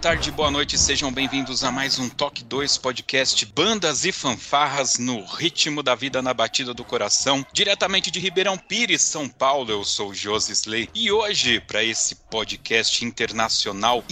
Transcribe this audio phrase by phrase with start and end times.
[0.00, 5.24] Tarde, boa noite, sejam bem-vindos a mais um Toque 2 podcast Bandas e Fanfarras no
[5.24, 9.72] ritmo da vida na batida do coração, diretamente de Ribeirão Pires, São Paulo.
[9.72, 14.04] Eu sou Josi Slay e hoje, para esse podcast internacional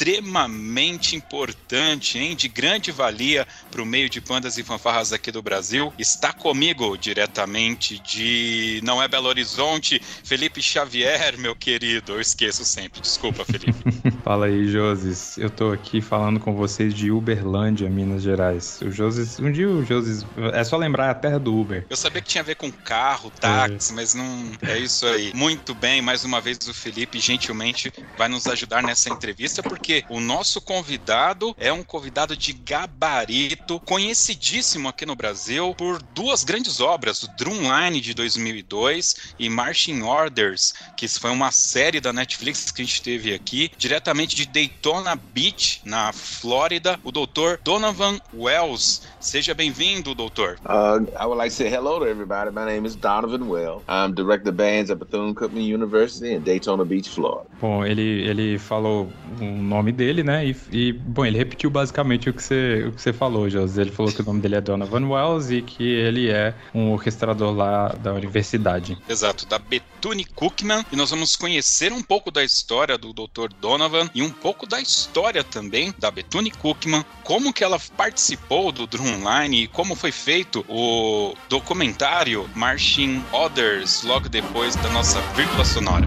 [0.00, 2.34] extremamente importante, hein?
[2.34, 5.92] De grande valia para o meio de bandas e fanfarras aqui do Brasil.
[5.98, 12.12] Está comigo diretamente de não é Belo Horizonte, Felipe Xavier, meu querido.
[12.12, 13.02] Eu esqueço sempre.
[13.02, 13.74] Desculpa, Felipe.
[14.24, 15.36] Fala aí, Joses.
[15.36, 18.80] Eu tô aqui falando com vocês de Uberlândia, Minas Gerais.
[18.80, 21.84] O Joses, um dia o Joses, é só lembrar a terra do Uber.
[21.90, 23.94] Eu sabia que tinha a ver com carro, táxi, é.
[23.96, 25.30] mas não é isso aí.
[25.34, 30.04] Muito bem, mais uma vez o Felipe gentilmente vai nos ajudar nessa entrevista porque porque
[30.08, 36.80] o nosso convidado é um convidado de gabarito, conhecidíssimo aqui no Brasil por duas grandes
[36.80, 42.82] obras, o Drumline de 2002 e Marching Orders, que foi uma série da Netflix que
[42.82, 49.02] a gente teve aqui, diretamente de Daytona Beach, na Flórida, o doutor Donovan Wells.
[49.18, 50.56] Seja bem-vindo, doutor.
[50.64, 52.50] Uh, I would like to say hello to everybody.
[52.52, 53.82] My name is Donovan Wells.
[53.88, 57.50] I'm director of bands at Bethune-Cookman University in Daytona Beach, Florida.
[57.60, 60.46] Bom, ele, ele falou um nome nome dele, né?
[60.46, 63.82] E, e, bom, ele repetiu basicamente o que você, o que você falou, José.
[63.82, 67.52] Ele falou que o nome dele é Donovan Wells e que ele é um orquestrador
[67.52, 68.96] lá da universidade.
[69.08, 70.84] Exato, da Bethune Cookman.
[70.92, 73.48] E nós vamos conhecer um pouco da história do Dr.
[73.60, 78.86] Donovan e um pouco da história também da Bethune Cookman, como que ela participou do
[78.86, 86.06] Drumline e como foi feito o documentário Marching Others logo depois da nossa vírgula sonora.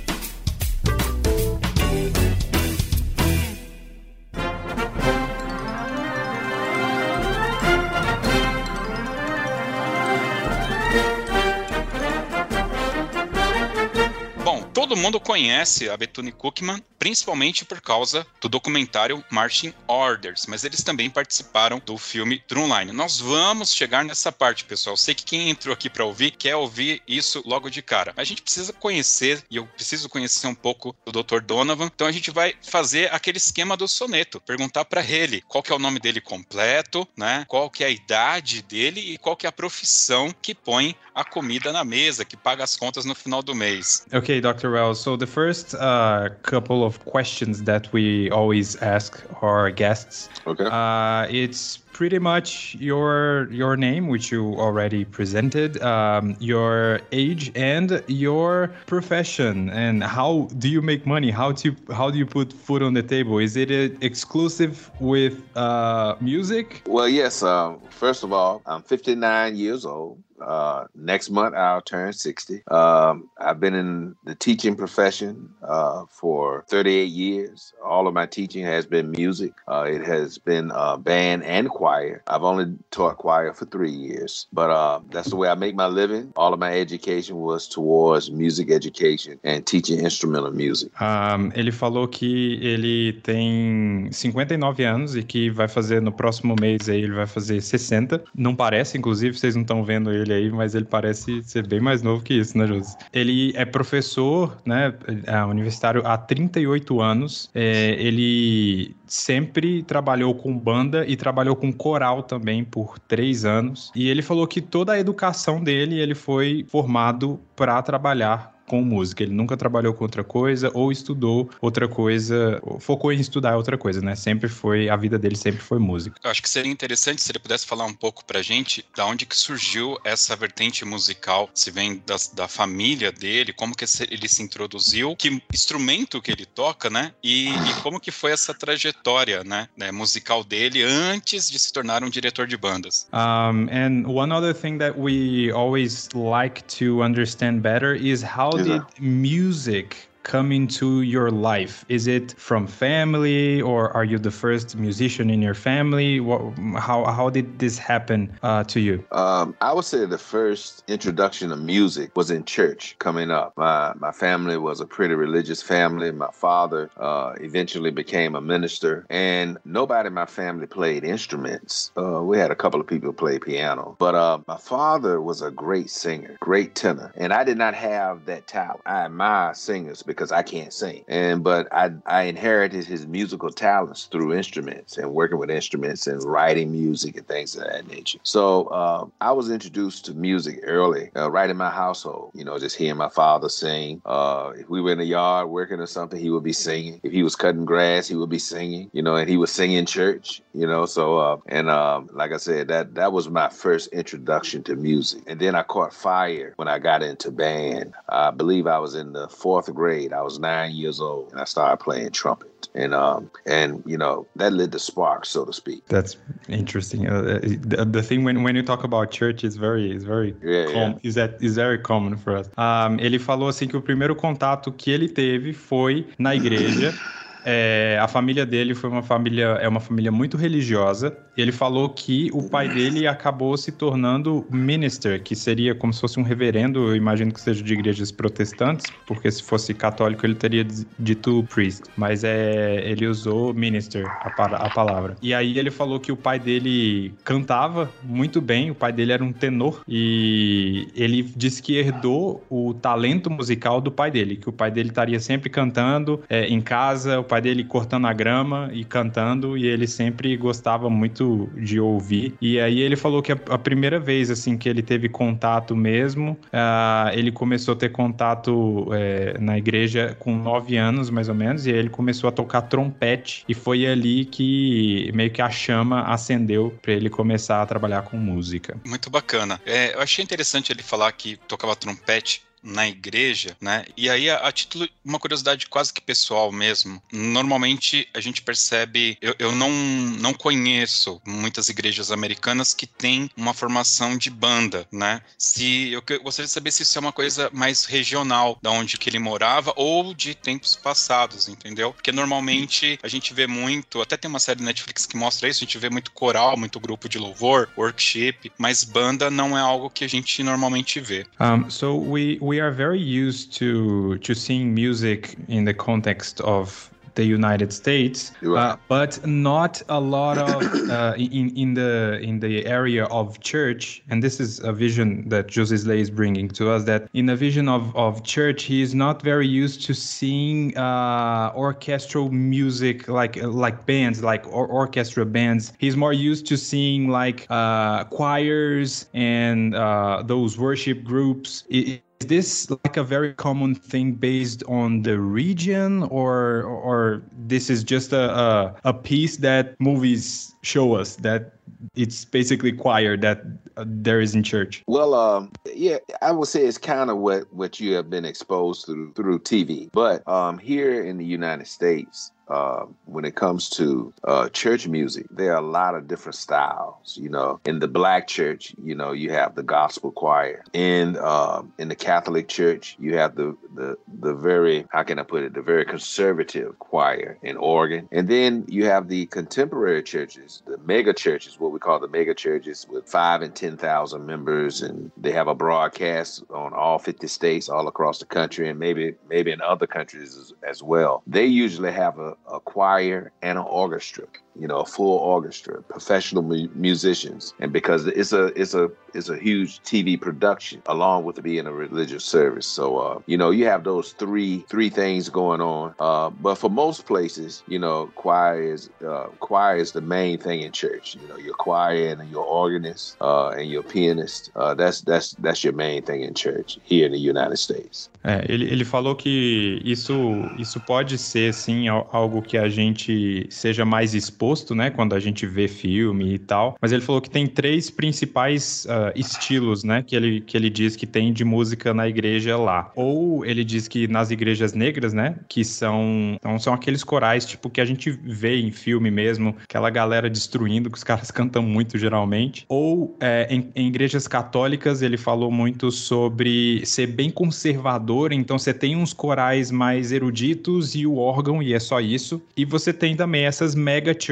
[15.11, 21.09] mundo conhece a Bethune Cookman, principalmente por causa do documentário Marching Orders, mas eles também
[21.09, 22.93] participaram do filme Drumline.
[22.93, 24.95] Nós vamos chegar nessa parte, pessoal.
[24.95, 28.13] Sei que quem entrou aqui para ouvir quer ouvir isso logo de cara.
[28.15, 31.41] A gente precisa conhecer, e eu preciso conhecer um pouco do Dr.
[31.41, 35.73] Donovan, então a gente vai fazer aquele esquema do soneto, perguntar para ele qual que
[35.73, 37.43] é o nome dele completo, né?
[37.49, 41.25] Qual que é a idade dele e qual que é a profissão que põe a
[41.25, 44.05] comida na mesa, que paga as contas no final do mês.
[44.13, 44.67] Ok, Dr.
[44.67, 45.00] Well.
[45.01, 50.29] So the first uh, couple of questions that we always ask our guests.
[50.45, 50.65] Okay.
[50.65, 58.03] Uh, it's pretty much your your name, which you already presented, um, your age, and
[58.05, 61.31] your profession, and how do you make money?
[61.31, 63.39] How to how do you put food on the table?
[63.39, 63.71] Is it
[64.03, 66.83] exclusive with uh, music?
[66.85, 67.41] Well, yes.
[67.41, 70.21] Um, first of all, I'm 59 years old.
[70.41, 72.63] Uh, next month, I'll turn 60.
[72.67, 77.73] Um, I've been in the teaching profession uh, for 38 years.
[77.83, 79.53] All of my teaching has been music.
[79.67, 82.23] Uh, it has been uh, band and choir.
[82.27, 85.87] I've only taught choir for three years, but uh, that's the way I make my
[85.87, 86.33] living.
[86.35, 90.91] All of my education was towards music education and teaching instrumental music.
[91.01, 96.89] Um, ele falou que ele tem 59 anos e que vai fazer no próximo mês
[96.89, 98.23] aí ele vai fazer 60.
[98.35, 102.01] Não parece, inclusive, vocês não estão vendo ele aí, mas ele parece ser bem mais
[102.01, 102.97] novo que isso, né, José?
[103.13, 104.93] Ele é professor, né,
[105.25, 107.49] é universitário há 38 anos.
[107.53, 113.91] É, ele sempre trabalhou com banda e trabalhou com coral também por três anos.
[113.95, 119.21] E ele falou que toda a educação dele ele foi formado para trabalhar com música.
[119.21, 123.99] Ele nunca trabalhou com outra coisa ou estudou outra coisa, focou em estudar outra coisa,
[123.99, 124.15] né?
[124.15, 126.17] Sempre foi, a vida dele sempre foi música.
[126.23, 129.25] Eu acho que seria interessante se ele pudesse falar um pouco pra gente da onde
[129.25, 134.41] que surgiu essa vertente musical, se vem da, da família dele, como que ele se
[134.41, 137.11] introduziu, que instrumento que ele toca, né?
[137.21, 142.05] E, e como que foi essa trajetória, né, né, musical dele antes de se tornar
[142.05, 143.05] um diretor de bandas.
[143.11, 148.83] Um, and one other thing that we always like to understand better is how did
[148.99, 151.85] music come into your life?
[151.89, 156.19] Is it from family, or are you the first musician in your family?
[156.19, 156.41] What,
[156.77, 159.03] how how did this happen uh, to you?
[159.11, 162.95] Um, I would say the first introduction of music was in church.
[162.99, 166.11] Coming up, my my family was a pretty religious family.
[166.11, 171.91] My father uh, eventually became a minister, and nobody in my family played instruments.
[171.97, 175.51] Uh, we had a couple of people play piano, but uh, my father was a
[175.51, 178.81] great singer, great tenor, and I did not have that talent.
[178.85, 181.03] I admire singers because I can't sing.
[181.07, 186.23] And but I I inherited his musical talents through instruments and working with instruments and
[186.23, 188.19] writing music and things of that nature.
[188.23, 192.31] So uh, I was introduced to music early, uh, right in my household.
[192.33, 194.01] You know, just hearing my father sing.
[194.05, 196.99] Uh, if we were in the yard working or something, he would be singing.
[197.03, 198.89] If he was cutting grass, he would be singing.
[198.93, 200.41] You know, and he was singing in church.
[200.53, 204.63] You know, so uh, and um, like I said, that that was my first introduction
[204.63, 205.23] to music.
[205.27, 207.93] And then I caught fire when I got into band.
[208.09, 210.13] I believe I was in the fourth grade grade.
[210.13, 212.69] I was nine years old, and I started playing trumpet.
[212.73, 215.85] And um, and you know that lit the spark, so to speak.
[215.87, 216.15] That's
[216.47, 217.09] interesting.
[217.09, 220.35] Uh, uh the, the, thing when, when you talk about church is very is very
[220.43, 220.99] yeah, com- yeah.
[221.03, 222.49] is that is very common for us.
[222.57, 226.93] Um, ele falou assim que o primeiro contato que ele teve foi na igreja.
[227.45, 231.15] É, a família dele foi uma família, é uma família muito religiosa.
[231.35, 236.19] Ele falou que o pai dele acabou se tornando minister, que seria como se fosse
[236.19, 240.65] um reverendo, eu imagino que seja de igrejas protestantes, porque se fosse católico ele teria
[240.99, 245.15] dito priest, mas é, ele usou minister, a, a palavra.
[245.21, 249.23] E aí ele falou que o pai dele cantava muito bem, o pai dele era
[249.23, 254.53] um tenor, e ele disse que herdou o talento musical do pai dele, que o
[254.53, 259.57] pai dele estaria sempre cantando é, em casa, pai dele cortando a grama e cantando,
[259.57, 262.35] e ele sempre gostava muito de ouvir.
[262.41, 266.37] E aí ele falou que a, a primeira vez assim que ele teve contato mesmo,
[266.47, 271.65] uh, ele começou a ter contato é, na igreja com nove anos mais ou menos,
[271.65, 276.01] e aí ele começou a tocar trompete, e foi ali que meio que a chama
[276.01, 278.75] acendeu para ele começar a trabalhar com música.
[278.85, 279.61] Muito bacana.
[279.65, 283.85] É, eu achei interessante ele falar que tocava trompete na igreja, né?
[283.97, 287.01] E aí, a, a, título, uma curiosidade quase que pessoal mesmo.
[287.11, 293.53] Normalmente a gente percebe, eu, eu não, não conheço muitas igrejas americanas que têm uma
[293.53, 295.21] formação de banda, né?
[295.37, 298.97] Se eu, eu gostaria de saber se isso é uma coisa mais regional, da onde
[298.97, 301.93] que ele morava ou de tempos passados, entendeu?
[301.93, 305.65] Porque normalmente a gente vê muito, até tem uma série Netflix que mostra isso, a
[305.65, 310.03] gente vê muito coral, muito grupo de louvor, workshop, mas banda não é algo que
[310.03, 311.25] a gente normalmente vê.
[311.39, 316.41] Um, so we, we we are very used to to seeing music in the context
[316.41, 322.35] of the United States, uh, but not a lot of uh, in in the in
[322.45, 323.83] the area of church.
[324.09, 326.83] And this is a vision that Jose Slay is bringing to us.
[326.91, 331.65] That in a vision of of church, he is not very used to seeing uh,
[331.65, 335.63] orchestral music like like bands, like or orchestra bands.
[335.83, 341.63] He's more used to seeing like uh, choirs and uh, those worship groups.
[341.69, 347.69] It, is this like a very common thing based on the region or or this
[347.69, 351.53] is just a, a, a piece that movies show us that
[351.95, 353.41] it's basically choir that
[353.77, 354.83] uh, there is in church?
[354.87, 358.85] Well um, yeah i would say it's kind of what what you have been exposed
[358.85, 364.13] to through tv but um, here in the united states uh, when it comes to
[364.23, 367.17] uh, church music, there are a lot of different styles.
[367.19, 370.63] You know, in the black church, you know, you have the gospel choir.
[370.73, 375.23] In uh, in the Catholic church, you have the the the very how can I
[375.23, 378.07] put it, the very conservative choir and organ.
[378.11, 382.33] And then you have the contemporary churches, the mega churches, what we call the mega
[382.33, 387.27] churches, with five and ten thousand members, and they have a broadcast on all fifty
[387.27, 391.23] states, all across the country, and maybe maybe in other countries as, as well.
[391.27, 394.25] They usually have a, a choir and an orchestra.
[394.59, 399.29] You know, a full orchestra, professional mu- musicians, and because it's a it's a it's
[399.29, 402.67] a huge TV production along with it being a religious service.
[402.67, 405.93] So uh, you know, you have those three three things going on.
[405.99, 410.61] Uh, but for most places, you know, choir is uh, choir is the main thing
[410.61, 411.15] in church.
[411.21, 414.51] You know, your choir and your organist uh, and your pianist.
[414.55, 418.09] Uh, that's that's that's your main thing in church here in the United States.
[418.23, 420.13] É, ele, ele falou que isso,
[420.57, 424.40] isso pode ser, sim, algo que a gente seja mais exposto,
[424.75, 426.75] né, quando a gente vê filme e tal.
[426.81, 430.95] Mas ele falou que tem três principais uh, estilos, né, que ele, que ele diz
[430.95, 432.91] que tem de música na igreja lá.
[432.95, 437.69] Ou ele diz que nas igrejas negras, né, que são, então são aqueles corais, tipo,
[437.69, 441.97] que a gente vê em filme mesmo, aquela galera destruindo, que os caras cantam muito
[441.97, 442.65] geralmente.
[442.67, 448.73] Ou é, em, em igrejas católicas, ele falou muito sobre ser bem conservador então você
[448.73, 452.41] tem uns corais mais eruditos e o órgão, e é só isso.
[452.55, 454.30] E você tem também essas mega churches,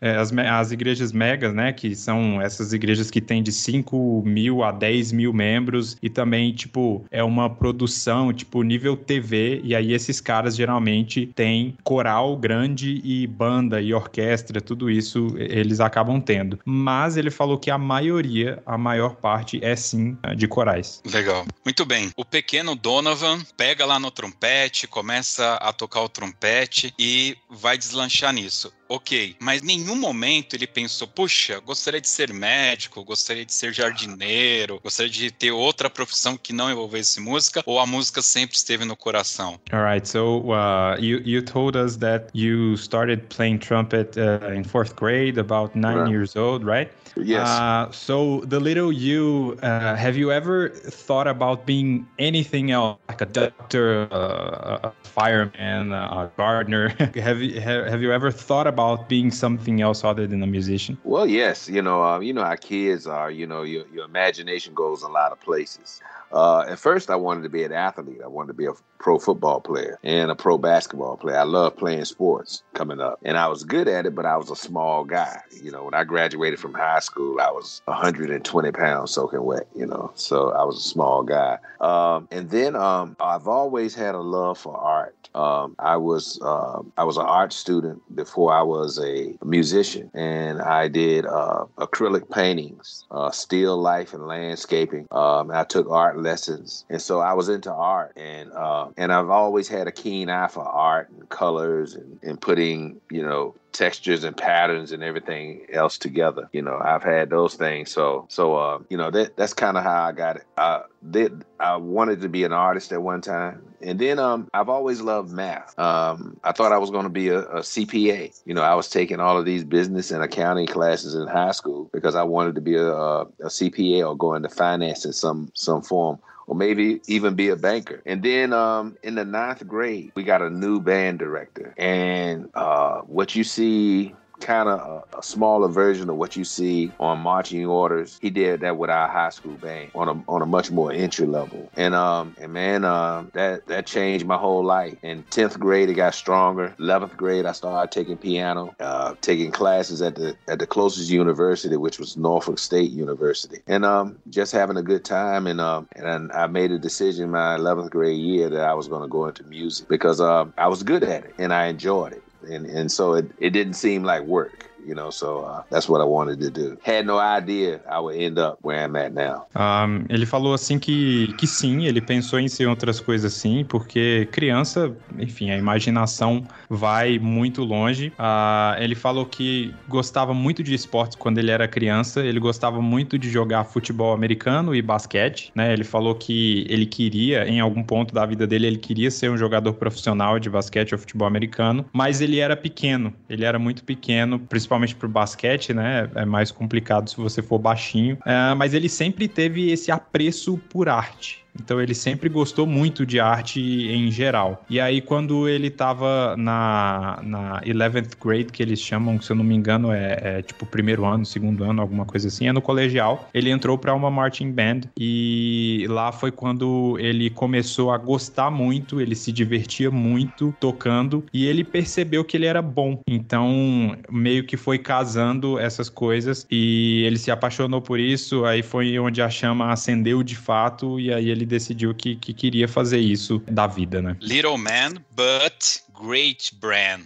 [0.00, 1.72] é, as, as igrejas megas, né?
[1.72, 6.52] Que são essas igrejas que tem de 5 mil a 10 mil membros, e também,
[6.52, 13.00] tipo, é uma produção, tipo, nível TV, e aí esses caras geralmente têm coral grande
[13.04, 16.58] e banda e orquestra, tudo isso eles acabam tendo.
[16.64, 21.02] Mas ele falou que a maioria, a maior parte é sim de corais.
[21.12, 21.46] Legal.
[21.64, 22.10] Muito bem.
[22.16, 28.32] O pequeno Donovan pega lá no trompete, começa a tocar o trompete e vai deslanchar
[28.32, 28.72] nisso.
[28.94, 33.72] Ok, mas em nenhum momento ele pensou, puxa, gostaria de ser médico, gostaria de ser
[33.72, 38.84] jardineiro, gostaria de ter outra profissão que não envolvesse música, ou a música sempre esteve
[38.84, 39.58] no coração?
[39.72, 44.94] Alright, so uh, you, you told us that you started playing trumpet uh, in fourth
[44.94, 46.10] grade, about nine right.
[46.12, 46.88] years old, right?
[47.16, 47.46] Yes.
[47.46, 53.20] Uh, so the little you, uh, have you ever thought about being anything else, like
[53.20, 56.88] a doctor, uh, a fireman, a gardener?
[57.14, 60.98] have you have, have you ever thought about being something else other than a musician?
[61.04, 61.68] Well, yes.
[61.68, 63.30] You know, um, you know how kids are.
[63.30, 66.00] You know, your your imagination goes a lot of places.
[66.34, 68.20] Uh, at first, I wanted to be an athlete.
[68.22, 71.36] I wanted to be a pro football player and a pro basketball player.
[71.36, 74.50] I love playing sports coming up, and I was good at it, but I was
[74.50, 75.40] a small guy.
[75.62, 79.68] You know, when I graduated from high school, I was 120 pounds soaking wet.
[79.76, 81.58] You know, so I was a small guy.
[81.80, 85.28] Um, and then um, I've always had a love for art.
[85.34, 90.62] Um, I was uh, I was an art student before I was a musician, and
[90.62, 95.08] I did uh, acrylic paintings, uh, still life, and landscaping.
[95.10, 99.30] Um, I took art lessons, and so I was into art, and uh, and I've
[99.30, 104.24] always had a keen eye for art and colors and, and putting you know textures
[104.24, 106.48] and patterns and everything else together.
[106.52, 107.90] You know, I've had those things.
[107.90, 110.44] So, so, uh, you know, that that's kind of how I got it.
[110.56, 113.62] I did, I wanted to be an artist at one time.
[113.82, 115.78] And then, um, I've always loved math.
[115.78, 118.40] Um, I thought I was going to be a, a CPA.
[118.46, 121.90] You know, I was taking all of these business and accounting classes in high school
[121.92, 125.82] because I wanted to be a, a CPA or go into finance in some, some
[125.82, 128.02] form or maybe even be a banker.
[128.06, 131.74] And then um, in the ninth grade, we got a new band director.
[131.76, 134.78] And uh, what you see kind of
[135.12, 138.18] a, a, smaller version of what you see on marching orders.
[138.20, 141.26] He did that with our high school band on a on a much more entry
[141.26, 141.70] level.
[141.76, 144.96] And um and man, um that that changed my whole life.
[145.02, 146.74] In tenth grade, it got stronger.
[146.78, 151.76] Eleventh grade, I started taking piano, uh, taking classes at the at the closest university,
[151.76, 155.46] which was Norfolk State University, and um just having a good time.
[155.46, 159.02] And um and I made a decision my eleventh grade year that I was going
[159.02, 162.22] to go into music because um I was good at it and I enjoyed it
[162.48, 166.00] and and so it, it didn't seem like work you know, so uh, that's what
[166.00, 166.76] I wanted to do.
[166.82, 169.46] Had no idea I would end up where I'm at now.
[169.54, 174.28] Um, ele falou assim que, que sim, ele pensou em ser outras coisas sim, porque
[174.30, 178.12] criança, enfim, a imaginação vai muito longe.
[178.18, 183.18] Uh, ele falou que gostava muito de esportes quando ele era criança, ele gostava muito
[183.18, 185.72] de jogar futebol americano e basquete, né?
[185.72, 189.36] Ele falou que ele queria, em algum ponto da vida dele, ele queria ser um
[189.36, 194.38] jogador profissional de basquete ou futebol americano, mas ele era pequeno, ele era muito pequeno,
[194.38, 196.08] principalmente principalmente pro basquete, né?
[196.14, 198.18] É mais complicado se você for baixinho.
[198.24, 201.43] É, mas ele sempre teve esse apreço por arte.
[201.58, 204.64] Então ele sempre gostou muito de arte em geral.
[204.68, 209.44] E aí quando ele estava na, na 11th grade, que eles chamam, se eu não
[209.44, 213.28] me engano, é, é tipo primeiro ano, segundo ano, alguma coisa assim, é no colegial,
[213.32, 219.00] ele entrou para uma marching band e lá foi quando ele começou a gostar muito,
[219.00, 223.00] ele se divertia muito tocando e ele percebeu que ele era bom.
[223.08, 228.98] Então meio que foi casando essas coisas e ele se apaixonou por isso, aí foi
[228.98, 232.98] onde a chama acendeu de fato e aí ele ele decidiu que, que queria fazer
[232.98, 234.16] isso da vida, né?
[234.20, 237.04] Little man, but great brand.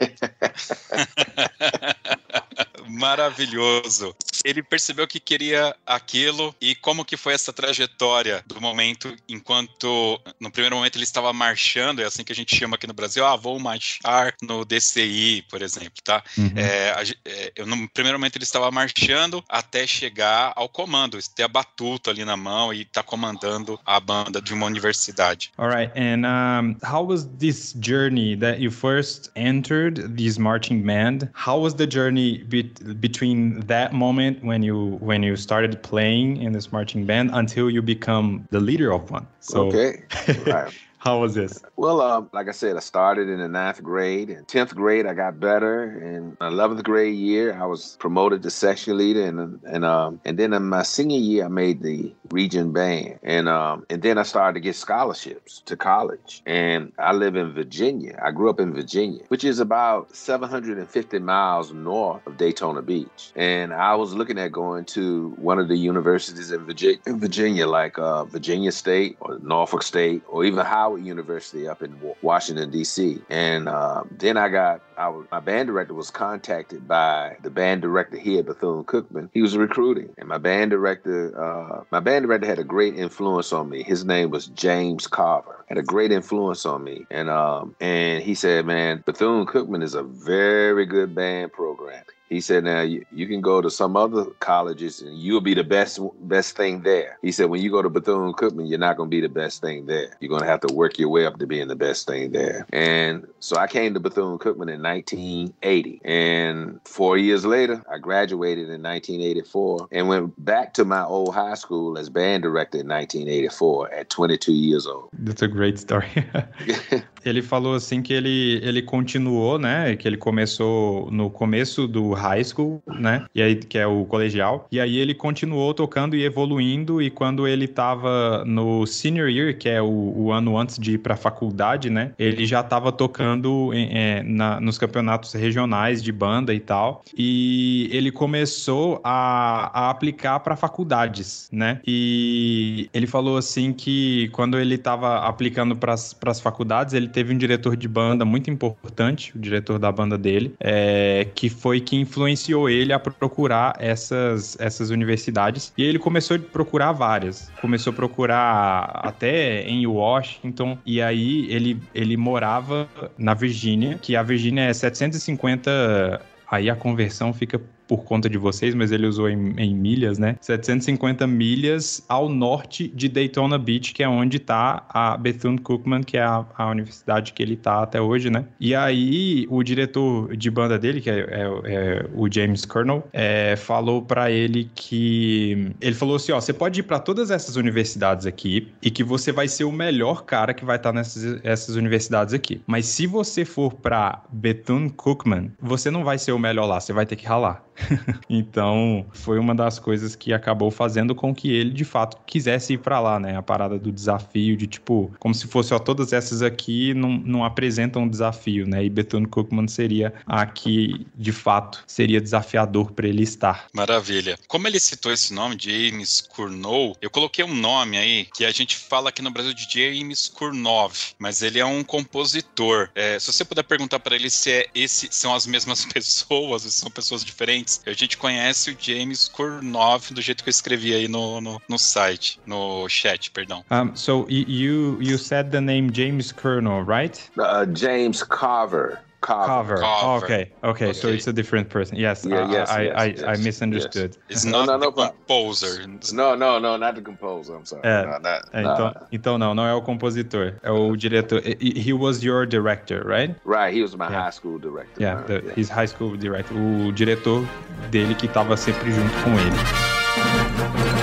[2.88, 4.14] Maravilhoso.
[4.44, 10.50] Ele percebeu que queria aquilo e como que foi essa trajetória do momento enquanto no
[10.50, 13.36] primeiro momento ele estava marchando, é assim que a gente chama aqui no Brasil, ah,
[13.36, 16.22] vou marchar no DCI, por exemplo, tá?
[16.36, 16.52] Uhum.
[16.56, 21.48] É, é, eu, no primeiro momento ele estava marchando até chegar ao comando, ter a
[21.48, 25.52] batuta ali na mão e estar tá comandando a banda de uma universidade.
[25.58, 31.30] Alright, and um, how was this journey that you first entered this marching band?
[31.34, 32.44] How was the journey
[32.80, 37.70] be between that moment when you when you started playing in this marching band until
[37.70, 39.26] you become the leader of one?
[39.40, 40.04] So, okay.
[40.46, 40.72] Right.
[41.02, 41.60] How was this?
[41.74, 44.30] Well, um, like I said, I started in the ninth grade.
[44.30, 45.98] In tenth grade, I got better.
[46.00, 50.52] In eleventh grade year, I was promoted to section leader, and and um, and then
[50.52, 54.54] in my senior year, I made the region band, and um, and then I started
[54.54, 56.40] to get scholarships to college.
[56.46, 58.16] And I live in Virginia.
[58.24, 63.32] I grew up in Virginia, which is about 750 miles north of Daytona Beach.
[63.34, 67.66] And I was looking at going to one of the universities in Virginia, in Virginia
[67.66, 72.70] like uh, Virginia State or Norfolk State, or even Howard Howard University up in Washington
[72.70, 73.18] D.C.
[73.30, 77.80] And uh, then I got I was my band director was contacted by the band
[77.80, 79.30] director here Bethune Cookman.
[79.32, 83.54] He was recruiting, and my band director uh, my band director had a great influence
[83.54, 83.82] on me.
[83.82, 85.64] His name was James Carver.
[85.66, 89.94] Had a great influence on me, and um, and he said, "Man, Bethune Cookman is
[89.94, 94.24] a very good band program." He said, "Now you, you can go to some other
[94.40, 97.90] colleges and you'll be the best best thing there." He said, "When you go to
[97.90, 100.08] Bethune Cookman, you're not going to be the best thing there.
[100.20, 102.66] You're going to have to work your way up to being the best thing there."
[102.72, 108.70] And so I came to Bethune Cookman in 1980, and four years later, I graduated
[108.70, 113.92] in 1984 and went back to my old high school as band director in 1984
[113.92, 115.08] at 22 years old.
[115.18, 116.08] That's a great story.
[117.24, 119.96] ele falou assim que ele, ele continuou, né?
[119.96, 123.24] Que ele começou no começo do high school, né?
[123.34, 124.66] E aí, que é o colegial.
[124.70, 127.00] E aí ele continuou tocando e evoluindo.
[127.00, 130.98] E quando ele tava no senior year, que é o, o ano antes de ir
[130.98, 132.12] pra faculdade, né?
[132.18, 137.04] Ele já tava tocando em, é, na, nos campeonatos regionais de banda e tal.
[137.16, 141.80] E ele começou a, a aplicar para faculdades, né?
[141.86, 147.38] E ele falou assim que quando ele tava aplicando para as faculdades, ele teve um
[147.38, 152.68] diretor de banda muito importante, o diretor da banda dele, é, que foi que influenciou
[152.68, 155.72] ele a procurar essas, essas universidades.
[155.76, 157.50] E ele começou a procurar várias.
[157.60, 160.78] Começou a procurar até em Washington.
[160.84, 166.20] E aí ele, ele morava na Virgínia, que a Virgínia é 750.
[166.50, 167.60] Aí a conversão fica
[167.92, 170.36] por conta de vocês, mas ele usou em, em, milhas, né?
[170.40, 176.22] 750 milhas ao norte de Daytona Beach, que é onde está a Bethune-Cookman, que é
[176.22, 178.46] a, a, universidade que ele está até hoje, né?
[178.58, 183.56] E aí o diretor de banda dele, que é, é, é o James Colonel, é,
[183.56, 188.24] falou para ele que ele falou assim, ó, você pode ir para todas essas universidades
[188.24, 191.76] aqui e que você vai ser o melhor cara que vai estar tá nessas essas
[191.76, 192.62] universidades aqui.
[192.66, 197.04] Mas se você for para Bethune-Cookman, você não vai ser o melhor lá, você vai
[197.04, 197.62] ter que ralar.
[198.28, 202.78] então, foi uma das coisas que acabou fazendo com que ele, de fato, quisesse ir
[202.78, 203.36] para lá, né?
[203.36, 207.44] A parada do desafio, de tipo, como se fosse, ó, todas essas aqui não, não
[207.44, 208.84] apresentam um desafio, né?
[208.84, 213.66] E Bethune Cookman seria a que, de fato, seria desafiador para ele estar.
[213.72, 214.38] Maravilha.
[214.48, 218.76] Como ele citou esse nome, James Cournot, eu coloquei um nome aí que a gente
[218.76, 222.90] fala aqui no Brasil de James Kurnov, mas ele é um compositor.
[222.94, 226.70] É, se você puder perguntar para ele se é esse, são as mesmas pessoas, se
[226.72, 231.08] são pessoas diferentes, a gente conhece o James Kurnov do jeito que eu escrevi aí
[231.08, 233.64] no, no, no site, no chat, perdão.
[233.70, 237.30] Um, so you you said the name James Kurnov, right?
[237.38, 239.00] Uh, James Carver.
[239.22, 239.80] Carver.
[239.82, 240.50] Oh, okay.
[240.62, 240.88] okay.
[240.88, 241.96] okay, So it's a different person.
[241.96, 242.26] Yes.
[242.26, 244.16] Yeah, uh, yes, I, yes, I, yes, I, misunderstood.
[244.28, 245.86] It's not no, no, the composer.
[246.12, 247.54] No, no, no, not the composer.
[247.54, 247.82] I'm sorry.
[247.84, 250.54] É, no, not, é, então, então não, não é o compositor.
[250.62, 251.40] É o diretor.
[251.44, 253.34] He was your director, right?
[253.44, 253.74] Right.
[253.74, 254.24] He was my yeah.
[254.24, 255.00] high school director.
[255.00, 255.54] Yeah, the, yeah.
[255.54, 256.54] his high school director.
[256.56, 257.46] O diretor
[257.90, 261.01] dele que estava sempre junto com ele.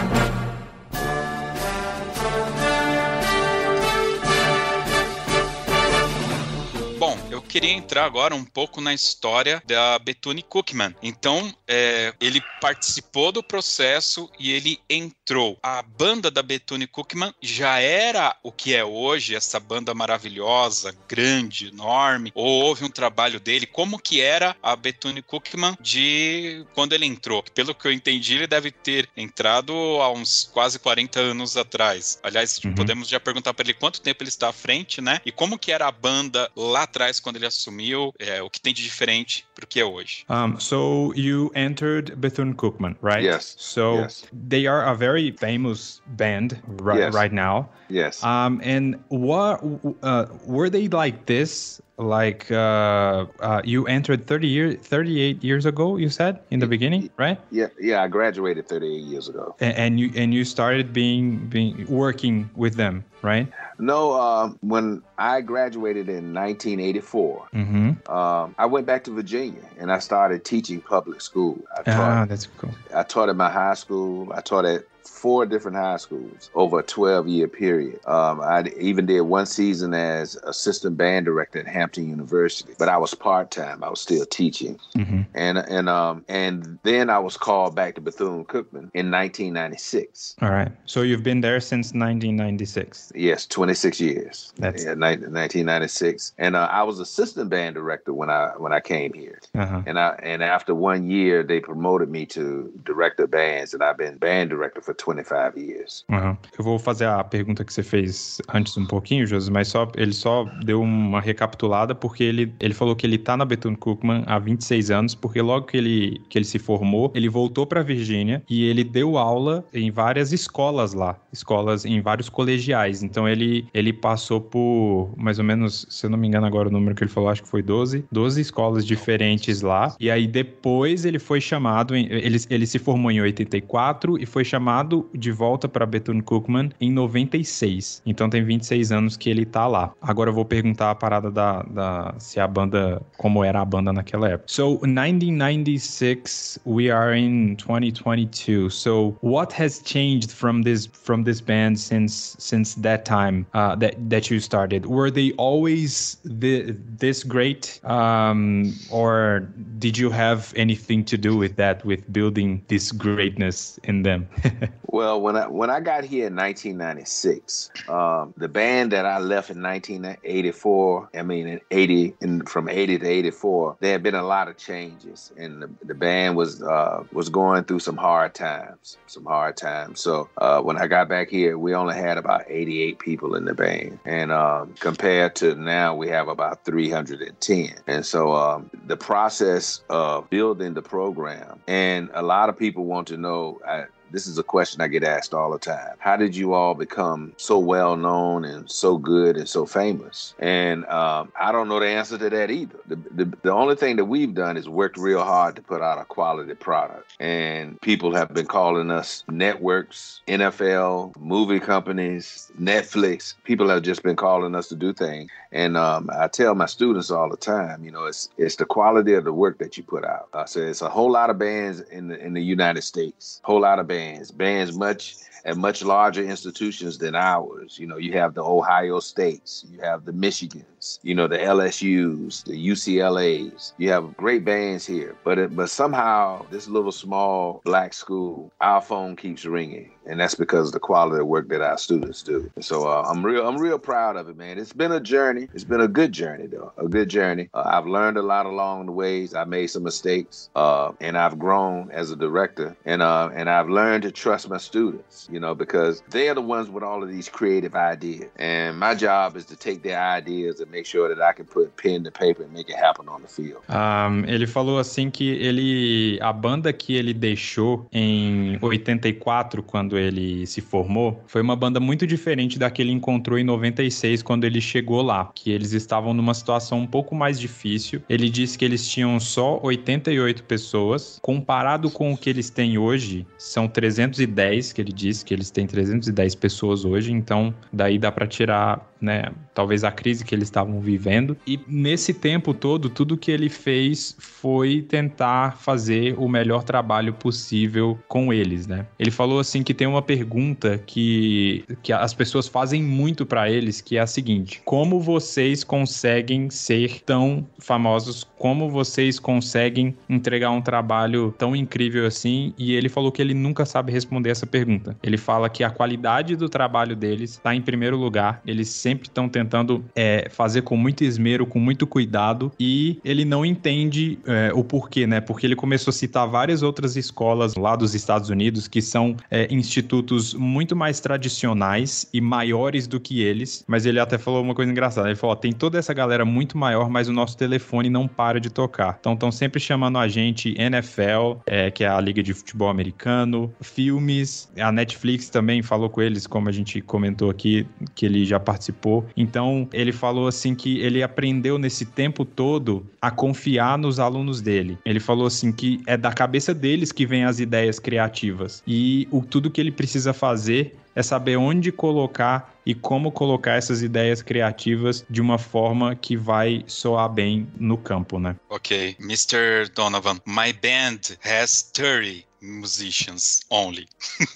[7.50, 10.96] Queria entrar agora um pouco na história da Bethune Cookman.
[11.02, 17.32] Então, é, ele participou do processo e ele entrou entrou, a banda da Bethune Cookman
[17.40, 23.40] já era o que é hoje, essa banda maravilhosa, grande, enorme, ou houve um trabalho
[23.40, 23.68] dele?
[23.68, 27.44] Como que era a Bethune Cookman de quando ele entrou?
[27.54, 32.20] Pelo que eu entendi, ele deve ter entrado há uns quase 40 anos atrás.
[32.24, 32.74] Aliás, uhum.
[32.74, 35.22] podemos já perguntar para ele quanto tempo ele está à frente, né?
[35.24, 38.74] E como que era a banda lá atrás quando ele assumiu, é, o que tem
[38.74, 40.26] de diferente pro que é hoje.
[40.28, 43.24] Um, so you entered Bethune Cookman, right?
[43.24, 43.56] Yes.
[43.60, 44.24] So yes.
[44.34, 47.14] they are a very famous band right, yes.
[47.14, 47.70] right now.
[47.90, 48.24] Yes.
[48.24, 49.64] Um, and what
[50.04, 55.98] uh, were they like this like uh, uh, you entered 30 years 38 years ago
[55.98, 60.00] you said in the beginning right yeah yeah i graduated 38 years ago and, and
[60.00, 66.08] you and you started being being working with them right no um, when i graduated
[66.08, 68.12] in 1984 mm-hmm.
[68.12, 72.26] um, i went back to virginia and i started teaching public school I taught, ah
[72.26, 74.86] that's cool i taught at my high school i taught at
[75.20, 78.00] four different high schools over a 12 year period.
[78.06, 82.98] Um, I even did one season as assistant band director at Hampton University, but I
[82.98, 83.84] was part time.
[83.84, 85.22] I was still teaching, mm-hmm.
[85.36, 90.36] and and um and then I was called back to Bethune Cookman in 1996.
[90.42, 93.12] All right, so you've been there since 1996.
[93.16, 94.54] Yes, 26 years.
[94.58, 99.14] That's yeah, 1996, and uh, I was assistant band director when I when I came
[99.14, 99.84] here, uh-huh.
[99.86, 103.98] and I and after one year they promoted me to director of bands, and I've
[103.98, 106.06] been band director for 25 years.
[106.10, 106.38] Uhum.
[106.58, 110.14] Eu vou fazer a pergunta que você fez antes um pouquinho, José, mas só ele
[110.14, 114.40] só deu uma recapitulada porque ele, ele falou que ele tá na Bethune Cookman há
[114.40, 118.66] 26 anos, porque logo que ele, que ele se formou, ele voltou para Virgínia e
[118.66, 123.04] ele deu aula em várias escolas lá, escolas em vários colegiais.
[123.04, 126.72] Então ele, ele passou por mais ou menos, se eu não me engano agora o
[126.72, 129.96] número que ele falou, acho que foi 12, 12 escolas diferentes lá.
[130.00, 134.99] E aí depois ele foi chamado, ele, ele se formou em 84 e foi chamado
[135.14, 138.02] de volta para Bethune Cookman em 96.
[138.06, 139.92] Então tem 26 anos que ele tá lá.
[140.02, 143.94] Agora eu vou perguntar a parada da, da se a banda, como era a banda
[143.94, 144.46] naquela época.
[144.48, 148.70] So 1996, we are in 2022.
[148.72, 153.96] So what has changed from this from this band since since that time uh, that
[154.10, 154.86] that you started?
[154.86, 161.56] Were they always the, this great, um, or did you have anything to do with
[161.58, 164.28] that, with building this greatness in them?
[164.92, 169.52] Well, when I when I got here in 1996, um, the band that I left
[169.52, 174.24] in 1984, I mean in 80, in, from 80 to 84, there had been a
[174.24, 178.98] lot of changes, and the, the band was uh, was going through some hard times,
[179.06, 180.00] some hard times.
[180.00, 183.54] So uh, when I got back here, we only had about 88 people in the
[183.54, 187.76] band, and um, compared to now, we have about 310.
[187.86, 193.08] And so um, the process of building the program, and a lot of people want
[193.10, 193.60] to know.
[193.68, 195.96] I, this is a question I get asked all the time.
[196.00, 200.34] How did you all become so well known and so good and so famous?
[200.40, 202.80] And um, I don't know the answer to that either.
[202.88, 206.00] The, the, the only thing that we've done is worked real hard to put out
[206.00, 207.16] a quality product.
[207.20, 213.36] And people have been calling us networks, NFL, movie companies, Netflix.
[213.44, 215.30] People have just been calling us to do things.
[215.52, 219.14] And um, I tell my students all the time, you know, it's it's the quality
[219.16, 220.30] of the work that you put out.
[220.34, 223.62] I say it's a whole lot of bands in the in the United States, whole
[223.62, 224.32] lot of bands, bands.
[224.32, 227.78] Bands much at much larger institutions than ours.
[227.80, 232.44] You know, you have the Ohio States, you have the Michigans, you know, the LSUs,
[232.46, 233.74] the UCLAs.
[233.78, 238.82] You have great bands here, but it, but somehow this little small black school, our
[238.82, 242.50] phone keeps ringing, and that's because of the quality of work that our students do.
[242.60, 244.58] So uh, I'm real, I'm real proud of it, man.
[244.58, 245.48] It's been a journey.
[245.54, 247.50] It's been a good journey, though, a good journey.
[247.54, 249.34] Uh, I've learned a lot along the ways.
[249.34, 253.70] I made some mistakes, uh, and I've grown as a director, and uh, and I've
[253.70, 257.10] learned to trust my students you know, because they are the ones with all of
[257.10, 258.30] these creative ideas.
[258.38, 261.76] And my job is to take their ideas and make sure that I can put
[261.78, 263.62] pen to paper and make it happen on the field.
[263.70, 270.46] Um, ele falou assim que ele a banda que ele deixou em 84 quando ele
[270.46, 274.62] se formou foi uma banda muito diferente da que ele encontrou em 96 quando ele
[274.62, 278.02] chegou lá, que eles estavam numa situação um pouco mais difícil.
[278.10, 283.26] Ele disse que eles tinham só 88 pessoas, comparado com o que eles têm hoje,
[283.38, 288.28] são 310 que ele disse que eles têm 310 pessoas hoje, então daí dá para
[288.28, 291.38] tirar né, talvez a crise que eles estavam vivendo.
[291.46, 297.98] E nesse tempo todo, tudo que ele fez foi tentar fazer o melhor trabalho possível
[298.08, 298.86] com eles, né?
[298.98, 303.82] Ele falou assim que tem uma pergunta que, que as pessoas fazem muito para eles,
[303.82, 308.28] que é a seguinte: como vocês conseguem ser tão famosos?
[308.38, 312.54] Como vocês conseguem entregar um trabalho tão incrível assim?
[312.58, 314.98] E ele falou que ele nunca sabe responder essa pergunta.
[315.04, 318.42] Ele fala que a qualidade do trabalho deles está em primeiro lugar.
[318.46, 324.20] Eles estão tentando é, fazer com muito esmero, com muito cuidado, e ele não entende
[324.26, 325.20] é, o porquê, né?
[325.22, 329.48] Porque ele começou a citar várias outras escolas lá dos Estados Unidos que são é,
[329.54, 333.64] institutos muito mais tradicionais e maiores do que eles.
[333.68, 335.08] Mas ele até falou uma coisa engraçada.
[335.08, 338.50] Ele falou: tem toda essa galera muito maior, mas o nosso telefone não para de
[338.50, 338.98] tocar.
[339.00, 343.54] Então estão sempre chamando a gente NFL, é, que é a Liga de Futebol Americano,
[343.62, 344.50] filmes.
[344.58, 348.79] A Netflix também falou com eles, como a gente comentou aqui, que ele já participou.
[349.16, 354.78] Então ele falou assim que ele aprendeu nesse tempo todo a confiar nos alunos dele.
[354.86, 359.22] Ele falou assim que é da cabeça deles que vem as ideias criativas e o
[359.22, 365.06] tudo que ele precisa fazer é saber onde colocar e como colocar essas ideias criativas
[365.10, 368.36] de uma forma que vai soar bem no campo, né?
[368.50, 369.70] Ok, Mr.
[369.74, 373.88] Donovan, my band has 30 musicians only.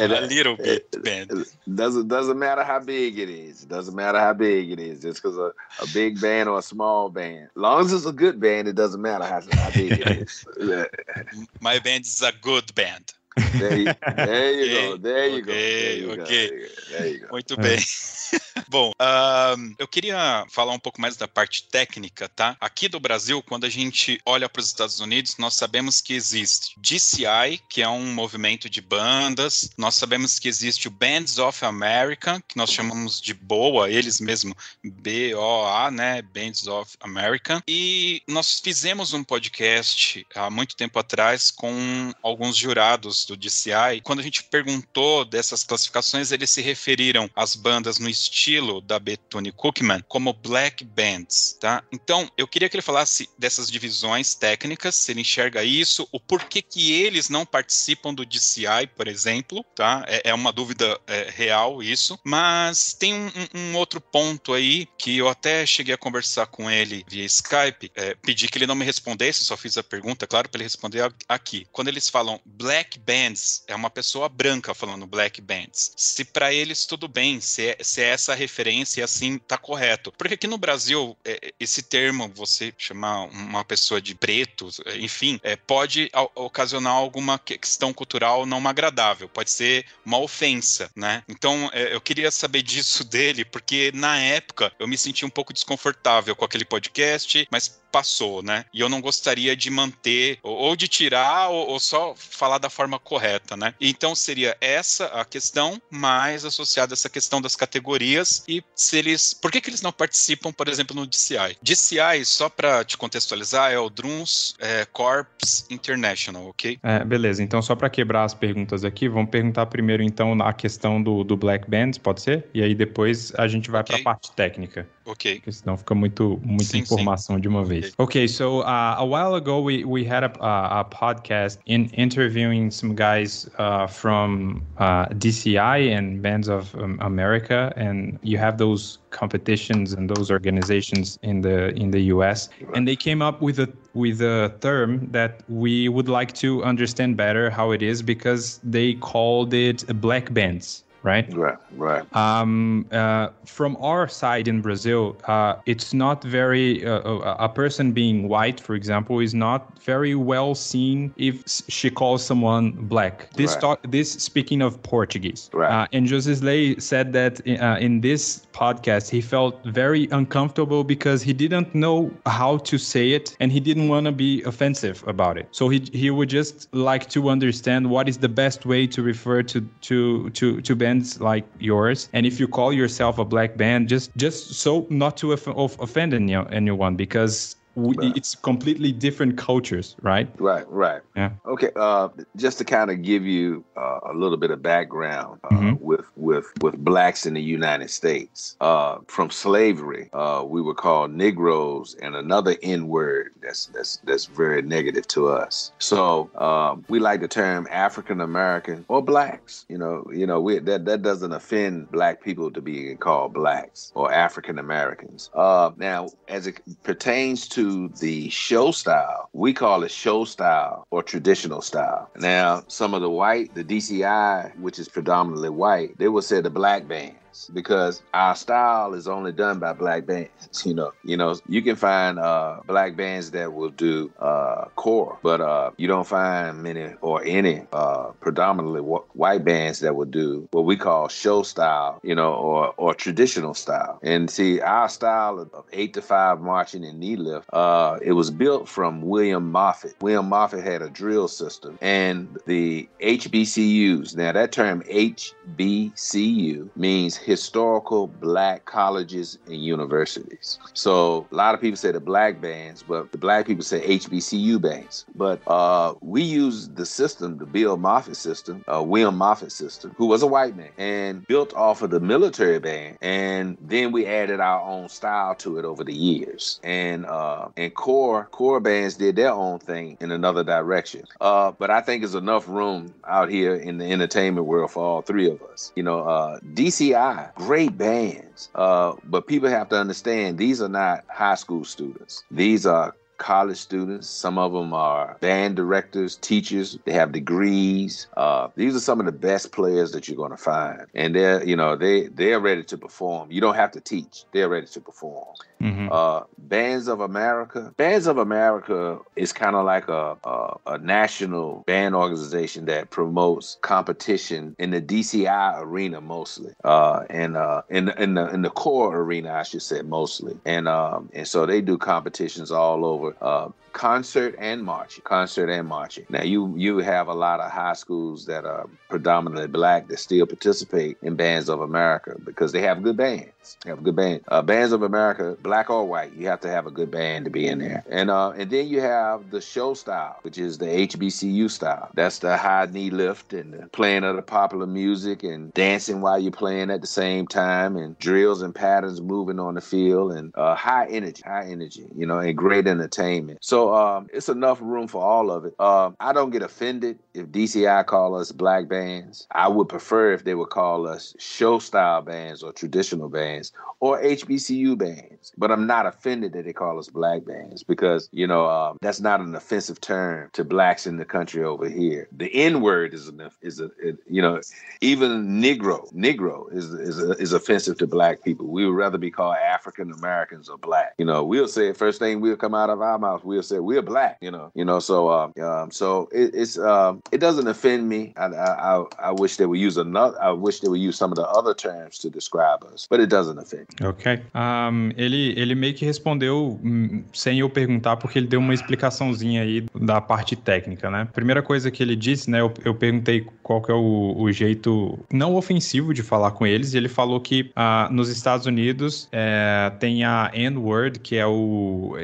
[0.00, 1.46] a little bit band.
[1.66, 3.64] Doesn't doesn't matter how big it is.
[3.64, 5.00] Doesn't matter how big it is.
[5.00, 7.48] Just because a, a big band or a small band.
[7.56, 10.46] As long as it's a good band, it doesn't matter how, how big it is.
[11.60, 13.12] My band is a good band.
[13.36, 14.96] There you, there you okay, go.
[14.96, 15.52] There you okay, go.
[15.52, 16.48] There you okay.
[16.48, 16.66] Go.
[16.90, 17.28] There you go.
[17.32, 17.78] Muito bem.
[18.68, 22.56] Bom, uh, eu queria falar um pouco mais da parte técnica, tá?
[22.60, 26.74] Aqui do Brasil, quando a gente olha para os Estados Unidos, nós sabemos que existe
[26.78, 32.42] DCI, que é um movimento de bandas, nós sabemos que existe o Bands of America,
[32.48, 36.22] que nós chamamos de BOA, eles mesmo, B-O-A, né?
[36.22, 37.62] Bands of America.
[37.68, 44.00] E nós fizemos um podcast há muito tempo atrás com alguns jurados do DCI.
[44.02, 49.52] Quando a gente perguntou dessas classificações, eles se referiram às bandas no estilo da Bethune
[49.52, 51.82] Cookman como black bands, tá?
[51.92, 56.62] Então, eu queria que ele falasse dessas divisões técnicas, se ele enxerga isso, o porquê
[56.62, 60.04] que eles não participam do DCI, por exemplo, tá?
[60.06, 65.16] É, é uma dúvida é, real isso, mas tem um, um, outro ponto aí que
[65.18, 68.84] eu até cheguei a conversar com ele via Skype, é, pedi que ele não me
[68.84, 71.66] respondesse, só fiz a pergunta, claro, para ele responder aqui.
[71.72, 75.92] Quando eles falam black bands, é uma pessoa branca falando black bands.
[75.96, 80.12] Se para eles tudo bem, se é, se é essa referência assim tá correto.
[80.18, 85.56] Porque aqui no Brasil, é, esse termo, você chamar uma pessoa de preto, enfim, é,
[85.56, 91.22] pode ocasionar alguma questão cultural não agradável, pode ser uma ofensa, né?
[91.28, 95.52] Então, é, eu queria saber disso dele, porque na época eu me senti um pouco
[95.52, 98.66] desconfortável com aquele podcast, mas passou, né?
[98.74, 102.98] E eu não gostaria de manter, ou de tirar, ou, ou só falar da forma
[102.98, 103.72] correta, né?
[103.80, 109.32] Então seria essa a questão, mais associada a essa questão das categorias e se eles.
[109.32, 111.56] Por que, que eles não participam, por exemplo, no DCI?
[111.62, 116.78] DCI, só para te contextualizar, é o Drums é, Corps International, ok?
[116.82, 121.02] É, beleza, então só para quebrar as perguntas aqui, vamos perguntar primeiro então a questão
[121.02, 122.44] do, do Black Bands, pode ser?
[122.52, 124.02] E aí depois a gente vai okay.
[124.02, 124.86] para a parte técnica.
[125.06, 125.36] Ok.
[125.36, 127.42] Porque senão fica muito, muita sim, informação sim.
[127.42, 127.94] de uma vez.
[127.96, 131.88] Okay, okay so uh, a while ago we, we had a, a, a podcast in
[131.96, 138.58] interviewing some guys uh, from uh, DCI and Bands of um, America, and you have
[138.58, 143.60] those competitions and those organizations in the in the US, and they came up with
[143.60, 148.60] a with a term that we would like to understand better how it is because
[148.64, 151.32] they called it black bands right?
[151.32, 152.16] Right, right.
[152.16, 157.92] Um, uh, from our side in Brazil, uh, it's not very, uh, uh a person
[157.92, 163.30] being white, for example, is not very well seen if she calls someone black.
[163.34, 163.60] This right.
[163.60, 165.48] talk, this speaking of Portuguese.
[165.52, 165.72] Right.
[165.72, 171.22] Uh, and José Slay said that uh, in this podcast, he felt very uncomfortable because
[171.22, 175.38] he didn't know how to say it and he didn't want to be offensive about
[175.38, 175.46] it.
[175.52, 179.42] So he, he would just like to understand what is the best way to refer
[179.52, 182.08] to, to, to, to bands like yours.
[182.12, 186.96] And if you call yourself a black band, just, just so not to offend anyone
[186.96, 190.28] because we, it's completely different cultures, right?
[190.40, 191.02] Right, right.
[191.14, 191.30] Yeah.
[191.44, 191.70] Okay.
[191.76, 195.80] Uh, just to kind of give you uh, a little bit of background uh, Mhm.
[195.80, 201.12] with with with blacks in the United States, uh, from slavery, uh, we were called
[201.12, 205.70] Negroes, and another N word that's that's that's very negative to us.
[205.78, 209.66] So um, we like the term African American or blacks.
[209.68, 213.92] You know, you know, we that that doesn't offend black people to be called blacks
[213.94, 215.28] or African Americans.
[215.34, 217.65] Uh, now, as it pertains to
[218.00, 222.10] the show style, we call it show style or traditional style.
[222.16, 226.50] Now, some of the white, the DCI, which is predominantly white, they will say the
[226.50, 226.88] black
[227.36, 230.30] bands because our style is only done by black bands.
[230.64, 235.18] You know, you know, you can find uh, black bands that will do uh, core,
[235.22, 240.06] but uh, you don't find many or any uh, predominantly wh- white bands that will
[240.06, 243.98] do what we call show style, you know, or or traditional style.
[244.02, 248.30] And see, our style of, eight to five marching and knee lift, uh, it was
[248.30, 249.94] built from William Moffett.
[250.00, 254.16] William Moffett had a drill system, and the HBCUs.
[254.16, 260.60] Now that term HBCU means historical black colleges and universities.
[260.74, 264.60] So a lot of people say the black bands, but the black people say HBCU
[264.62, 265.04] bands.
[265.16, 270.06] But uh, we use the system, the Bill Moffett system, uh, William Moffett system, who
[270.06, 272.96] was a white man and built off of the military band.
[273.02, 276.60] And then we added our own style to it over the years.
[276.62, 281.02] And uh, and core core bands did their own thing in another direction.
[281.20, 285.02] Uh, but I think there's enough room out here in the entertainment world for all
[285.02, 285.72] three of us.
[285.74, 288.48] You know, uh, DCI, great bands.
[288.54, 292.24] Uh, but people have to understand these are not high school students.
[292.30, 294.08] These are college students.
[294.08, 296.78] Some of them are band directors, teachers.
[296.84, 298.06] They have degrees.
[298.16, 301.44] Uh, these are some of the best players that you're going to find, and they're
[301.44, 303.30] you know they they're ready to perform.
[303.30, 305.34] You don't have to teach; they're ready to perform.
[305.60, 305.88] Mhm.
[305.90, 307.72] Uh, Bands of America.
[307.76, 313.58] Bands of America is kind of like a, a a national band organization that promotes
[313.62, 318.96] competition in the DCI arena mostly, uh, and uh, in in the in the core
[318.96, 323.16] arena, I should say mostly, and um, and so they do competitions all over.
[323.20, 327.74] Uh, concert and marching concert and marching now you you have a lot of high
[327.74, 332.82] schools that are predominantly black that still participate in bands of america because they have
[332.82, 336.40] good bands they have good band uh, bands of america black or white you have
[336.40, 337.84] to have a good band to be in there.
[337.88, 341.88] And uh and then you have the show style which is the hbcu style.
[341.94, 346.18] That's the high knee lift and the playing of the popular music and dancing while
[346.18, 350.32] you're playing at the same time and drills and patterns moving on the field and
[350.34, 353.38] uh, high energy high energy you know and great entertainment.
[353.40, 355.54] So um, it's enough room for all of it.
[355.60, 359.28] Um, i don't get offended if dci call us black bands.
[359.30, 364.00] I would prefer if they would call us show style bands or traditional bands or
[364.02, 368.46] hbcu bands but i'm not offended that they call us black bands because you know
[368.48, 372.08] um, that's not an offensive term to blacks in the country over here.
[372.12, 374.40] The n word is an is a it- you know
[374.80, 378.46] even negro negro is is is offensive to black people.
[378.46, 380.94] We would rather be called african americans or black.
[380.98, 383.82] You know we'll say first thing we'll come out of our mouth we'll say we're
[383.82, 387.88] black you know you know so um, um so it, it's um it doesn't offend
[387.88, 388.12] me.
[388.16, 391.16] I, I i wish they would use another i wish they would use some of
[391.16, 393.86] the other terms to describe us but it doesn't offend me.
[393.86, 394.22] Ok.
[394.34, 394.92] Um,
[395.36, 400.00] ele, meio que respondeu hum, sem eu perguntar, porque ele deu uma explicaçãozinha aí da
[400.00, 401.08] parte técnica, né?
[401.12, 402.40] Primeira coisa que ele disse, né?
[402.40, 406.74] Eu, eu perguntei qual que é o, o jeito não ofensivo de falar com eles,
[406.74, 411.96] e ele falou que ah, nos Estados Unidos é, tem a N-word, que é o.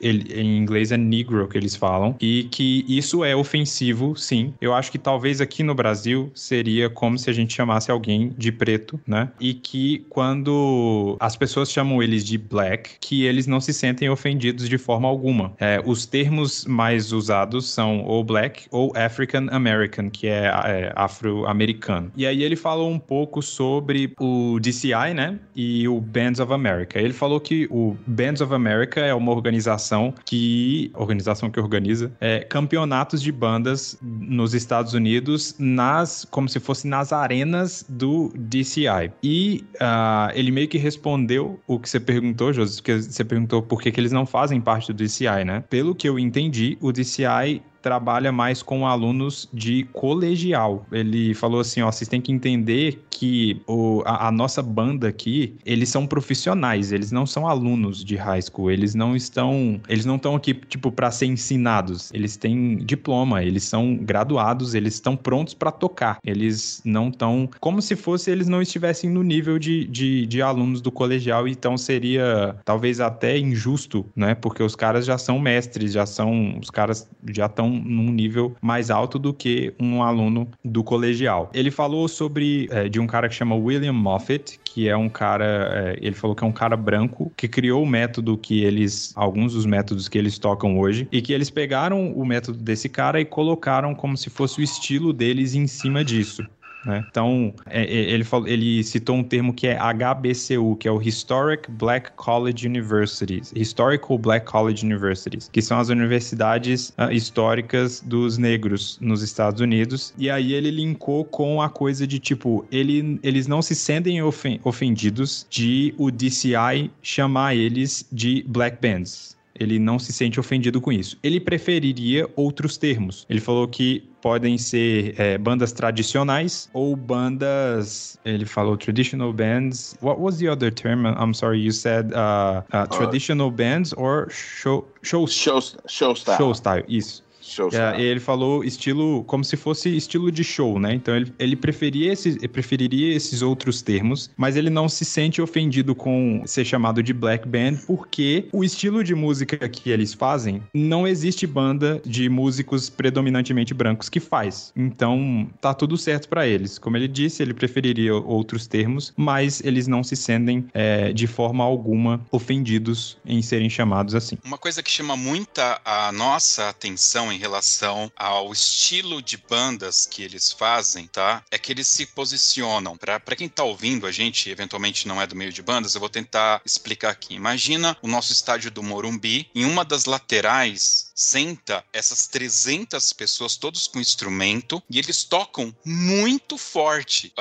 [0.00, 4.54] ele, em inglês é negro que eles falam, e que isso é ofensivo, sim.
[4.60, 8.50] Eu acho que talvez aqui no Brasil seria como se a gente chamasse alguém de
[8.52, 9.30] preto, né?
[9.40, 14.68] E que quando as pessoas chamam eles de black, que eles não se sentem ofendidos
[14.68, 15.54] de forma alguma.
[15.58, 22.10] É, os termos mais usados são ou black ou African American, que é, é, afro-americano.
[22.16, 25.38] E aí ele falou um pouco sobre o DCI, né?
[25.54, 26.98] E o Bands of America.
[26.98, 32.40] Ele falou que o Bands of America é uma organização que organização que organiza é,
[32.40, 39.12] campeonatos de bandas nos Estados Unidos nas como se fosse nas arenas do DCI.
[39.22, 43.80] E ah, ele meio que respondeu o que você perguntou, José, porque você perguntou por
[43.80, 45.64] que, que eles não fazem parte do DCI, né?
[45.68, 50.84] Pelo que eu entendi, o DCI trabalha mais com alunos de colegial.
[50.90, 55.54] Ele falou assim, ó, vocês têm que entender que o, a, a, nossa banda aqui,
[55.64, 60.16] eles são profissionais, eles não são alunos de high school, eles não estão, eles não
[60.16, 62.10] estão aqui tipo para ser ensinados.
[62.12, 66.18] Eles têm diploma, eles são graduados, eles estão prontos para tocar.
[66.24, 70.80] Eles não estão como se fosse eles não estivessem no nível de, de, de alunos
[70.80, 74.34] do colegial, então seria talvez até injusto, né?
[74.34, 78.90] Porque os caras já são mestres, já são os caras já estão num nível mais
[78.90, 81.50] alto do que um aluno do colegial.
[81.54, 85.70] Ele falou sobre é, de um cara que chama William Moffat, que é um cara,
[85.72, 89.54] é, ele falou que é um cara branco que criou o método que eles, alguns
[89.54, 93.24] dos métodos que eles tocam hoje, e que eles pegaram o método desse cara e
[93.24, 96.46] colocaram como se fosse o estilo deles em cima disso.
[96.86, 97.04] Né?
[97.10, 101.02] Então, é, é, ele, falou, ele citou um termo que é HBCU, que é o
[101.02, 108.38] Historic Black College Universities, Historical Black College Universities, que são as universidades uh, históricas dos
[108.38, 110.14] negros nos Estados Unidos.
[110.16, 114.20] E aí ele linkou com a coisa de tipo, ele, eles não se sentem
[114.62, 119.35] ofendidos de o DCI chamar eles de black bands.
[119.58, 121.18] Ele não se sente ofendido com isso.
[121.22, 123.26] Ele preferiria outros termos.
[123.28, 128.18] Ele falou que podem ser é, bandas tradicionais ou bandas.
[128.24, 129.96] Ele falou traditional bands.
[130.02, 131.06] What was the other term?
[131.06, 136.38] I'm sorry, you said uh, uh, traditional uh, bands or show show show, show style.
[136.38, 136.84] Show style.
[136.88, 137.25] Isso.
[137.46, 140.94] Show é, ele falou estilo como se fosse estilo de show, né?
[140.94, 145.94] Então ele, ele preferia esses, preferiria esses outros termos, mas ele não se sente ofendido
[145.94, 151.06] com ser chamado de black band porque o estilo de música que eles fazem não
[151.06, 154.72] existe banda de músicos predominantemente brancos que faz.
[154.76, 156.78] Então tá tudo certo para eles.
[156.78, 161.62] Como ele disse, ele preferiria outros termos, mas eles não se sentem é, de forma
[161.62, 164.38] alguma ofendidos em serem chamados assim.
[164.44, 170.22] Uma coisa que chama muita a nossa atenção em relação ao estilo de bandas que
[170.22, 171.42] eles fazem, tá?
[171.50, 172.96] É que eles se posicionam.
[172.96, 176.08] Para quem tá ouvindo, a gente eventualmente não é do meio de bandas, eu vou
[176.08, 177.34] tentar explicar aqui.
[177.34, 183.88] Imagina o nosso estádio do Morumbi, em uma das laterais senta essas 300 pessoas, todos
[183.88, 187.32] com instrumento, e eles tocam muito forte.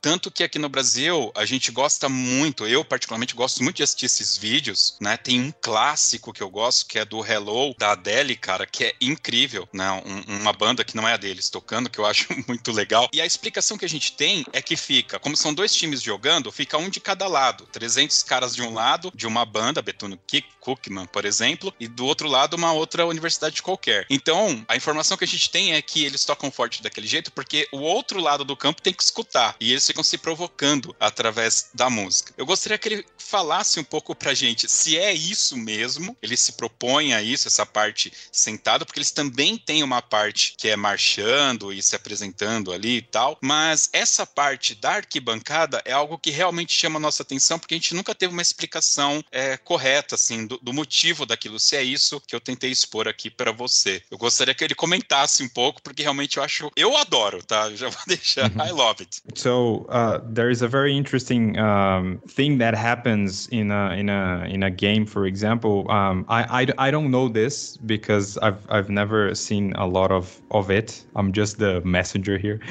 [0.00, 4.06] Tanto que aqui no Brasil a gente gosta muito, eu particularmente gosto muito de assistir
[4.06, 5.16] esses vídeos, né?
[5.16, 8.94] Tem um clássico que eu gosto, que é do Hello, da Adele, cara, que é
[9.00, 9.90] incrível, né?
[10.04, 13.08] Um, uma banda que não é a deles tocando, que eu acho muito legal.
[13.12, 16.50] E a explicação que a gente tem é que fica, como são dois times jogando,
[16.50, 17.66] fica um de cada lado.
[17.66, 20.18] 300 caras de um lado, de uma banda, Betuno
[20.60, 24.06] Cookman, por exemplo, e do outro lado uma outra universidade qualquer.
[24.10, 27.68] Então, a informação que a gente tem é que eles tocam forte daquele jeito porque
[27.72, 31.88] o outro lado do campo tem que escutar e eles ficam se provocando através da
[31.88, 32.34] música.
[32.36, 36.52] Eu gostaria que ele falasse um pouco pra gente se é isso mesmo, ele se
[36.52, 41.72] propõe a isso, essa parte sentada, porque eles também têm uma parte que é marchando
[41.72, 46.72] e se apresentando ali e tal, mas essa parte da arquibancada é algo que realmente
[46.72, 50.58] chama a nossa atenção porque a gente nunca teve uma explicação é, correta, assim, do,
[50.60, 54.02] do motivo daquilo, se é isso que eu tentei expor aqui para você.
[54.10, 56.70] Eu gostaria que ele comentasse um pouco, porque realmente eu acho.
[56.74, 57.70] Eu adoro, tá?
[57.76, 58.50] Já vou deixar.
[58.56, 59.22] I love it.
[59.36, 64.46] So uh, there is a very interesting um, thing that happens in a in a
[64.48, 65.06] in a game.
[65.06, 69.86] For example, um, I, I I don't know this because I've I've never seen a
[69.86, 71.04] lot of of it.
[71.14, 72.58] I'm just the messenger here.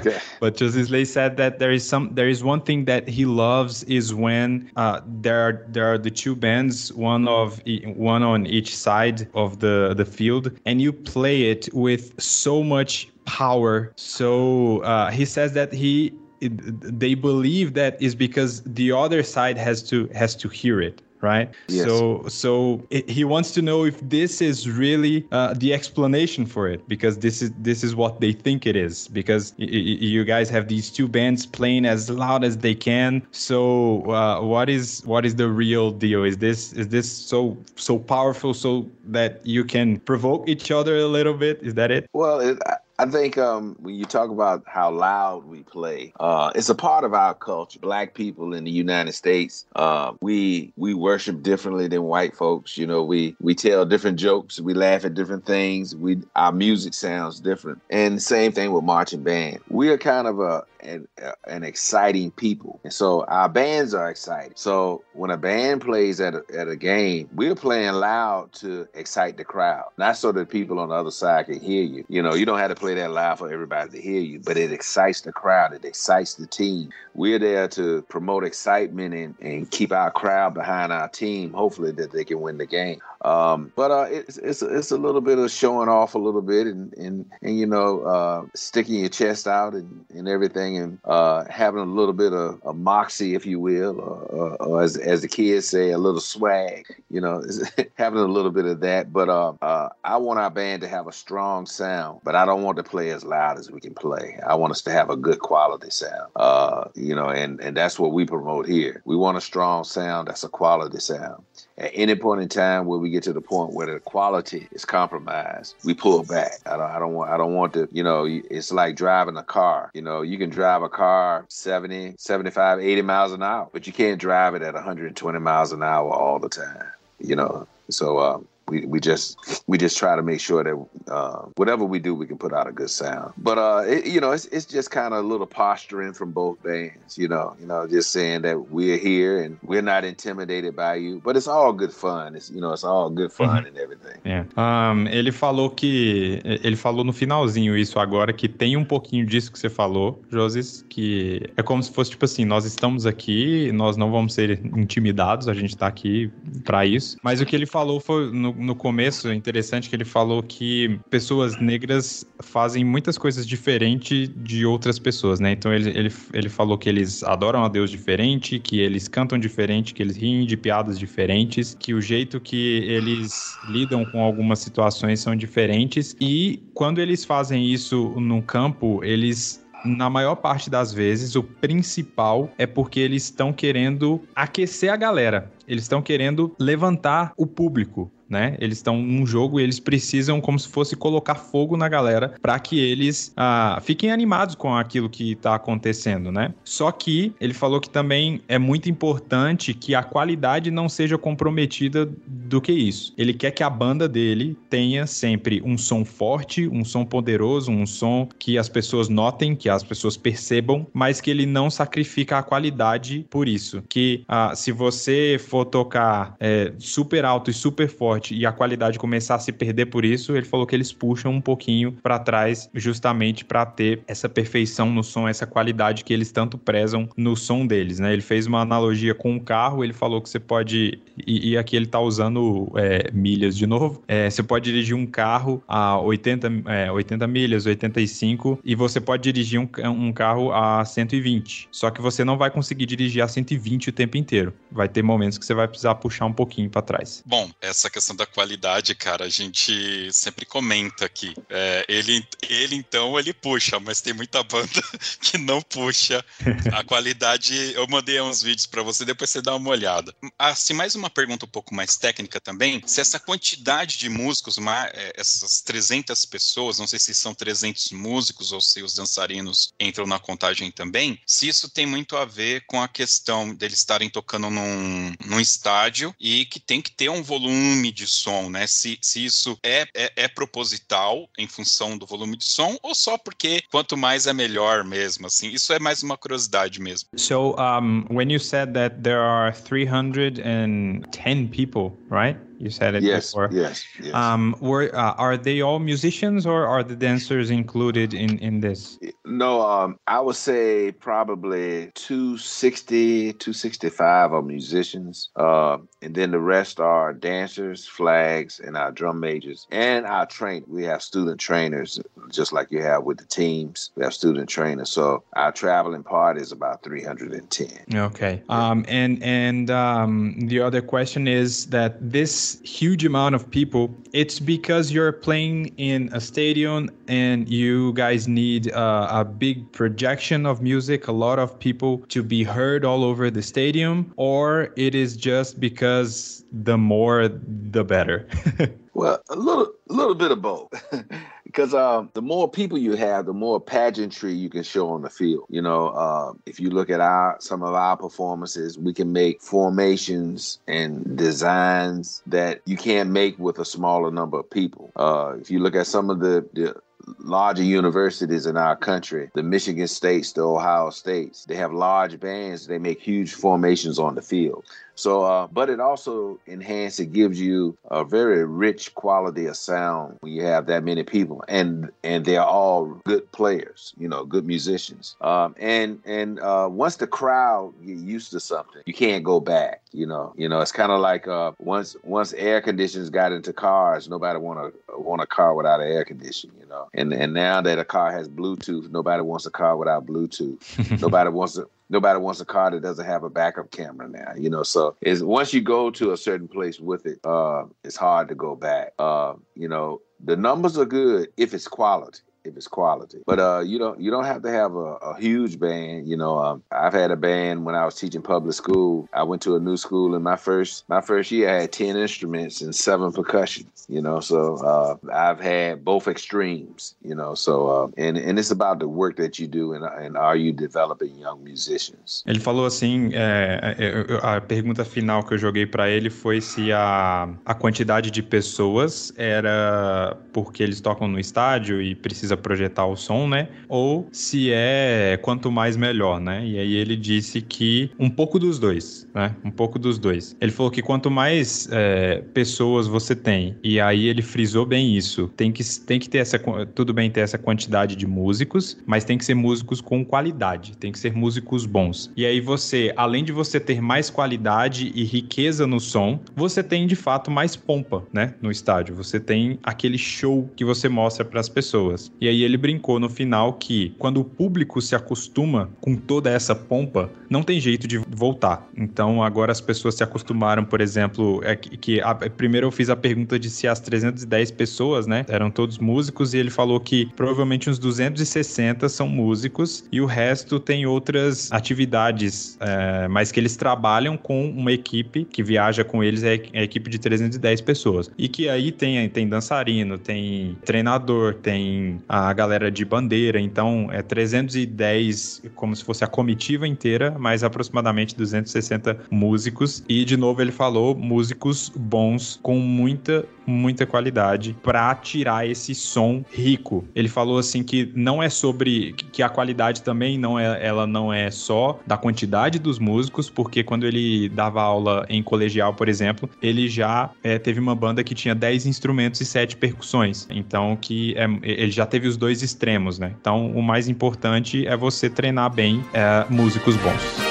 [0.00, 0.18] Okay.
[0.40, 3.82] but Justice Lay said that there is some there is one thing that he loves
[3.84, 7.60] is when uh, there are there are the two bands, one of
[7.96, 13.08] one on each side of the the field and you play it with so much
[13.24, 13.92] power.
[13.96, 19.82] So uh, he says that he they believe that is because the other side has
[19.90, 21.50] to has to hear it right?
[21.68, 21.86] Yes.
[21.86, 26.68] so so it, he wants to know if this is really uh, the explanation for
[26.68, 30.68] it because this is this is what they think it is because you guys have
[30.68, 33.26] these two bands playing as loud as they can.
[33.32, 36.24] So uh, what is what is the real deal?
[36.24, 41.06] Is this is this so so powerful so that you can provoke each other a
[41.06, 41.62] little bit?
[41.62, 42.08] Is that it?
[42.12, 42.58] Well it,
[43.00, 47.02] I think um, when you talk about how loud we play, uh, it's a part
[47.02, 47.78] of our culture.
[47.78, 52.76] Black people in the United States, uh, we we worship differently than white folks.
[52.76, 55.96] You know, we we tell different jokes, we laugh at different things.
[55.96, 59.60] We our music sounds different, and same thing with marching band.
[59.70, 64.10] We are kind of a an, uh, an exciting people, and so our bands are
[64.10, 64.52] exciting.
[64.56, 69.38] So when a band plays at a, at a game, we're playing loud to excite
[69.38, 72.04] the crowd, not so that people on the other side can hear you.
[72.08, 74.40] You know, you don't have to play play that loud for everybody to hear you,
[74.40, 76.90] but it excites the crowd, it excites the team.
[77.14, 82.10] We're there to promote excitement and, and keep our crowd behind our team, hopefully that
[82.10, 83.00] they can win the game.
[83.22, 86.66] Um, but uh, it's it's it's a little bit of showing off a little bit
[86.66, 91.44] and and, and you know uh, sticking your chest out and, and everything and uh,
[91.50, 95.28] having a little bit of a moxie, if you will, or, or, as as the
[95.28, 96.86] kids say, a little swag.
[97.10, 97.44] You know,
[97.96, 99.12] having a little bit of that.
[99.12, 102.62] But uh, uh, I want our band to have a strong sound, but I don't
[102.62, 104.38] want to play as loud as we can play.
[104.46, 106.30] I want us to have a good quality sound.
[106.36, 109.02] Uh, you know, and and that's what we promote here.
[109.04, 111.42] We want a strong sound that's a quality sound.
[111.76, 114.84] At any point in time where we get to the point where the quality is
[114.84, 116.58] compromised, we pull back.
[116.66, 119.42] I don't, I don't want, I don't want to, you know, it's like driving a
[119.42, 119.90] car.
[119.94, 123.92] You know, you can drive a car 70, 75, 80 miles an hour, but you
[123.92, 126.86] can't drive it at 120 miles an hour all the time.
[127.18, 131.42] You know, so um, we, we just we just try to make sure that uh,
[131.56, 133.32] whatever we do, we can put out a good sound.
[133.36, 136.62] But uh, it, you know, it's it's just kind of a little posturing from both
[136.62, 137.18] bands.
[137.18, 141.20] You know, you know, just saying that we're here and we're not intimidated by you.
[141.24, 142.36] But it's all good fun.
[142.36, 143.66] It's you know, it's all good fun uhum.
[143.68, 144.18] and everything.
[144.24, 144.44] Yeah.
[144.56, 149.50] Um, ele falou que ele falou no finalzinho isso agora que tem um pouquinho disso
[149.52, 153.96] que você falou, Joses, que é como se fosse tipo assim, nós estamos aqui, nós
[153.96, 156.30] não vamos ser intimidados, a gente tá aqui
[156.64, 157.16] para isso.
[157.22, 161.00] Mas o que ele falou foi no, no começo, é interessante que ele falou que
[161.08, 165.52] pessoas negras fazem muitas coisas diferentes de outras pessoas, né?
[165.52, 169.94] Então ele, ele, ele falou que eles adoram a Deus diferente, que eles cantam diferente,
[169.94, 175.20] que eles riem de piadas diferentes, que o jeito que eles lidam com algumas situações
[175.20, 181.34] são diferentes e quando eles fazem isso no campo, eles na maior parte das vezes,
[181.36, 185.50] o principal é porque eles estão querendo aquecer a galera.
[185.66, 188.56] Eles estão querendo levantar o público né?
[188.60, 192.58] Eles estão num jogo e eles precisam, como se fosse, colocar fogo na galera para
[192.60, 196.54] que eles ah, fiquem animados com aquilo que está acontecendo, né?
[196.64, 202.08] Só que ele falou que também é muito importante que a qualidade não seja comprometida
[202.26, 203.12] do que isso.
[203.18, 207.86] Ele quer que a banda dele tenha sempre um som forte, um som poderoso, um
[207.86, 212.42] som que as pessoas notem, que as pessoas percebam, mas que ele não sacrifica a
[212.42, 213.82] qualidade por isso.
[213.88, 218.98] Que ah, se você for tocar é, super alto e super forte e a qualidade
[218.98, 222.68] começar a se perder por isso, ele falou que eles puxam um pouquinho para trás
[222.74, 227.66] justamente para ter essa perfeição no som, essa qualidade que eles tanto prezam no som
[227.66, 228.12] deles, né?
[228.12, 231.76] Ele fez uma analogia com o carro, ele falou que você pode e, e aqui
[231.76, 234.02] ele tá usando é, milhas de novo.
[234.06, 239.22] É, você pode dirigir um carro a 80, é, 80 milhas, 85 e você pode
[239.22, 241.68] dirigir um, um carro a 120.
[241.70, 244.52] Só que você não vai conseguir dirigir a 120 o tempo inteiro.
[244.70, 247.22] Vai ter momentos que você vai precisar puxar um pouquinho para trás.
[247.26, 251.34] Bom, essa questão questão da qualidade, cara, a gente sempre comenta aqui.
[251.48, 254.82] É, ele, ele, então, ele puxa, mas tem muita banda
[255.20, 256.24] que não puxa.
[256.72, 260.14] A qualidade, eu mandei uns vídeos para você, depois você dá uma olhada.
[260.38, 262.82] Assim, mais uma pergunta um pouco mais técnica também.
[262.86, 268.52] Se essa quantidade de músicos, é, essas 300 pessoas, não sei se são 300 músicos
[268.52, 272.82] ou se os dançarinos entram na contagem também, se isso tem muito a ver com
[272.82, 277.92] a questão deles estarem tocando num, num estádio e que tem que ter um volume
[277.92, 278.66] de som, né?
[278.66, 283.16] Se, se isso é, é, é, proposital em função do volume de som ou só
[283.18, 285.48] porque quanto mais é melhor mesmo, assim.
[285.50, 287.08] Isso é mais uma curiosidade mesmo.
[287.16, 292.38] So, um, when you said that there are 310 people, right?
[292.60, 293.48] You said it yes, before.
[293.50, 294.14] Yes, yes.
[294.14, 298.98] Um, were uh, are they all musicians or are the dancers included in in this?
[299.24, 306.80] No, um, I would say probably 260, 265 are musicians, uh, and then the rest
[306.80, 310.62] are dancers, flags, and our drum majors and our train.
[310.66, 311.98] We have student trainers,
[312.30, 313.90] just like you have with the teams.
[313.94, 317.96] We have student trainers, so our traveling part is about 310.
[317.98, 318.42] Okay.
[318.50, 324.40] Um, and and um, the other question is that this huge amount of people, it's
[324.40, 330.62] because you're playing in a stadium and you guys need uh, a big projection of
[330.62, 335.16] music, a lot of people to be heard all over the stadium, or it is
[335.16, 338.26] just because the more the better?
[338.94, 340.70] well, a little, a little bit of both.
[341.50, 345.10] because uh, the more people you have, the more pageantry you can show on the
[345.10, 345.46] field.
[345.48, 349.42] You know, uh, if you look at our some of our performances, we can make
[349.42, 354.92] formations and designs that you can't make with a smaller number of people.
[354.94, 356.80] Uh, if you look at some of the, the
[357.18, 362.68] larger universities in our country, the Michigan States, the Ohio States, they have large bands.
[362.68, 364.64] They make huge formations on the field.
[364.94, 370.18] So, uh, but it also enhances, it gives you a very rich quality of sound
[370.20, 374.46] when you have that many people, and and they're all good players, you know, good
[374.46, 375.16] musicians.
[375.20, 379.82] Um, and and uh, once the crowd get used to something, you can't go back.
[379.92, 383.52] You know, you know, it's kind of like uh, once once air conditioners got into
[383.52, 386.52] cars, nobody want to want a car without an air conditioner.
[386.60, 390.06] You know, and and now that a car has Bluetooth, nobody wants a car without
[390.06, 391.00] Bluetooth.
[391.00, 394.48] nobody wants to nobody wants a car that doesn't have a backup camera now, you
[394.48, 394.62] know.
[394.62, 398.34] So is once you go to a certain place with it, uh, it's hard to
[398.34, 398.92] go back.
[398.98, 403.18] Uh, you know, the numbers are good if it's quality if it's quality.
[403.26, 406.08] But uh, you don't you don't have to have a, a huge band.
[406.08, 409.08] You know, um, I've had a band when I was teaching public school.
[409.12, 411.96] I went to a new school, and my first my first year I had ten
[411.96, 413.66] instruments and seven percussion.
[413.88, 416.94] You know, so uh, I've had both extremes.
[417.02, 420.16] You know, so uh, and and it's about the work that you do and and
[420.16, 422.24] are you developing young musicians.
[422.26, 427.28] Ele falou assim, é, a pergunta final que eu joguei para ele foi se a
[427.44, 432.96] a quantidade de pessoas era porque eles tocam no estádio e precisam precisa projetar o
[432.96, 433.48] som, né?
[433.68, 436.44] Ou se é quanto mais melhor, né?
[436.46, 439.34] E aí ele disse que um pouco dos dois, né?
[439.44, 440.36] Um pouco dos dois.
[440.40, 445.28] Ele falou que quanto mais é, pessoas você tem, e aí ele frisou bem isso,
[445.36, 446.38] tem que, tem que ter essa,
[446.74, 450.92] tudo bem ter essa quantidade de músicos, mas tem que ser músicos com qualidade, tem
[450.92, 452.10] que ser músicos bons.
[452.16, 456.86] E aí você, além de você ter mais qualidade e riqueza no som, você tem
[456.86, 458.34] de fato mais pompa, né?
[458.42, 462.12] No estádio, você tem aquele show que você mostra para as pessoas.
[462.20, 466.54] E aí ele brincou no final que quando o público se acostuma com toda essa
[466.54, 468.68] pompa, não tem jeito de voltar.
[468.76, 472.96] Então agora as pessoas se acostumaram, por exemplo, é que, a, primeiro eu fiz a
[472.96, 477.70] pergunta de se as 310 pessoas, né, eram todos músicos e ele falou que provavelmente
[477.70, 484.16] uns 260 são músicos e o resto tem outras atividades, é, mas que eles trabalham
[484.16, 488.28] com uma equipe que viaja com eles é, é a equipe de 310 pessoas e
[488.28, 495.42] que aí tem tem dançarino, tem treinador, tem a galera de bandeira, então é 310
[495.54, 500.92] como se fosse a comitiva inteira, mais aproximadamente 260 músicos e de novo ele falou
[500.96, 506.84] músicos bons com muita muita qualidade para tirar esse som rico.
[506.94, 511.12] Ele falou assim que não é sobre que a qualidade também não é ela não
[511.12, 516.28] é só da quantidade dos músicos, porque quando ele dava aula em colegial, por exemplo,
[516.40, 520.26] ele já é, teve uma banda que tinha 10 instrumentos e 7 percussões.
[520.30, 523.14] Então que é, ele já teve os dois extremos, né?
[523.20, 527.30] Então o mais importante é você treinar bem é, músicos bons.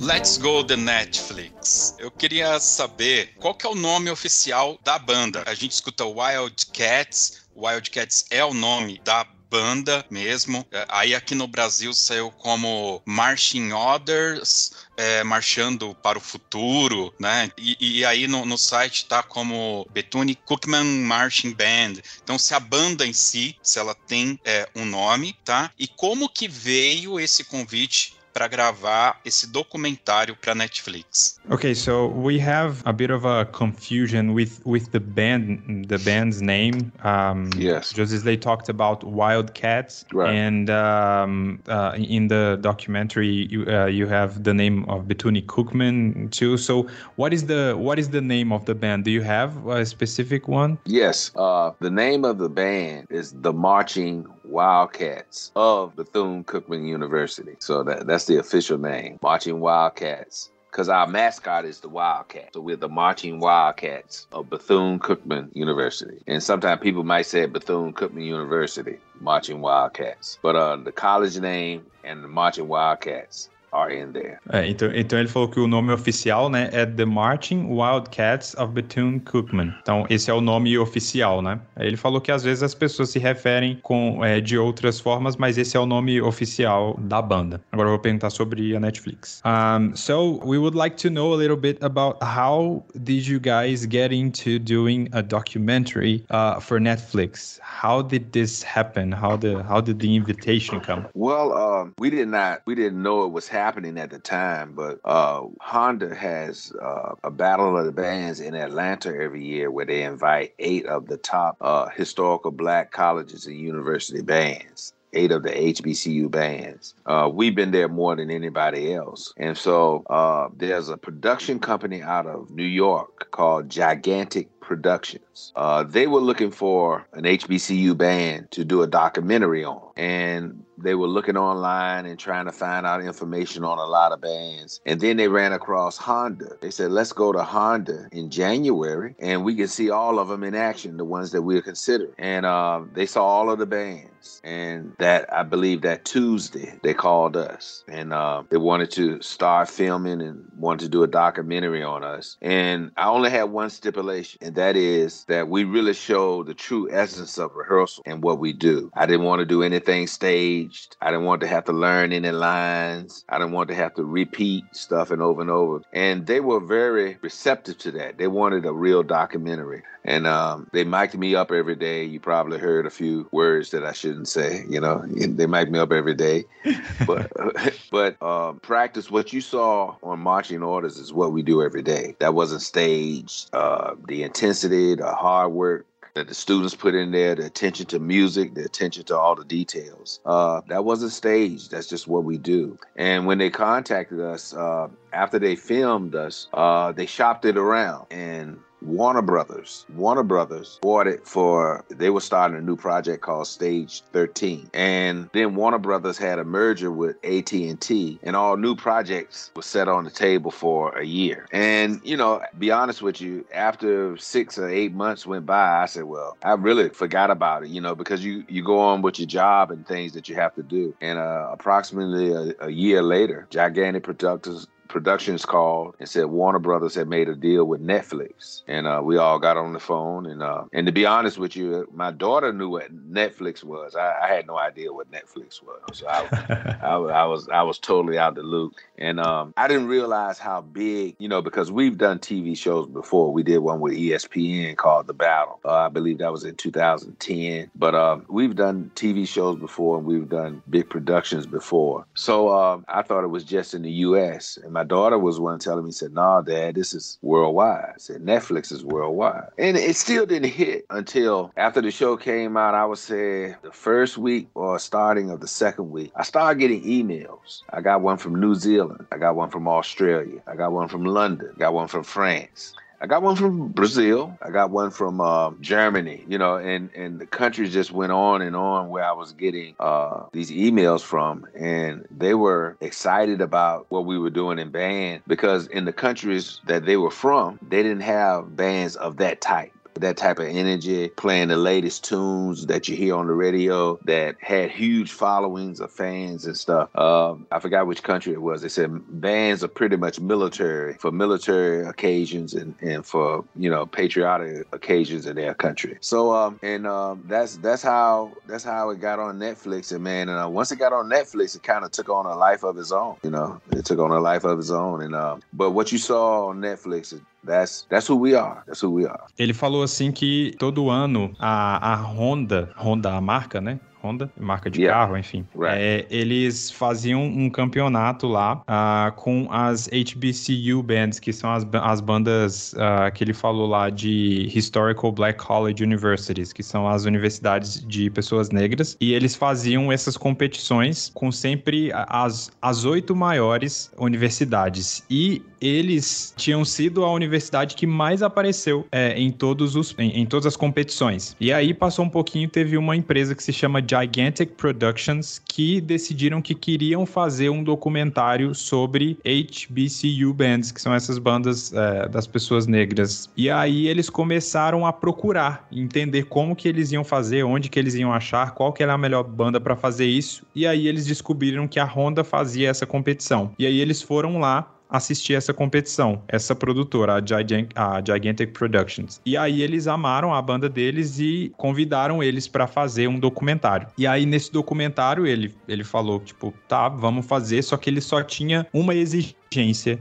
[0.00, 1.94] Let's Go the Netflix.
[1.98, 5.42] Eu queria saber qual que é o nome oficial da banda.
[5.46, 7.42] A gente escuta Wildcats.
[7.56, 10.64] Wildcats é o nome da banda mesmo.
[10.70, 17.50] É, aí aqui no Brasil saiu como Marching Orders, é, marchando para o futuro, né?
[17.58, 22.00] E, e aí no, no, site tá como Bethune Cookman Marching Band.
[22.22, 25.70] Então, se a banda em si, se ela tem é, um nome, tá?
[25.78, 31.38] E como que veio esse convite para gravar esse documentário para Netflix.
[31.50, 36.40] Okay, so we have a bit of a confusion with with the band the band's
[36.40, 36.92] name.
[37.02, 40.34] Um, yes, just as they talked about Wildcats, right.
[40.34, 46.30] and um, uh, in the documentary you uh, you have the name of Bethune Cookman
[46.30, 46.56] too.
[46.56, 49.04] So what is the what is the name of the band?
[49.04, 50.78] Do you have a specific one?
[50.84, 57.56] Yes, uh, the name of the band is the Marching Wildcats of Bethune Cookman University.
[57.60, 60.50] So that, that's the official name, Marching Wildcats.
[60.70, 62.50] Because our mascot is the Wildcat.
[62.54, 66.22] So we're the Marching Wildcats of Bethune Cookman University.
[66.28, 70.38] And sometimes people might say Bethune Cookman University, Marching Wildcats.
[70.42, 74.38] But uh, the college name and the Marching Wildcats are in there.
[74.52, 78.72] É, então, então ele falou que o nome oficial, né, é The Marching Wildcats of
[78.72, 79.74] Bethune Cookman.
[79.82, 81.60] Então esse é o nome oficial, né?
[81.78, 85.58] Ele falou que às vezes as pessoas se referem com é, de outras formas, mas
[85.58, 87.60] esse é o nome oficial da banda.
[87.72, 89.42] Agora eu vou perguntar sobre a Netflix.
[89.44, 93.86] Um, so we would like to know a little bit about how did you guys
[93.86, 97.58] get into doing a documentary uh, for Netflix?
[97.62, 99.12] How did this happen?
[99.12, 101.06] How the how did the invitation come?
[101.14, 104.72] Well, um, we did not we didn't know it was happening happening at the time,
[104.72, 109.84] but uh, Honda has uh, a battle of the bands in Atlanta every year where
[109.84, 115.42] they invite eight of the top uh, historical black colleges and university bands eight of
[115.42, 116.94] the HBCU bands.
[117.06, 119.32] Uh, we've been there more than anybody else.
[119.36, 125.52] And so uh, there's a production company out of New York called Gigantic Productions.
[125.56, 129.90] Uh, they were looking for an HBCU band to do a documentary on.
[129.96, 134.20] And they were looking online and trying to find out information on a lot of
[134.20, 134.80] bands.
[134.86, 136.56] And then they ran across Honda.
[136.60, 140.44] They said, let's go to Honda in January and we can see all of them
[140.44, 142.12] in action, the ones that we're considering.
[142.18, 144.09] And uh, they saw all of the bands.
[144.44, 149.68] And that, I believe that Tuesday, they called us and uh, they wanted to start
[149.68, 152.36] filming and wanted to do a documentary on us.
[152.40, 156.88] And I only had one stipulation, and that is that we really show the true
[156.90, 158.90] essence of rehearsal and what we do.
[158.94, 160.96] I didn't want to do anything staged.
[161.00, 163.24] I didn't want to have to learn any lines.
[163.28, 165.82] I didn't want to have to repeat stuff and over and over.
[165.92, 168.18] And they were very receptive to that.
[168.18, 169.82] They wanted a real documentary.
[170.04, 172.04] And um, they mic'd me up every day.
[172.04, 174.64] You probably heard a few words that I shouldn't say.
[174.68, 176.44] You know, they mic'd me up every day.
[177.06, 177.30] but
[177.90, 182.16] but um, practice what you saw on marching orders is what we do every day.
[182.18, 183.50] That wasn't staged.
[183.52, 187.98] Uh, the intensity, the hard work, that the students put in there, the attention to
[187.98, 190.20] music, the attention to all the details.
[190.24, 191.70] Uh, that wasn't staged.
[191.70, 192.78] That's just what we do.
[192.96, 198.06] And when they contacted us uh, after they filmed us, uh, they shopped it around
[198.10, 199.86] and Warner Brothers.
[199.94, 204.70] Warner Brothers bought it for they were starting a new project called Stage 13.
[204.74, 209.88] And then Warner Brothers had a merger with AT&T and all new projects were set
[209.88, 211.46] on the table for a year.
[211.52, 215.86] And you know, be honest with you, after 6 or 8 months went by, I
[215.86, 219.18] said, well, I really forgot about it, you know, because you you go on with
[219.18, 220.94] your job and things that you have to do.
[221.00, 226.94] And uh, approximately a, a year later, Gigantic Productions Productions called and said Warner Brothers
[226.94, 230.26] had made a deal with Netflix, and uh, we all got on the phone.
[230.26, 233.94] And uh, and to be honest with you, my daughter knew what Netflix was.
[233.94, 237.78] I, I had no idea what Netflix was, so I, I, I, was I was
[237.78, 238.74] totally out the loop.
[238.98, 243.32] And um, I didn't realize how big, you know, because we've done TV shows before.
[243.32, 245.58] We did one with ESPN called The Battle.
[245.64, 247.70] Uh, I believe that was in 2010.
[247.74, 252.06] But um, we've done TV shows before, and we've done big productions before.
[252.14, 254.58] So um, I thought it was just in the U.S.
[254.62, 257.98] and my my daughter was one telling me, said, "Nah, Dad, this is worldwide." I
[257.98, 262.74] said, "Netflix is worldwide," and it still didn't hit until after the show came out.
[262.74, 266.82] I would say the first week or starting of the second week, I started getting
[266.82, 267.60] emails.
[267.68, 269.04] I got one from New Zealand.
[269.12, 270.40] I got one from Australia.
[270.46, 271.54] I got one from London.
[271.58, 272.72] Got one from France.
[273.02, 274.36] I got one from Brazil.
[274.42, 276.24] I got one from uh, Germany.
[276.28, 279.74] You know, and and the countries just went on and on where I was getting
[279.80, 285.22] uh, these emails from, and they were excited about what we were doing in band
[285.26, 289.72] because in the countries that they were from, they didn't have bands of that type
[289.94, 294.36] that type of energy, playing the latest tunes that you hear on the radio that
[294.40, 296.94] had huge followings of fans and stuff.
[296.96, 298.62] Um, I forgot which country it was.
[298.62, 303.86] They said bands are pretty much military for military occasions and, and for you know
[303.86, 305.98] patriotic occasions in their country.
[306.00, 309.92] So um, and um, that's that's how that's how it got on Netflix.
[309.92, 312.36] And man, and uh, once it got on Netflix, it kind of took on a
[312.36, 313.16] life of its own.
[313.22, 315.02] You know, it took on a life of its own.
[315.02, 317.12] And uh, but what you saw on Netflix
[317.42, 318.62] That's, that's who we are.
[318.66, 319.26] That's who we are.
[319.38, 323.80] Ele falou assim que todo ano a, a Honda, Honda a marca, né?
[324.02, 325.00] Honda, marca de yeah.
[325.00, 325.46] carro, enfim.
[325.54, 325.78] Right.
[325.78, 332.00] É, eles faziam um campeonato lá uh, com as HBCU Bands, que são as, as
[332.00, 337.84] bandas uh, que ele falou lá de Historical Black College Universities, que são as universidades
[337.86, 338.96] de pessoas negras.
[339.00, 345.04] E eles faziam essas competições com sempre as, as oito maiores universidades.
[345.10, 350.26] E eles tinham sido a universidade que mais apareceu é, em, todos os, em, em,
[350.26, 351.36] todas as competições.
[351.38, 356.40] E aí passou um pouquinho, teve uma empresa que se chama Gigantic Productions que decidiram
[356.40, 362.68] que queriam fazer um documentário sobre HBCU bands, que são essas bandas é, das pessoas
[362.68, 363.28] negras.
[363.36, 367.94] E aí eles começaram a procurar, entender como que eles iam fazer, onde que eles
[367.94, 370.46] iam achar, qual que era a melhor banda para fazer isso.
[370.54, 373.52] E aí eles descobriram que a Honda fazia essa competição.
[373.58, 379.20] E aí eles foram lá assistir essa competição, essa produtora, a, Gigantic, a Gigantic Productions.
[379.24, 383.88] E aí eles amaram a banda deles e convidaram eles para fazer um documentário.
[383.96, 388.22] E aí nesse documentário ele, ele falou, tipo, tá, vamos fazer, só que ele só
[388.22, 389.39] tinha uma exigência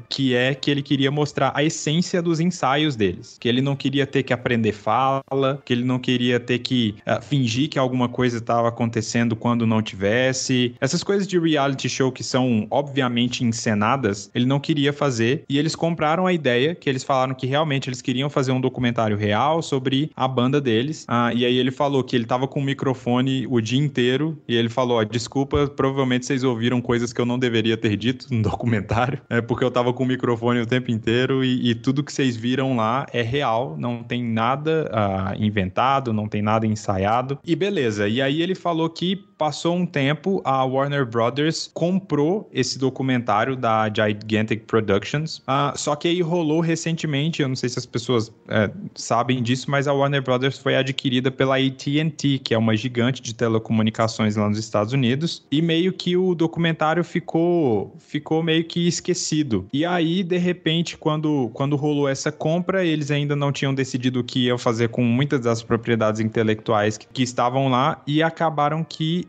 [0.08, 3.36] que é que ele queria mostrar a essência dos ensaios deles.
[3.40, 5.24] Que ele não queria ter que aprender fala,
[5.66, 9.82] que ele não queria ter que uh, fingir que alguma coisa estava acontecendo quando não
[9.82, 10.76] tivesse.
[10.80, 15.44] Essas coisas de reality show que são obviamente encenadas, ele não queria fazer.
[15.50, 19.18] E eles compraram a ideia, que eles falaram que realmente eles queriam fazer um documentário
[19.18, 21.06] real sobre a banda deles.
[21.10, 24.38] Uh, e aí ele falou que ele tava com o microfone o dia inteiro.
[24.48, 28.28] E ele falou: ó, desculpa, provavelmente vocês ouviram coisas que eu não deveria ter dito
[28.32, 29.20] no documentário.
[29.28, 32.36] É porque eu tava com o microfone o tempo inteiro e, e tudo que vocês
[32.36, 37.40] viram lá é real, não tem nada uh, inventado, não tem nada ensaiado.
[37.46, 38.08] E beleza.
[38.08, 43.88] E aí ele falou que passou um tempo, a Warner Brothers comprou esse documentário da
[43.88, 45.38] Gigantic Productions.
[45.40, 49.72] Uh, só que aí rolou recentemente, eu não sei se as pessoas é, sabem disso,
[49.72, 54.50] mas a Warner Brothers foi adquirida pela AT&T, que é uma gigante de telecomunicações lá
[54.50, 55.46] nos Estados Unidos.
[55.50, 59.66] E meio que o documentário ficou, ficou meio que esquecido.
[59.72, 64.24] E aí, de repente, quando, quando rolou essa compra, eles ainda não tinham decidido o
[64.24, 69.29] que iam fazer com muitas das propriedades intelectuais que, que estavam lá e acabaram que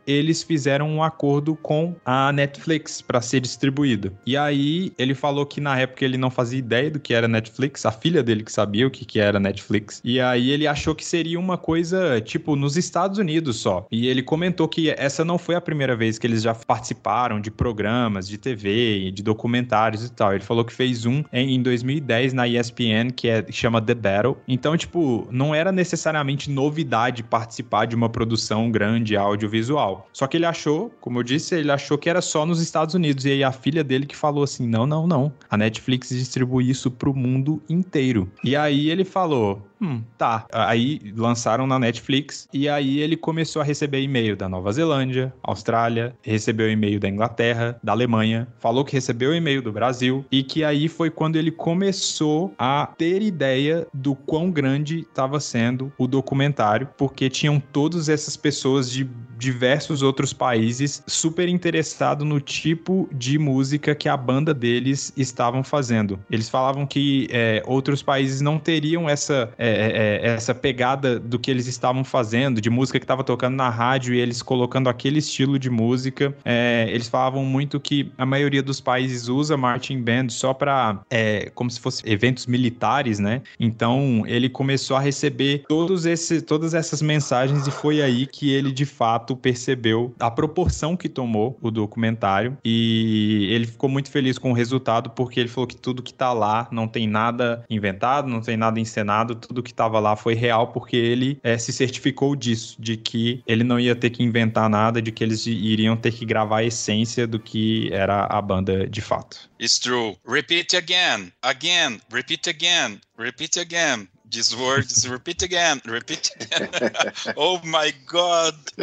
[0.05, 4.11] eles fizeram um acordo com a Netflix para ser distribuído.
[4.25, 7.85] E aí ele falou que na época ele não fazia ideia do que era Netflix,
[7.85, 10.01] a filha dele que sabia o que, que era Netflix.
[10.03, 13.85] E aí ele achou que seria uma coisa tipo nos Estados Unidos só.
[13.91, 17.51] E ele comentou que essa não foi a primeira vez que eles já participaram de
[17.51, 20.33] programas de TV, de documentários e tal.
[20.33, 24.37] Ele falou que fez um em 2010 na ESPN que é chama The Battle.
[24.47, 30.00] Então, tipo, não era necessariamente novidade participar de uma produção grande audiovisual.
[30.13, 33.25] Só que ele achou, como eu disse, ele achou que era só nos Estados Unidos.
[33.25, 35.31] E aí a filha dele que falou assim: não, não, não.
[35.49, 38.31] A Netflix distribui isso pro mundo inteiro.
[38.43, 40.45] E aí ele falou: Hum, tá.
[40.51, 46.15] Aí lançaram na Netflix e aí ele começou a receber e-mail da Nova Zelândia, Austrália,
[46.21, 50.87] recebeu e-mail da Inglaterra, da Alemanha, falou que recebeu e-mail do Brasil e que aí
[50.87, 57.27] foi quando ele começou a ter ideia do quão grande estava sendo o documentário, porque
[57.27, 59.09] tinham todas essas pessoas de
[59.41, 66.19] diversos outros países super interessado no tipo de música que a banda deles estavam fazendo.
[66.29, 71.39] Eles falavam que é, outros países não teriam essa é, é, é, essa pegada do
[71.39, 75.19] que eles estavam fazendo, de música que estava tocando na rádio e eles colocando aquele
[75.19, 76.35] estilo de música.
[76.43, 81.51] É, eles falavam muito que a maioria dos países usa marching band só para é,
[81.53, 83.41] como se fosse eventos militares, né?
[83.59, 88.71] Então ele começou a receber todos esse, todas essas mensagens e foi aí que ele
[88.71, 94.51] de fato percebeu a proporção que tomou o documentário e ele ficou muito feliz com
[94.51, 98.41] o resultado porque ele falou que tudo que tá lá não tem nada inventado, não
[98.41, 102.35] tem nada encenado, tudo tudo que estava lá foi real porque ele é, se certificou
[102.35, 106.11] disso, de que ele não ia ter que inventar nada, de que eles iriam ter
[106.11, 109.49] que gravar a essência do que era a banda de fato.
[109.59, 110.17] It's true.
[110.27, 114.07] Repeat again, again, repeat again, repeat again.
[114.29, 116.69] These words, repeat again, repeat again.
[117.35, 118.55] oh my God!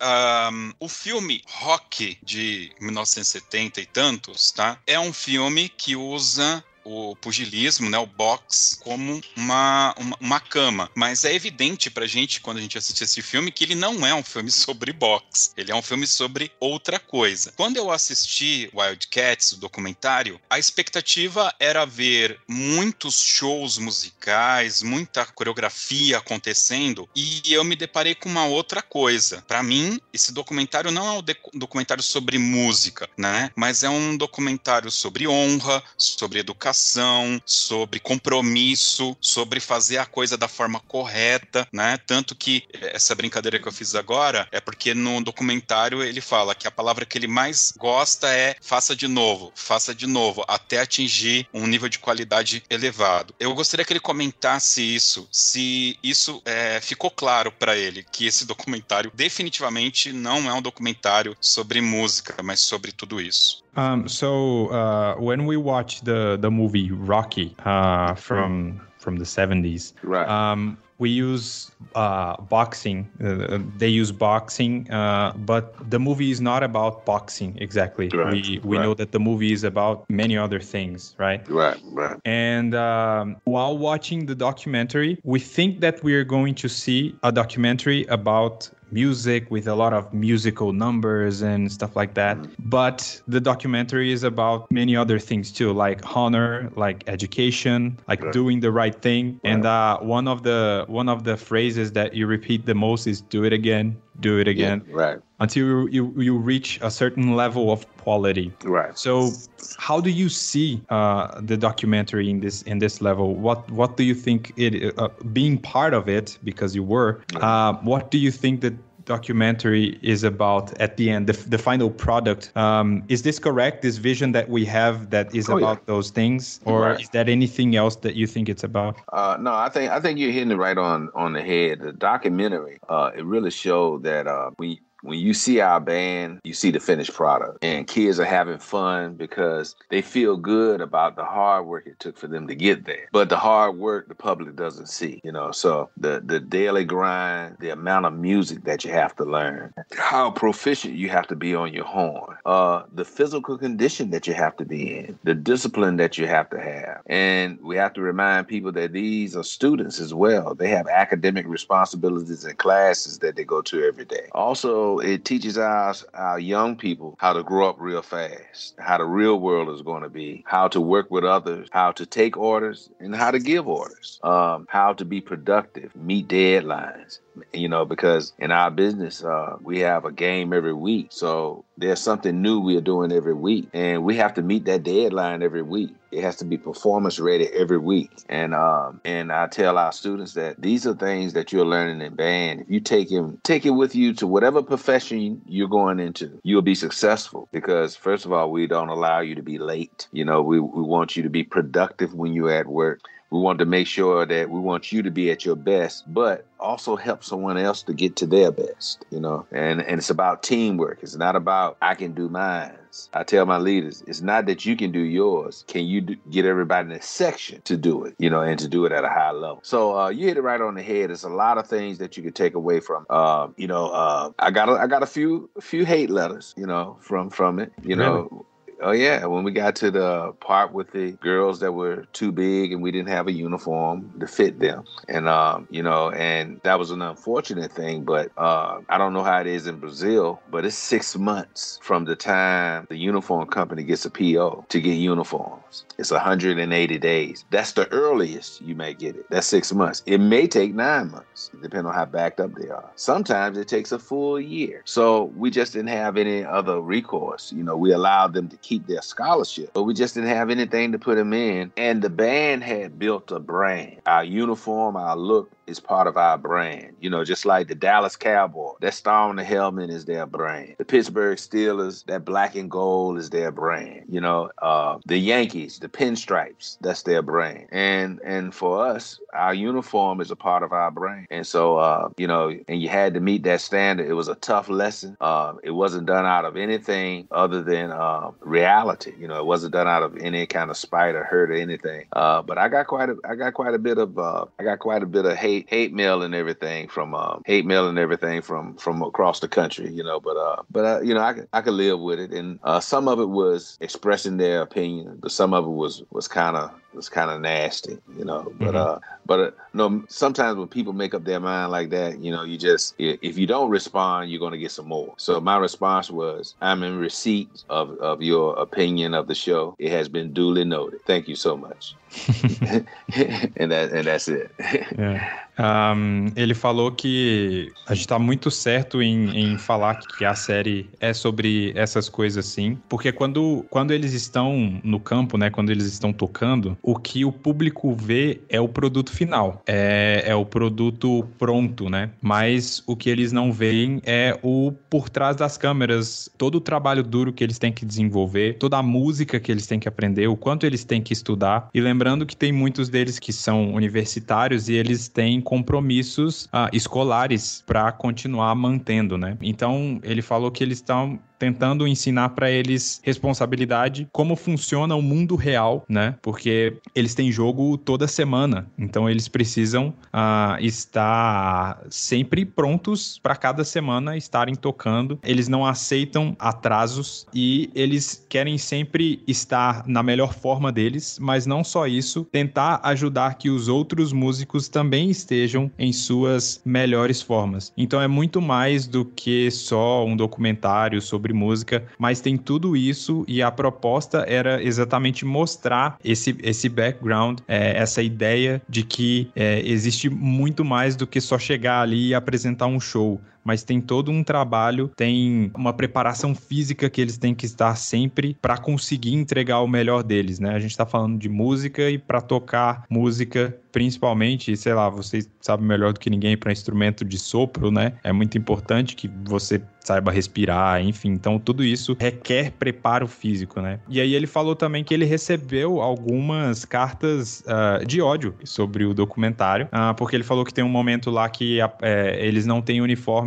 [0.00, 4.78] um, o filme Rock de 1970 e tantos, tá?
[4.86, 10.90] É um filme que usa o pugilismo, né, o box, como uma, uma, uma, cama.
[10.94, 14.14] Mas é evidente pra gente, quando a gente assiste esse filme, que ele não é
[14.14, 15.52] um filme sobre box.
[15.56, 17.52] Ele é um filme sobre outra coisa.
[17.56, 26.18] Quando eu assisti Wildcats, o documentário, a expectativa era ver muitos shows musicais, muita coreografia
[26.18, 29.42] acontecendo, e eu me deparei com uma outra coisa.
[29.46, 33.50] Para mim, esse documentário não é um documentário sobre música, né?
[33.56, 40.36] Mas é um documentário sobre honra, sobre educação dedicação, sobre compromisso, sobre fazer a coisa
[40.36, 41.98] da forma correta, né?
[42.04, 46.66] Tanto que essa brincadeira que eu fiz agora é porque no documentário ele fala que
[46.66, 51.46] a palavra que ele mais gosta é faça de novo, faça de novo, até atingir
[51.54, 53.34] um nível de qualidade elevado.
[53.38, 58.44] Eu gostaria que ele comentasse isso, se isso é, ficou claro para ele, que esse
[58.44, 63.63] documentário definitivamente não é um documentário sobre música, mas sobre tudo isso.
[63.76, 69.92] Um, so uh, when we watch the the movie Rocky uh, from from the seventies,
[70.02, 70.28] right.
[70.28, 73.10] um, we use uh, boxing.
[73.22, 78.08] Uh, they use boxing, uh, but the movie is not about boxing exactly.
[78.08, 78.32] Right.
[78.32, 78.84] We we right.
[78.84, 81.46] know that the movie is about many other things, right?
[81.48, 82.18] Right, right.
[82.24, 87.32] And um, while watching the documentary, we think that we are going to see a
[87.32, 92.38] documentary about music with a lot of musical numbers and stuff like that.
[92.70, 98.32] But the documentary is about many other things too, like honor, like education, like right.
[98.32, 99.24] doing the right thing.
[99.44, 99.52] Right.
[99.52, 103.20] And uh, one of the one of the phrases that you repeat the most is
[103.20, 104.82] "do it again." Do it again.
[104.88, 105.18] Yeah, right.
[105.40, 108.52] Until you, you you reach a certain level of quality.
[108.62, 108.96] Right.
[108.96, 109.30] So,
[109.78, 113.34] how do you see uh, the documentary in this in this level?
[113.34, 117.22] What what do you think it uh, being part of it because you were?
[117.34, 118.74] Uh, what do you think that
[119.04, 122.50] documentary is about at the end, the, the final product?
[122.56, 123.82] Um, is this correct?
[123.82, 125.64] This vision that we have that is Oh, yeah.
[125.72, 127.00] about those things, or Right.
[127.00, 128.96] is that anything else that you think it's about?
[129.12, 131.80] Uh, no, I think I think you're hitting it right on on the head.
[131.80, 134.80] The documentary, uh, it really showed that uh, we.
[135.04, 139.14] When you see our band, you see the finished product, and kids are having fun
[139.14, 143.08] because they feel good about the hard work it took for them to get there.
[143.12, 145.52] But the hard work the public doesn't see, you know.
[145.52, 150.30] So the the daily grind, the amount of music that you have to learn, how
[150.30, 154.56] proficient you have to be on your horn, uh, the physical condition that you have
[154.56, 157.02] to be in, the discipline that you have to have.
[157.06, 160.54] And we have to remind people that these are students as well.
[160.54, 164.28] They have academic responsibilities and classes that they go to every day.
[164.32, 169.04] Also, it teaches our, our young people how to grow up real fast, how the
[169.04, 172.90] real world is going to be, how to work with others, how to take orders,
[173.00, 177.20] and how to give orders, um, how to be productive, meet deadlines
[177.52, 181.08] you know, because in our business, uh, we have a game every week.
[181.10, 184.82] So there's something new we are doing every week, and we have to meet that
[184.82, 185.94] deadline every week.
[186.12, 188.10] It has to be performance ready every week.
[188.28, 192.14] And um, and I tell our students that these are things that you're learning in
[192.14, 192.60] band.
[192.60, 196.62] If you take him, take it with you to whatever profession you're going into, you'll
[196.62, 197.48] be successful.
[197.52, 200.08] Because first of all, we don't allow you to be late.
[200.12, 203.00] You know, we, we want you to be productive when you're at work.
[203.34, 206.46] We want to make sure that we want you to be at your best, but
[206.60, 209.44] also help someone else to get to their best, you know.
[209.50, 211.00] And and it's about teamwork.
[211.02, 212.78] It's not about I can do mine.
[213.12, 215.64] I tell my leaders, it's not that you can do yours.
[215.66, 218.68] Can you do, get everybody in the section to do it, you know, and to
[218.68, 219.58] do it at a high level?
[219.64, 221.10] So uh, you hit it right on the head.
[221.10, 223.04] There's a lot of things that you can take away from.
[223.10, 226.54] Uh, you know, uh, I got a, I got a few a few hate letters,
[226.56, 227.72] you know, from from it.
[227.82, 228.46] You know,
[228.80, 232.72] Oh yeah, when we got to the part with the girls that were too big
[232.72, 236.78] and we didn't have a uniform to fit them, and um, you know, and that
[236.78, 238.04] was an unfortunate thing.
[238.04, 242.04] But uh, I don't know how it is in Brazil, but it's six months from
[242.04, 245.84] the time the uniform company gets a PO to get uniforms.
[245.98, 247.44] It's 180 days.
[247.50, 249.26] That's the earliest you may get it.
[249.30, 250.02] That's six months.
[250.06, 252.90] It may take nine months, depending on how backed up they are.
[252.96, 254.82] Sometimes it takes a full year.
[254.84, 257.52] So we just didn't have any other recourse.
[257.52, 260.92] You know, we allowed them to keep their scholarship, but we just didn't have anything
[260.92, 261.70] to put them in.
[261.76, 264.00] And the band had built a brand.
[264.06, 266.94] Our uniform, our look is part of our brand.
[267.00, 270.74] You know, just like the Dallas Cowboy, that star on the helmet is their brand.
[270.78, 274.04] The Pittsburgh Steelers, that black and gold is their brand.
[274.08, 277.68] You know, uh, the Yankees, the pinstripes, that's their brand.
[277.70, 281.26] And and for us, our uniform is a part of our brand.
[281.30, 284.08] And so, uh, you know, and you had to meet that standard.
[284.08, 285.16] It was a tough lesson.
[285.20, 289.12] Uh, it wasn't done out of anything other than uh, reality.
[289.18, 292.06] You know, it wasn't done out of any kind of spite or hurt or anything.
[292.12, 294.78] Uh, but I got quite a, I got quite a bit of, uh, I got
[294.78, 298.42] quite a bit of hate, hate mail and everything from, um, hate mail and everything
[298.42, 299.90] from, from across the country.
[299.90, 302.32] You know, but, uh, but uh, you know, I, I could live with it.
[302.32, 306.28] And uh, some of it was expressing their opinion, but some of it was was
[306.28, 307.98] kind of was kind of nasty.
[308.16, 308.86] You know, but Mhm.
[308.86, 312.42] uh, but uh, no, sometimes when people make up their mind like that, you know,
[312.44, 315.14] you just if you don't respond, you're gonna get some more.
[315.18, 319.74] So my response was, I'm in receipt of of your opinion of the show.
[319.78, 321.00] It has been duly noted.
[321.06, 321.96] Thank you so much.
[323.56, 324.52] and that and that's it.
[324.58, 325.30] É.
[325.58, 330.90] Um, ele falou que a gente tá muito certo em, em falar que a série
[331.00, 335.86] é sobre essas coisas assim, porque quando, quando eles estão no campo, né, quando eles
[335.86, 341.26] estão tocando, o que o público vê é o produto final, é, é o produto
[341.38, 342.10] pronto, né?
[342.20, 347.02] Mas o que eles não veem é o por trás das câmeras, todo o trabalho
[347.02, 350.36] duro que eles têm que desenvolver, toda a música que eles têm que aprender, o
[350.36, 351.68] quanto eles têm que estudar.
[351.72, 357.62] E lembrando que tem muitos deles que são universitários e eles têm compromissos ah, escolares
[357.66, 359.36] para continuar mantendo, né?
[359.40, 365.36] Então ele falou que eles estão tentando ensinar para eles responsabilidade, como funciona o mundo
[365.36, 366.14] real, né?
[366.22, 373.64] Porque eles têm jogo toda semana, então eles precisam ah, estar sempre prontos para cada
[373.64, 375.18] semana estarem tocando.
[375.22, 381.64] Eles não aceitam atrasos e eles querem sempre estar na melhor forma deles, mas não
[381.64, 387.72] só isso, tentar ajudar que os outros músicos também estejam em suas melhores formas.
[387.76, 393.24] Então é muito mais do que só um documentário sobre música, mas tem tudo isso
[393.26, 399.60] e a proposta era exatamente mostrar esse, esse background, é, essa ideia de que é,
[399.60, 404.10] existe muito mais do que só chegar ali e apresentar um show mas tem todo
[404.10, 409.60] um trabalho, tem uma preparação física que eles têm que estar sempre para conseguir entregar
[409.60, 410.54] o melhor deles, né?
[410.54, 415.66] A gente está falando de música e para tocar música principalmente, sei lá, vocês sabem
[415.66, 417.94] melhor do que ninguém para instrumento de sopro, né?
[418.04, 421.10] É muito importante que você saiba respirar, enfim.
[421.10, 423.80] Então, tudo isso requer preparo físico, né?
[423.88, 428.94] E aí ele falou também que ele recebeu algumas cartas uh, de ódio sobre o
[428.94, 431.68] documentário, uh, porque ele falou que tem um momento lá que uh,
[432.16, 432.80] eles não têm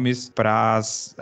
[0.08, 1.16] uniformes para as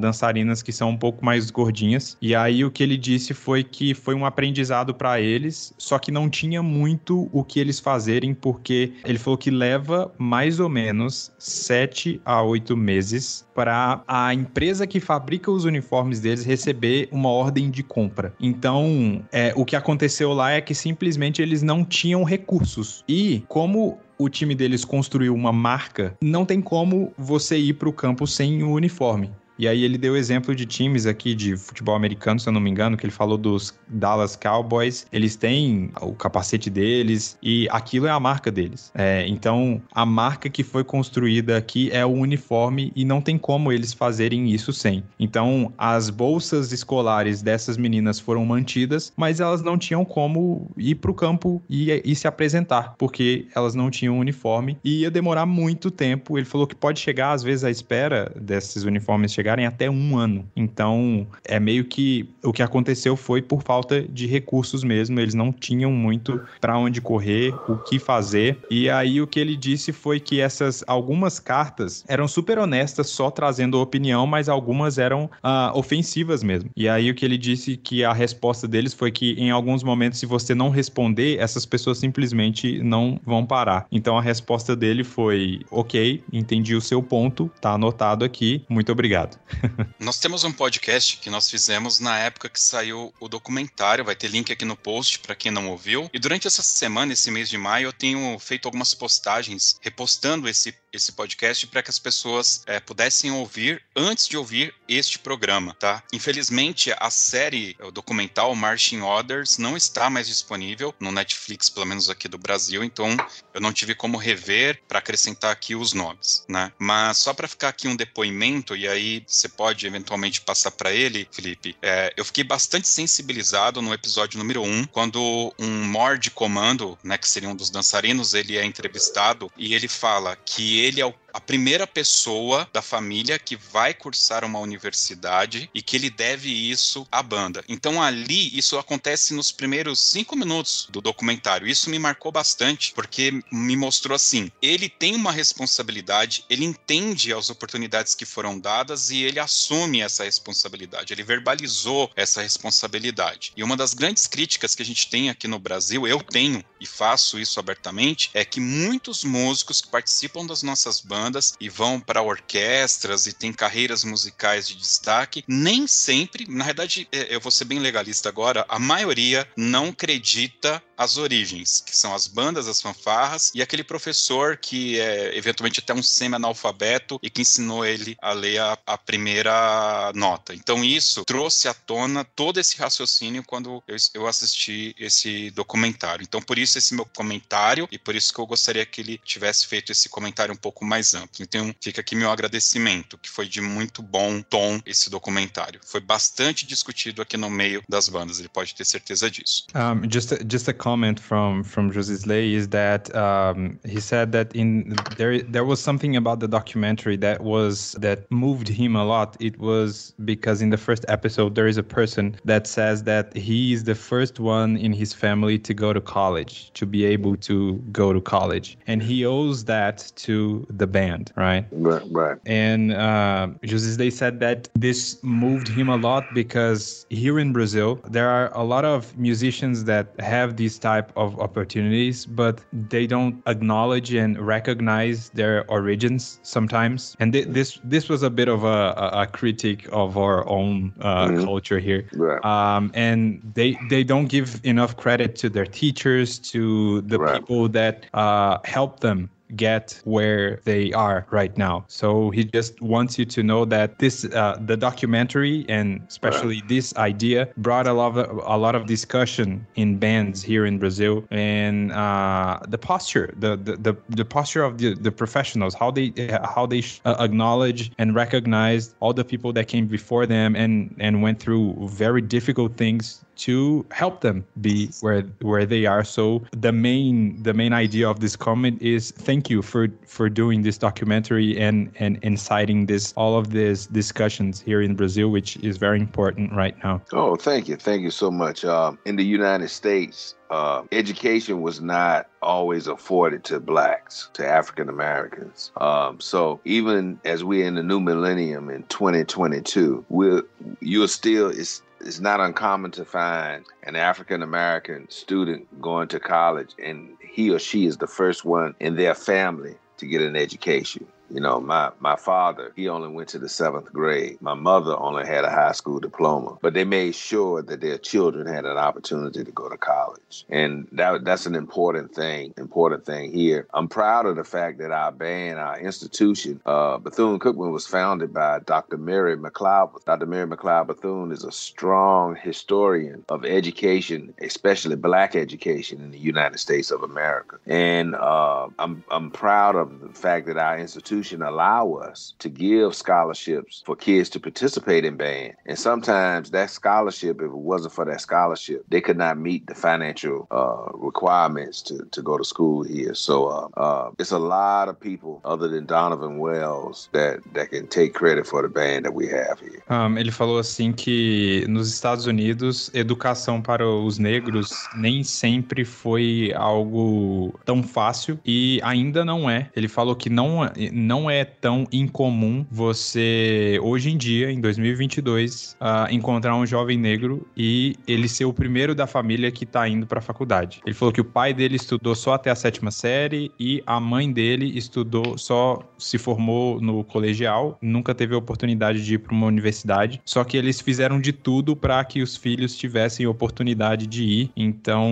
[0.00, 2.16] dançarinas que são um pouco mais gordinhas.
[2.20, 6.10] E aí o que ele disse foi que foi um aprendizado para eles, só que
[6.10, 11.32] não tinha muito o que eles fazerem, porque ele falou que leva mais ou menos
[11.38, 17.70] sete a oito meses para a empresa que fabrica os uniformes deles receber uma ordem
[17.70, 18.32] de compra.
[18.40, 23.04] Então, é, o que aconteceu lá é que simplesmente eles não tinham recursos.
[23.06, 27.92] E como o time deles construiu uma marca, não tem como você ir para o
[27.92, 29.30] campo sem o uniforme.
[29.58, 32.70] E aí ele deu exemplo de times aqui de futebol americano, se eu não me
[32.70, 35.06] engano, que ele falou dos Dallas Cowboys.
[35.12, 38.90] Eles têm o capacete deles e aquilo é a marca deles.
[38.94, 43.72] É, então, a marca que foi construída aqui é o uniforme e não tem como
[43.72, 45.04] eles fazerem isso sem.
[45.18, 51.10] Então, as bolsas escolares dessas meninas foram mantidas, mas elas não tinham como ir para
[51.10, 55.90] o campo e, e se apresentar, porque elas não tinham uniforme e ia demorar muito
[55.90, 56.38] tempo.
[56.38, 60.46] Ele falou que pode chegar, às vezes, à espera desses uniformes chegarem até um ano.
[60.54, 65.18] Então, é meio que o que aconteceu foi por falta de recursos mesmo.
[65.18, 68.58] Eles não tinham muito para onde correr, o que fazer.
[68.70, 73.30] E aí o que ele disse foi que essas algumas cartas eram super honestas, só
[73.30, 76.70] trazendo opinião, mas algumas eram uh, ofensivas mesmo.
[76.76, 80.20] E aí o que ele disse que a resposta deles foi que em alguns momentos,
[80.20, 83.86] se você não responder, essas pessoas simplesmente não vão parar.
[83.90, 89.31] Então a resposta dele foi: ok, entendi o seu ponto, tá anotado aqui, muito obrigado.
[89.98, 94.28] nós temos um podcast que nós fizemos na época que saiu o documentário, vai ter
[94.28, 96.10] link aqui no post para quem não ouviu.
[96.12, 100.74] E durante essa semana, esse mês de maio, eu tenho feito algumas postagens repostando esse
[100.92, 106.02] esse podcast para que as pessoas é, pudessem ouvir antes de ouvir este programa, tá?
[106.12, 112.10] Infelizmente, a série, o documental Marching Orders não está mais disponível no Netflix, pelo menos
[112.10, 113.16] aqui do Brasil, então
[113.54, 116.72] eu não tive como rever para acrescentar aqui os nomes, né?
[116.78, 121.28] Mas só para ficar aqui um depoimento, e aí você pode eventualmente passar para ele,
[121.32, 126.98] Felipe, é, eu fiquei bastante sensibilizado no episódio número 1, um, quando um Mord comando,
[127.02, 131.06] né, que seria um dos dançarinos, ele é entrevistado e ele fala que ele é
[131.06, 136.50] o a primeira pessoa da família que vai cursar uma universidade e que ele deve
[136.50, 137.64] isso à banda.
[137.68, 141.66] Então ali isso acontece nos primeiros cinco minutos do documentário.
[141.66, 147.50] Isso me marcou bastante porque me mostrou assim: ele tem uma responsabilidade, ele entende as
[147.50, 151.12] oportunidades que foram dadas e ele assume essa responsabilidade.
[151.12, 153.52] Ele verbalizou essa responsabilidade.
[153.56, 156.86] E uma das grandes críticas que a gente tem aqui no Brasil, eu tenho e
[156.86, 162.00] faço isso abertamente, é que muitos músicos que participam das nossas bandas bandas e vão
[162.00, 167.52] para orquestras e têm carreiras musicais de destaque, nem sempre, na verdade, é, eu vou
[167.52, 172.80] ser bem legalista agora, a maioria não acredita as origens, que são as bandas, as
[172.80, 178.32] fanfarras, e aquele professor que é eventualmente até um semi-analfabeto e que ensinou ele a
[178.32, 180.54] ler a, a, primeira nota.
[180.54, 186.22] Então isso trouxe à tona todo esse raciocínio quando eu, eu assisti esse documentário.
[186.22, 189.66] Então por isso esse meu comentário e por isso que eu gostaria que ele tivesse
[189.66, 191.42] feito esse comentário um pouco mais amplo.
[191.42, 195.80] Então fica aqui meu agradecimento, que foi de muito bom tom esse documentário.
[195.84, 199.66] Foi bastante discutido aqui no meio das bandas, ele pode ter certeza disso.
[199.74, 204.32] Um, just, a, just a comment from from José Slay is that um, he said
[204.32, 209.04] that in there there was something about the documentary that was that moved him a
[209.04, 209.36] lot.
[209.40, 213.72] It was because in the first episode there is a person that says that he
[213.72, 217.74] is the first one in his family to go to college, to be able to
[217.92, 221.01] go to college, and he owes that to the band,
[221.36, 221.66] right?
[221.72, 222.38] Right, right.
[222.46, 228.00] And uh, José they said that this moved him a lot because here in Brazil
[228.08, 233.42] there are a lot of musicians that have these type of opportunities, but they don't
[233.46, 237.16] acknowledge and recognize their origins sometimes.
[237.20, 241.28] And th- this this was a bit of a, a, critique of our own uh,
[241.28, 241.44] mm-hmm.
[241.44, 242.08] culture here.
[242.12, 242.42] Right.
[242.44, 247.40] Um, and they they don't give enough credit to their teachers, to the right.
[247.40, 251.84] people that uh, help them get where they are right now.
[251.88, 256.94] So he just wants you to know that this uh, the documentary and especially this
[256.96, 261.92] idea brought a lot of a lot of discussion in bands here in Brazil and
[261.92, 266.12] uh, the posture, the, the the the posture of the the professionals, how they
[266.44, 271.22] how they uh, acknowledge and recognize all the people that came before them and and
[271.22, 276.04] went through very difficult things to help them be where where they are.
[276.04, 280.62] So the main the main idea of this comment is thank you for for doing
[280.62, 285.76] this documentary and and inciting this all of these discussions here in brazil which is
[285.76, 287.00] very important right now.
[287.12, 287.76] Oh thank you.
[287.76, 288.64] Thank you so much.
[288.64, 294.90] Um, in the united states uh, education was not always afforded to blacks, to African
[294.90, 295.72] Americans.
[295.78, 300.42] Um, so even as we're in the new millennium in 2022, we're
[300.80, 306.70] you're still it's it's not uncommon to find an African American student going to college
[306.82, 311.06] and he or she is the first one in their family to get an education.
[311.32, 314.36] You know, my my father, he only went to the seventh grade.
[314.42, 318.46] My mother only had a high school diploma, but they made sure that their children
[318.46, 322.52] had an opportunity to go to college, and that that's an important thing.
[322.58, 323.66] Important thing here.
[323.72, 328.34] I'm proud of the fact that our band, our institution, uh, Bethune Cookman, was founded
[328.34, 328.98] by Dr.
[328.98, 330.04] Mary McLeod.
[330.04, 330.26] Dr.
[330.26, 336.58] Mary McLeod Bethune is a strong historian of education, especially Black education in the United
[336.58, 341.42] States of America, and uh, I'm I'm proud of the fact that our institution institution
[341.42, 345.54] allow us to give scholarships for kids to participate in band.
[345.66, 349.74] And sometimes that scholarship, if it wasn't for that scholarship, they could not meet the
[349.74, 353.14] financial uh, requirements to, to go to school here.
[353.14, 357.86] So uh, uh, it's a lot of people other than Donovan Wells that, that can
[357.86, 359.82] take credit for the band that we have here.
[359.88, 366.52] Um, ele falou assim que nos Estados Unidos, educação para os negros nem sempre foi
[366.56, 369.70] algo tão fácil e ainda não é.
[369.76, 370.60] Ele falou que não,
[370.92, 377.46] não é tão incomum você, hoje em dia, em 2022, uh, encontrar um jovem negro
[377.56, 380.80] e ele ser o primeiro da família que tá indo pra faculdade.
[380.84, 384.32] Ele falou que o pai dele estudou só até a sétima série e a mãe
[384.32, 389.46] dele estudou só, se formou no colegial, nunca teve a oportunidade de ir para uma
[389.46, 390.20] universidade.
[390.24, 394.50] Só que eles fizeram de tudo para que os filhos tivessem oportunidade de ir.
[394.56, 395.10] Então,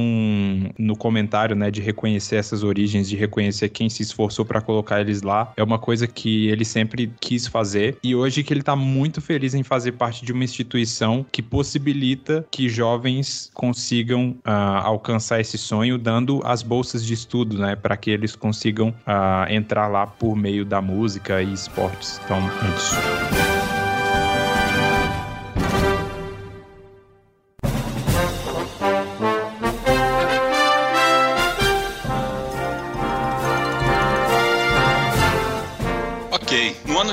[0.78, 5.22] no comentário, né, de reconhecer essas origens, de reconhecer quem se esforçou para colocar eles
[5.22, 9.20] lá, é uma coisa que ele sempre quis fazer e hoje que ele está muito
[9.20, 14.50] feliz em fazer parte de uma instituição que possibilita que jovens consigam uh,
[14.84, 19.88] alcançar esse sonho, dando as bolsas de estudo, né, para que eles consigam uh, entrar
[19.88, 22.20] lá por meio da música e esportes.
[22.24, 23.59] Então, é isso.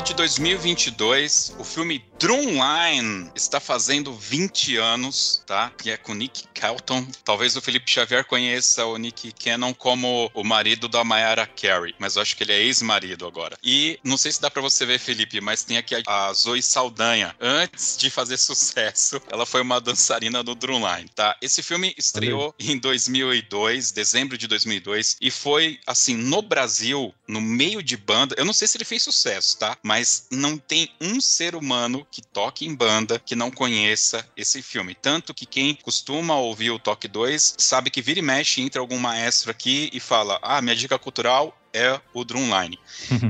[0.07, 5.69] De 2022, o filme Drumline está fazendo 20 anos, tá?
[5.77, 7.05] Que é com Nick Kelton.
[7.25, 12.15] Talvez o Felipe Xavier conheça o Nick Cannon como o marido da Mayara Carey, mas
[12.15, 13.57] eu acho que ele é ex-marido agora.
[13.61, 17.35] E não sei se dá para você ver, Felipe, mas tem aqui a Zoe Saldanha.
[17.39, 21.35] Antes de fazer sucesso, ela foi uma dançarina do Drumline, tá?
[21.41, 27.83] Esse filme estreou em 2002, dezembro de 2002, e foi assim no Brasil, no meio
[27.83, 28.35] de banda.
[28.37, 29.77] Eu não sei se ele fez sucesso, tá?
[29.87, 29.96] mas
[30.31, 34.95] não tem um ser humano que toque em banda que não conheça esse filme.
[34.95, 38.99] Tanto que quem costuma ouvir o Toque 2 sabe que vira e mexe, entra algum
[38.99, 42.79] maestro aqui e fala: Ah, minha dica cultural é o Drumline.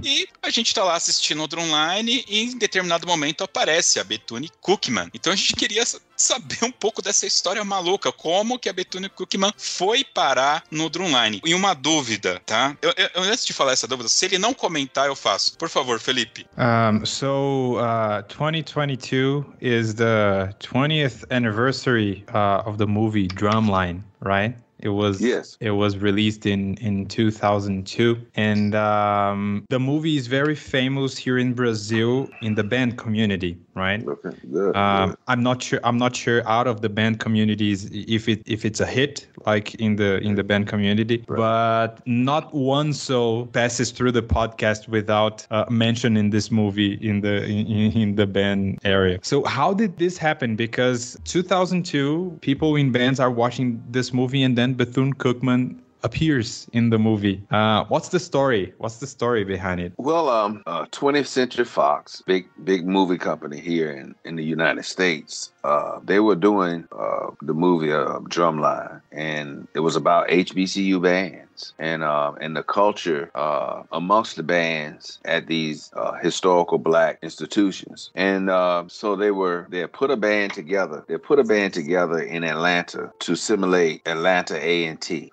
[0.03, 4.49] e a gente tá lá assistindo o Drumline e em determinado momento aparece a Bethune
[4.61, 5.10] Cookman.
[5.14, 5.84] Então a gente queria
[6.15, 11.41] saber um pouco dessa história maluca, como que a Bethune Cookman foi parar no Drumline.
[11.45, 12.76] E uma dúvida, tá?
[12.82, 15.57] Eu, eu, antes de falar essa dúvida, se ele não comentar, eu faço.
[15.57, 16.45] Por favor, Felipe.
[16.57, 24.56] Um, so, uh, 2022 is the 20th anniversary uh, of the movie Drumline, right?
[24.88, 25.57] It was yes.
[25.59, 31.53] It was released in in 2002, and um, the movie is very famous here in
[31.53, 34.06] Brazil in the band community, right?
[34.06, 35.18] Okay, good, um, good.
[35.28, 35.80] I'm not sure.
[35.84, 39.76] I'm not sure out of the band communities if it if it's a hit like
[39.76, 41.38] in the in the band community, right.
[41.38, 47.45] but not one soul passes through the podcast without uh, mentioning this movie in the
[47.45, 49.20] in, in the band area.
[49.22, 50.56] So how did this happen?
[50.56, 56.90] Because 2002, people in bands are watching this movie and then Bethune Cookman appears in
[56.90, 57.38] the movie.
[57.52, 58.74] Uh, what's the story?
[58.78, 59.92] What's the story behind it?
[59.98, 64.86] Well, um, uh, 20th Century Fox, big big movie company here in, in the United
[64.86, 71.02] States, uh, they were doing uh, the movie uh, Drumline, and it was about HBCU
[71.02, 77.19] bands and uh, and the culture uh, amongst the bands at these uh, historical black
[77.22, 78.11] institutions.
[78.15, 81.03] And uh, so they were they put a band together.
[81.06, 85.30] They put a band together in Atlanta to simulate Atlanta A and T,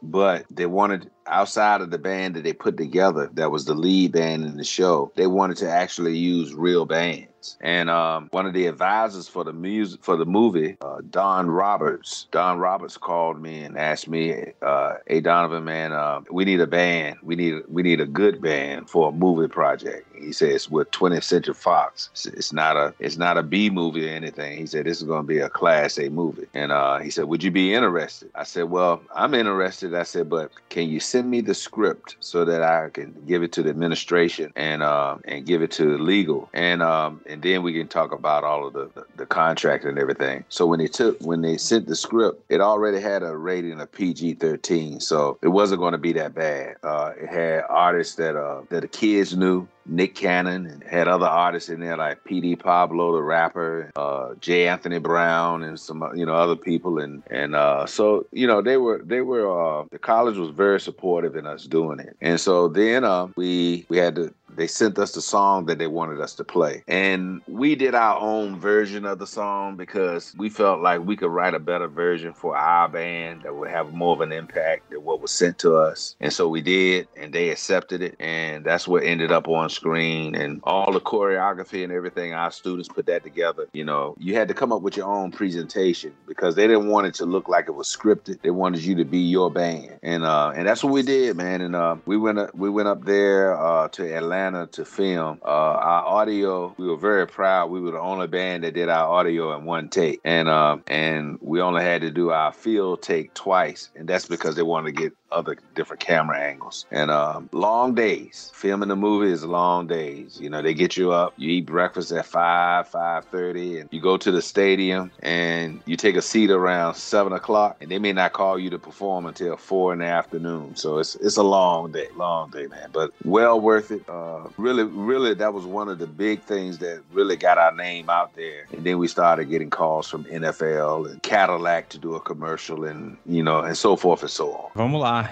[0.00, 4.12] but they wanted outside of the band that they put together that was the lead
[4.12, 8.52] band in the show they wanted to actually use real bands and um, one of
[8.52, 13.62] the advisors for the music for the movie, uh, Don Roberts, Don Roberts called me
[13.62, 17.18] and asked me, uh, "Hey Donovan, man, uh, we need a band.
[17.22, 21.24] We need we need a good band for a movie project." He says with 20th
[21.24, 24.58] Century Fox, it's not a it's not a B movie or anything.
[24.58, 27.24] He said this is going to be a Class A movie, and uh, he said,
[27.24, 31.30] "Would you be interested?" I said, "Well, I'm interested." I said, "But can you send
[31.30, 35.44] me the script so that I can give it to the administration and uh, and
[35.46, 38.90] give it to legal and um, and then we can talk about all of the,
[38.94, 42.60] the, the contract and everything." So when they took when they sent the script, it
[42.60, 46.76] already had a rating of PG-13, so it wasn't going to be that bad.
[46.82, 49.66] Uh, it had artists that uh, that the kids knew.
[49.86, 54.68] Nick Cannon and had other artists in there like PD Pablo, the rapper, uh, J.
[54.68, 58.76] Anthony Brown, and some you know other people, and and uh, so you know they
[58.76, 62.68] were they were uh, the college was very supportive in us doing it, and so
[62.68, 66.34] then uh, we we had to they sent us the song that they wanted us
[66.34, 66.82] to play.
[66.88, 71.30] And we did our own version of the song because we felt like we could
[71.30, 75.04] write a better version for our band that would have more of an impact than
[75.04, 76.16] what was sent to us.
[76.20, 78.16] And so we did, and they accepted it.
[78.18, 80.34] And that's what ended up on screen.
[80.34, 83.68] And all the choreography and everything, our students put that together.
[83.72, 87.06] You know, you had to come up with your own presentation because they didn't want
[87.06, 88.42] it to look like it was scripted.
[88.42, 89.98] They wanted you to be your band.
[90.02, 91.60] And uh, and that's what we did, man.
[91.60, 95.40] And uh, we went up, we went up there uh, to Atlanta to film.
[95.44, 97.70] Uh, our audio, we were very proud.
[97.70, 101.38] We were the only band that did our audio in one take, and uh, and
[101.40, 105.02] we only had to do our field take twice, and that's because they wanted to
[105.02, 106.86] get other different camera angles.
[106.90, 108.50] And um, long days.
[108.54, 110.38] Filming the movie is long days.
[110.40, 114.00] You know, they get you up, you eat breakfast at five, five thirty, and you
[114.00, 118.12] go to the stadium and you take a seat around seven o'clock, and they may
[118.12, 120.76] not call you to perform until four in the afternoon.
[120.76, 122.90] So it's it's a long day, long day, man.
[122.92, 124.08] But well worth it.
[124.08, 128.10] Uh, really, really, that was one of the big things that really got our name
[128.10, 128.66] out there.
[128.72, 133.16] And then we started getting calls from NFL and Cadillac to do a commercial, and
[133.26, 134.70] you know, and so forth and so on.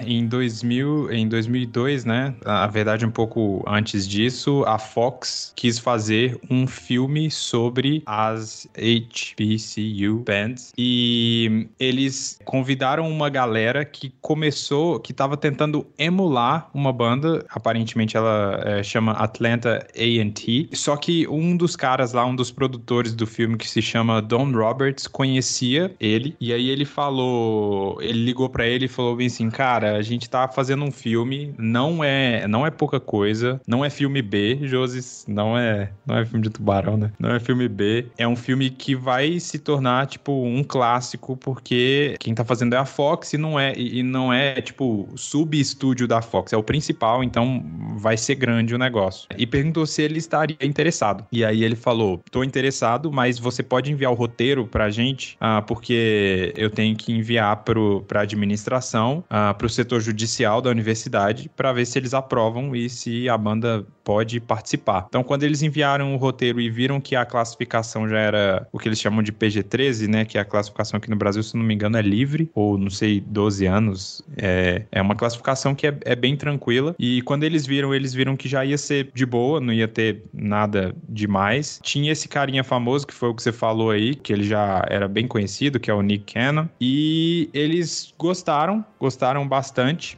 [0.05, 2.35] Em 2000, em 2002, né?
[2.45, 10.23] Na verdade, um pouco antes disso, a Fox quis fazer um filme sobre as HBCU
[10.25, 17.45] bands e eles convidaram uma galera que começou, que estava tentando emular uma banda.
[17.51, 20.69] Aparentemente, ela é, chama Atlanta A&T.
[20.73, 24.51] Só que um dos caras lá, um dos produtores do filme que se chama Don
[24.53, 29.51] Roberts, conhecia ele e aí ele falou, ele ligou para ele e falou bem assim,
[29.51, 33.90] cara, a gente tá fazendo um filme, não é, não é pouca coisa, não é
[33.90, 37.12] filme B, Joses, não é, não é filme de tubarão, né?
[37.19, 42.16] Não é filme B, é um filme que vai se tornar tipo um clássico porque
[42.20, 46.20] quem tá fazendo é a Fox e não é e não é tipo sub-estúdio da
[46.20, 47.65] Fox, é o principal, então
[47.97, 49.28] vai ser grande o negócio.
[49.36, 51.24] E perguntou se ele estaria interessado.
[51.32, 55.62] E aí ele falou: "Tô interessado, mas você pode enviar o roteiro pra gente, ah,
[55.62, 61.72] porque eu tenho que enviar pro pra administração, ah, pro setor judicial da universidade para
[61.72, 65.06] ver se eles aprovam e se a banda pode participar.
[65.09, 68.88] Então, quando eles enviaram o roteiro e viram que a classificação já era o que
[68.88, 71.74] eles chamam de PG-13, né, que é a classificação aqui no Brasil, se não me
[71.74, 76.16] engano, é livre, ou não sei, 12 anos, é, é uma classificação que é, é
[76.16, 76.94] bem tranquila.
[76.98, 80.24] E quando eles viram, eles viram que já ia ser de boa, não ia ter
[80.32, 81.80] nada demais.
[81.82, 85.06] Tinha esse carinha famoso, que foi o que você falou aí, que ele já era
[85.06, 86.66] bem conhecido, que é o Nick Cannon.
[86.80, 89.60] E eles gostaram, gostaram bastante.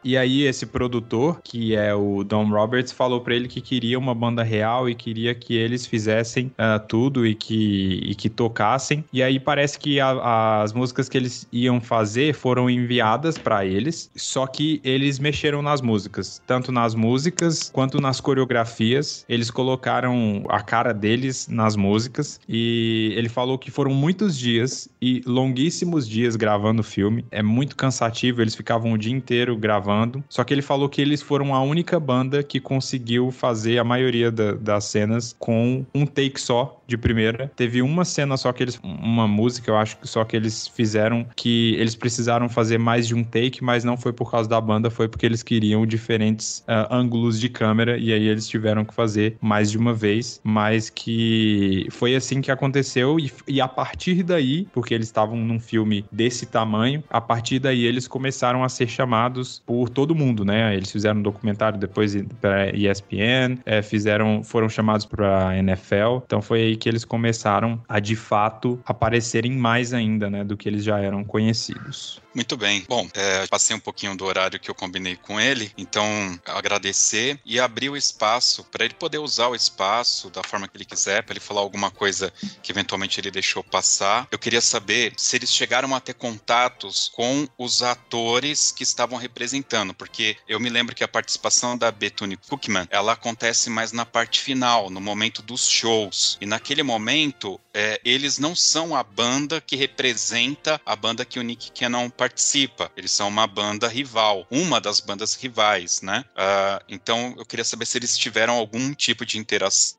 [0.04, 4.14] E aí esse produtor, que é o Don Roberts, falou para ele que queria uma
[4.14, 9.04] banda real e queria que eles fizessem uh, tudo e que, e que tocassem.
[9.12, 14.10] E aí parece que a, as músicas que eles iam fazer foram enviadas para eles,
[14.16, 19.24] só que eles mexeram nas músicas, tanto nas músicas quanto nas coreografias.
[19.28, 25.22] Eles colocaram a cara deles nas músicas e ele falou que foram muitos dias e
[25.26, 27.24] longuíssimos dias gravando o filme.
[27.30, 30.22] É muito cansativo, eles ficavam o dia inteiro gravando.
[30.28, 34.30] Só que ele falou que eles foram a única banda que conseguiu fazer a maioria
[34.30, 37.50] da, das cenas com um take só de primeira.
[37.56, 38.80] Teve uma cena só que eles.
[38.82, 43.14] Uma música, eu acho que só que eles fizeram que eles precisaram fazer mais de
[43.14, 46.92] um take, mas não foi por causa da banda, foi porque eles queriam diferentes uh,
[46.92, 50.40] ângulos de câmera e aí eles tiveram que fazer mais de uma vez.
[50.42, 55.60] Mas que foi assim que aconteceu e, e a partir daí, porque eles estavam num
[55.60, 60.42] filme desse tamanho, a partir daí eles começaram a ser chamados chamados por todo mundo,
[60.42, 60.74] né?
[60.74, 66.22] Eles fizeram um documentário depois para ESPN, é, fizeram, foram chamados para NFL.
[66.24, 70.66] Então foi aí que eles começaram a de fato aparecerem mais ainda, né, do que
[70.66, 72.22] eles já eram conhecidos.
[72.34, 72.84] Muito bem.
[72.88, 76.04] Bom, é, passei um pouquinho do horário que eu combinei com ele, então
[76.46, 80.86] agradecer e abrir o espaço para ele poder usar o espaço da forma que ele
[80.86, 82.32] quiser, para ele falar alguma coisa
[82.62, 84.26] que eventualmente ele deixou passar.
[84.30, 89.94] Eu queria saber se eles chegaram a ter contatos com os atores que estavam representando,
[89.94, 94.40] porque eu me lembro que a participação da Bethune Cookman ela acontece mais na parte
[94.40, 96.38] final, no momento dos shows.
[96.40, 101.42] E naquele momento, é, eles não são a banda que representa a banda que o
[101.42, 102.90] Nick Cannon participa.
[102.96, 106.24] Eles são uma banda rival, uma das bandas rivais, né?
[106.32, 109.96] Uh, então eu queria saber se eles tiveram algum tipo de interação,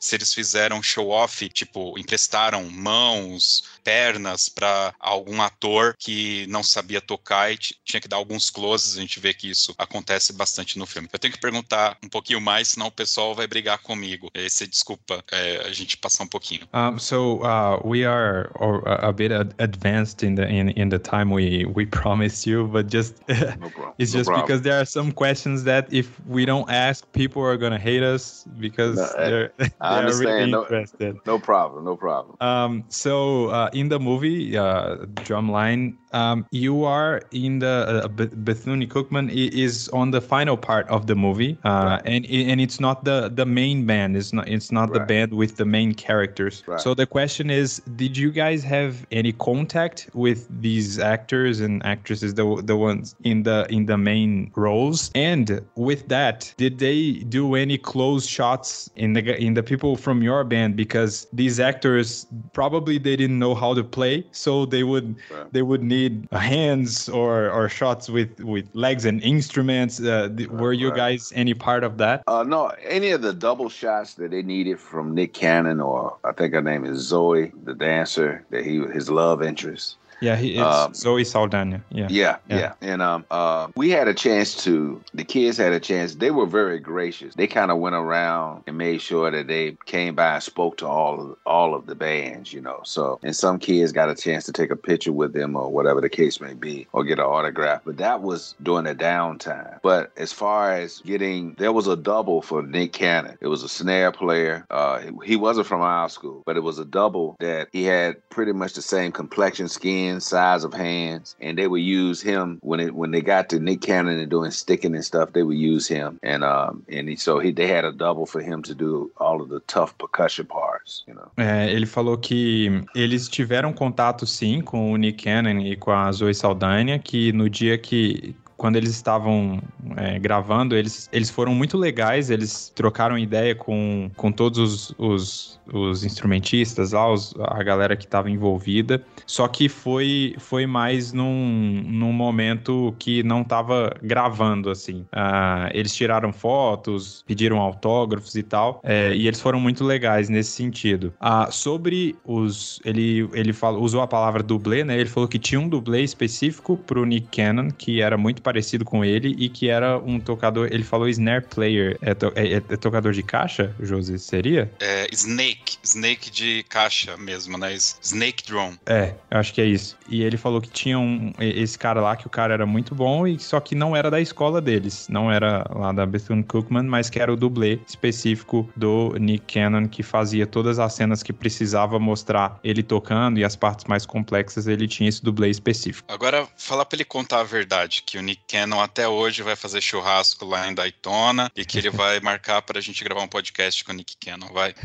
[0.00, 7.52] se eles fizeram show-off, tipo, emprestaram mãos, pernas para algum ator que não sabia tocar
[7.52, 8.96] e tinha que dar alguns closes.
[8.96, 11.08] A gente vê que isso acontece bastante no filme.
[11.12, 14.30] Eu tenho que perguntar um pouquinho mais, senão o pessoal vai brigar comigo.
[14.34, 16.66] Esse, desculpa é, a gente passar um pouquinho.
[16.72, 18.50] Um, so uh, we are
[18.84, 23.16] a bit advanced in the in, in the time we we promised you, but just
[23.28, 27.42] no it's just no because there are some questions that if we don't ask, people
[27.42, 31.16] are gonna hate us because no, they're, I they're really no, interested.
[31.26, 32.36] No problem, no problem.
[32.40, 38.86] Um, so uh, in the movie, uh, Drumline, um, you are in the uh, Bethune
[38.86, 42.02] Cookman is on the final part of the movie, uh, right.
[42.04, 44.16] and and it's not the the main band.
[44.16, 45.00] It's not it's not right.
[45.00, 46.62] the band with the main characters.
[46.66, 46.80] Right.
[46.80, 52.34] So the question is, did you guys have any contact with these actors and actresses,
[52.34, 55.10] the the ones in the in the main roles?
[55.16, 60.22] And with that, did they do any close shots in the in the people from
[60.22, 60.76] your band?
[60.76, 65.16] Because these actors probably they didn't know how to play, so they would
[65.50, 70.00] they would need need hands or or shots with with legs and instruments.
[70.00, 72.22] Uh, were you guys any part of that?
[72.26, 76.32] Uh, no, any of the double shots that they needed from Nick Cannon or I
[76.32, 79.96] think her name is Zoe, the dancer that he his love interest.
[80.20, 81.82] Yeah, he is um, Zoe Saldana.
[81.90, 82.08] Yeah.
[82.10, 82.36] yeah.
[82.48, 85.02] yeah, yeah, And um, uh, we had a chance to.
[85.12, 86.14] The kids had a chance.
[86.14, 87.34] They were very gracious.
[87.34, 90.86] They kind of went around and made sure that they came by and spoke to
[90.86, 92.52] all of all of the bands.
[92.52, 95.56] You know, so and some kids got a chance to take a picture with them
[95.56, 97.82] or whatever the case may be, or get an autograph.
[97.84, 99.80] But that was during the downtime.
[99.82, 103.36] But as far as getting, there was a double for Nick Cannon.
[103.40, 104.66] It was a snare player.
[104.70, 108.52] Uh, he wasn't from our school, but it was a double that he had pretty
[108.52, 112.94] much the same complexion, skin size of hands, and they would use him when it
[112.94, 115.32] when they got to Nick Cannon and doing sticking and stuff.
[115.32, 118.40] They would use him, and um and he, so he they had a double for
[118.40, 121.30] him to do all of the tough percussion parts, you know.
[121.36, 126.10] É, ele falou que eles tiveram contato sim com o Nick Cannon e com a
[126.12, 128.34] Zoe Saldanha, que no dia que
[128.64, 129.60] quando eles estavam
[129.94, 135.60] é, gravando, eles, eles foram muito legais, eles trocaram ideia com, com todos os, os,
[135.70, 141.82] os instrumentistas lá, os, a galera que estava envolvida, só que foi, foi mais num,
[141.84, 145.00] num momento que não estava gravando, assim.
[145.12, 150.52] Uh, eles tiraram fotos, pediram autógrafos e tal, é, e eles foram muito legais nesse
[150.52, 151.12] sentido.
[151.20, 152.80] Uh, sobre os...
[152.82, 154.98] Ele, ele falou, usou a palavra dublê, né?
[154.98, 158.53] Ele falou que tinha um dublê específico pro Nick Cannon, que era muito parecido
[158.84, 160.68] com ele e que era um tocador.
[160.70, 161.98] Ele falou snare player.
[162.00, 164.18] É, to, é, é, é tocador de caixa, José?
[164.18, 164.70] Seria?
[164.80, 165.76] É Snake.
[165.82, 167.74] Snake de caixa mesmo, né?
[167.74, 168.76] Snake Drum.
[168.86, 169.96] É, eu acho que é isso.
[170.08, 173.26] E ele falou que tinha um, esse cara lá, que o cara era muito bom,
[173.26, 175.08] e só que não era da escola deles.
[175.08, 179.88] Não era lá da Bethune Cookman, mas que era o dublê específico do Nick Cannon,
[179.88, 184.66] que fazia todas as cenas que precisava mostrar ele tocando e as partes mais complexas,
[184.66, 186.12] ele tinha esse dublê específico.
[186.12, 189.80] Agora, fala pra ele contar a verdade, que o Nick Cannon até hoje vai fazer
[189.80, 193.84] churrasco lá em Daytona e que ele vai marcar para a gente gravar um podcast
[193.84, 194.74] com o Nick Cannon, vai.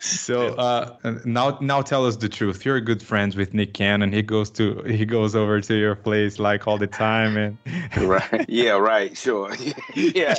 [0.00, 2.64] so uh, now now tell us the truth.
[2.64, 4.12] You're good friends with nick cannon.
[4.12, 7.58] He goes to he goes over to your place like all the time and
[8.08, 8.48] right.
[8.48, 9.16] Yeah right.
[9.16, 9.52] Sure.
[9.94, 10.34] Yeah.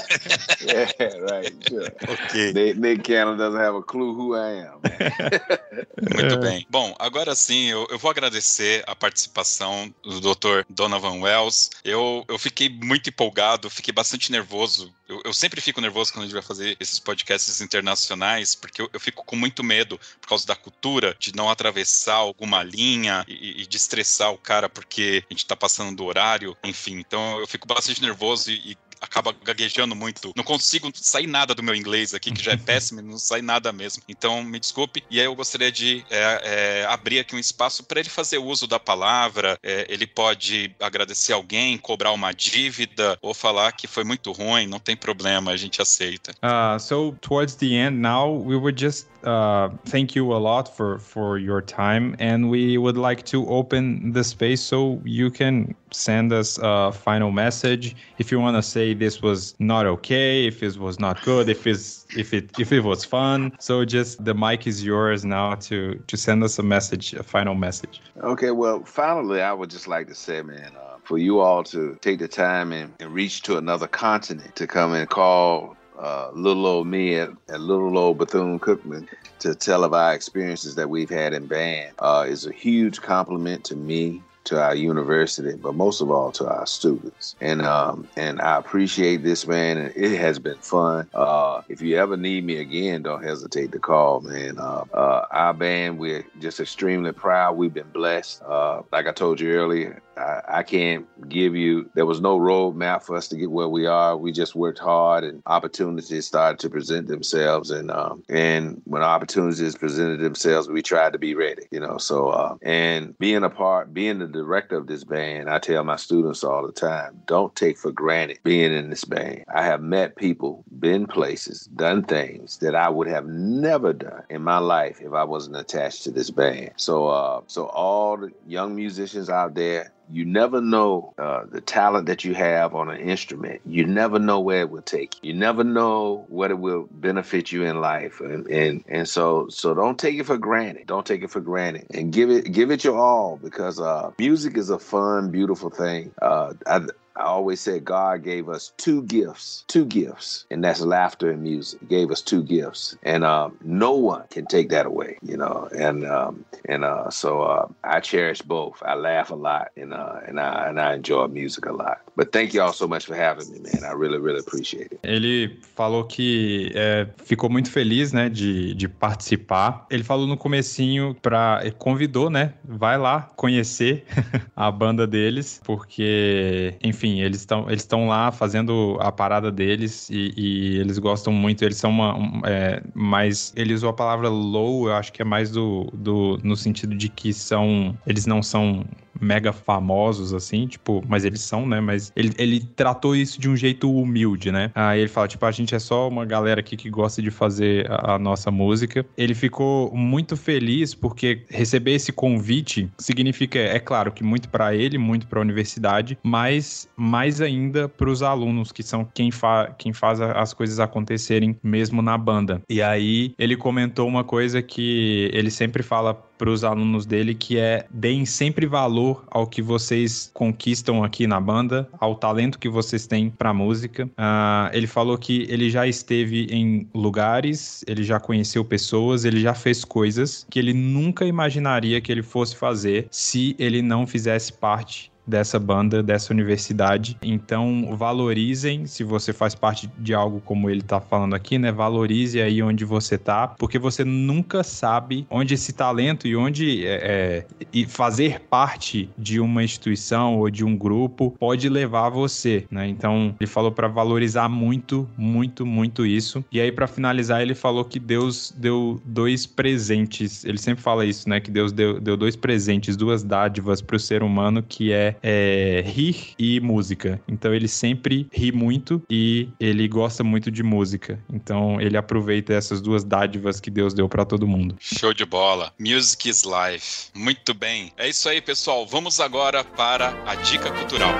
[0.61, 1.51] Yeah right.
[1.67, 1.89] Sure.
[2.07, 4.79] Okay nick, nick cannon doesn't have a clue who i am
[6.15, 6.65] muito bem.
[6.69, 11.69] Bom agora sim eu, eu vou agradecer a participação do dr donovan wells.
[11.83, 14.93] Eu eu fiquei muito empolgado fiquei bastante nervoso.
[15.07, 18.89] Eu, eu sempre fico nervoso quando a gente vai fazer esses podcasts internacionais porque eu,
[18.93, 23.63] eu fico com muito medo por causa da cultura, de não atravessar alguma linha e,
[23.63, 26.99] e de estressar o cara porque a gente tá passando do horário, enfim.
[26.99, 30.31] Então eu fico bastante nervoso e, e acaba gaguejando muito.
[30.35, 33.71] Não consigo sair nada do meu inglês aqui, que já é péssimo, não sai nada
[33.71, 34.03] mesmo.
[34.07, 35.03] Então, me desculpe.
[35.09, 38.67] E aí eu gostaria de é, é, abrir aqui um espaço para ele fazer uso
[38.67, 39.57] da palavra.
[39.63, 44.79] É, ele pode agradecer alguém, cobrar uma dívida ou falar que foi muito ruim, não
[44.79, 46.31] tem problema, a gente aceita.
[46.43, 50.99] Uh, so, towards the end now, we would just uh, thank you a lot for
[50.99, 56.31] for your time, and we would like to open the space so you can send
[56.31, 60.77] us a final message if you want to say this was not okay, if it
[60.77, 63.51] was not good, if it's if it if it was fun.
[63.59, 67.55] So just the mic is yours now to to send us a message, a final
[67.55, 68.01] message.
[68.21, 70.75] Okay, well, finally, I would just like to say, man.
[70.75, 74.67] Uh, for you all to take the time and, and reach to another continent to
[74.67, 79.07] come and call uh, little old me at little old Bethune Cookman
[79.39, 83.63] to tell of our experiences that we've had in band uh, is a huge compliment
[83.65, 87.35] to me to our university, but most of all to our students.
[87.41, 89.77] And um, and I appreciate this, man.
[89.77, 91.09] And it has been fun.
[91.13, 94.57] Uh, if you ever need me again, don't hesitate to call, man.
[94.57, 97.57] Uh, uh, our band, we're just extremely proud.
[97.57, 98.41] We've been blessed.
[98.43, 100.01] Uh, like I told you earlier,
[100.47, 101.89] I, can't give you.
[101.93, 104.17] There was no roadmap for us to get where we are.
[104.17, 107.71] We just worked hard, and opportunities started to present themselves.
[107.71, 111.63] And um, and when opportunities presented themselves, we tried to be ready.
[111.71, 115.59] You know, so uh, and being a part, being the director of this band, I
[115.59, 119.43] tell my students all the time, don't take for granted being in this band.
[119.53, 124.41] I have met people, been places, done things that I would have never done in
[124.41, 126.71] my life if I wasn't attached to this band.
[126.77, 132.07] So uh, so all the young musicians out there you never know uh, the talent
[132.07, 133.61] that you have on an instrument.
[133.65, 135.33] You never know where it will take you.
[135.33, 139.73] You never know what it will benefit you in life, and and and so so
[139.73, 140.87] don't take it for granted.
[140.87, 144.57] Don't take it for granted, and give it give it your all because uh, music
[144.57, 146.13] is a fun, beautiful thing.
[146.21, 146.81] Uh, I,
[147.19, 151.81] I always said God gave us two gifts, two gifts, and that's laughter and music.
[151.81, 155.67] He gave us two gifts, and um, no one can take that away, you know.
[155.77, 158.81] And um, and uh, so uh, I cherish both.
[158.85, 161.97] I laugh a lot, and uh, and I and I enjoy music a lot.
[162.15, 163.83] But thank you all so much for having me, man.
[163.83, 164.99] I really really appreciate it.
[165.03, 169.85] Ele falou que é, ficou muito feliz, né, de, de participar.
[169.89, 174.05] Ele falou no comecinho para convidou, né, vai lá conhecer
[174.55, 180.09] a banda deles, porque enfim enfim, eles estão eles estão lá fazendo a parada deles
[180.09, 181.63] e, e eles gostam muito.
[181.63, 182.15] Eles são uma.
[182.17, 183.53] Um, é, mais.
[183.55, 186.39] Ele usou a palavra low, eu acho que é mais do, do.
[186.43, 187.97] no sentido de que são.
[188.05, 188.85] Eles não são
[189.19, 191.79] mega famosos, assim, tipo, mas eles são, né?
[191.79, 194.71] Mas ele, ele tratou isso de um jeito humilde, né?
[194.75, 197.89] Aí ele fala, tipo, a gente é só uma galera aqui que gosta de fazer
[197.89, 199.05] a, a nossa música.
[199.17, 204.97] Ele ficou muito feliz porque receber esse convite significa, é claro, que muito para ele,
[204.97, 209.93] muito para a universidade, mas mais ainda para os alunos, que são quem, fa quem
[209.93, 212.61] faz as coisas acontecerem mesmo na banda.
[212.69, 217.57] E aí ele comentou uma coisa que ele sempre fala para os alunos dele, que
[217.57, 223.05] é deem sempre valor ao que vocês conquistam aqui na banda, ao talento que vocês
[223.05, 224.05] têm para música.
[224.05, 229.53] Uh, ele falou que ele já esteve em lugares, ele já conheceu pessoas, ele já
[229.53, 235.11] fez coisas que ele nunca imaginaria que ele fosse fazer se ele não fizesse parte
[235.29, 237.17] dessa banda, dessa universidade.
[237.21, 241.71] Então, valorizem, se você faz parte de algo como ele tá falando aqui, né?
[241.71, 246.95] Valorize aí onde você tá, porque você nunca sabe onde esse talento e onde é,
[246.95, 252.87] é, e fazer parte de uma instituição ou de um grupo pode levar você, né?
[252.87, 256.43] Então, ele falou para valorizar muito, muito, muito isso.
[256.51, 260.43] E aí, para finalizar, ele falou que Deus deu dois presentes.
[260.43, 261.39] Ele sempre fala isso, né?
[261.39, 265.83] Que Deus deu, deu dois presentes, duas dádivas para o ser humano, que é é,
[265.85, 267.21] rir e música.
[267.27, 271.19] Então ele sempre ri muito e ele gosta muito de música.
[271.31, 274.75] Então ele aproveita essas duas dádivas que Deus deu para todo mundo.
[274.79, 275.73] Show de bola.
[275.79, 277.09] Music is life.
[277.13, 277.91] Muito bem.
[277.97, 278.85] É isso aí, pessoal.
[278.85, 281.13] Vamos agora para a dica cultural.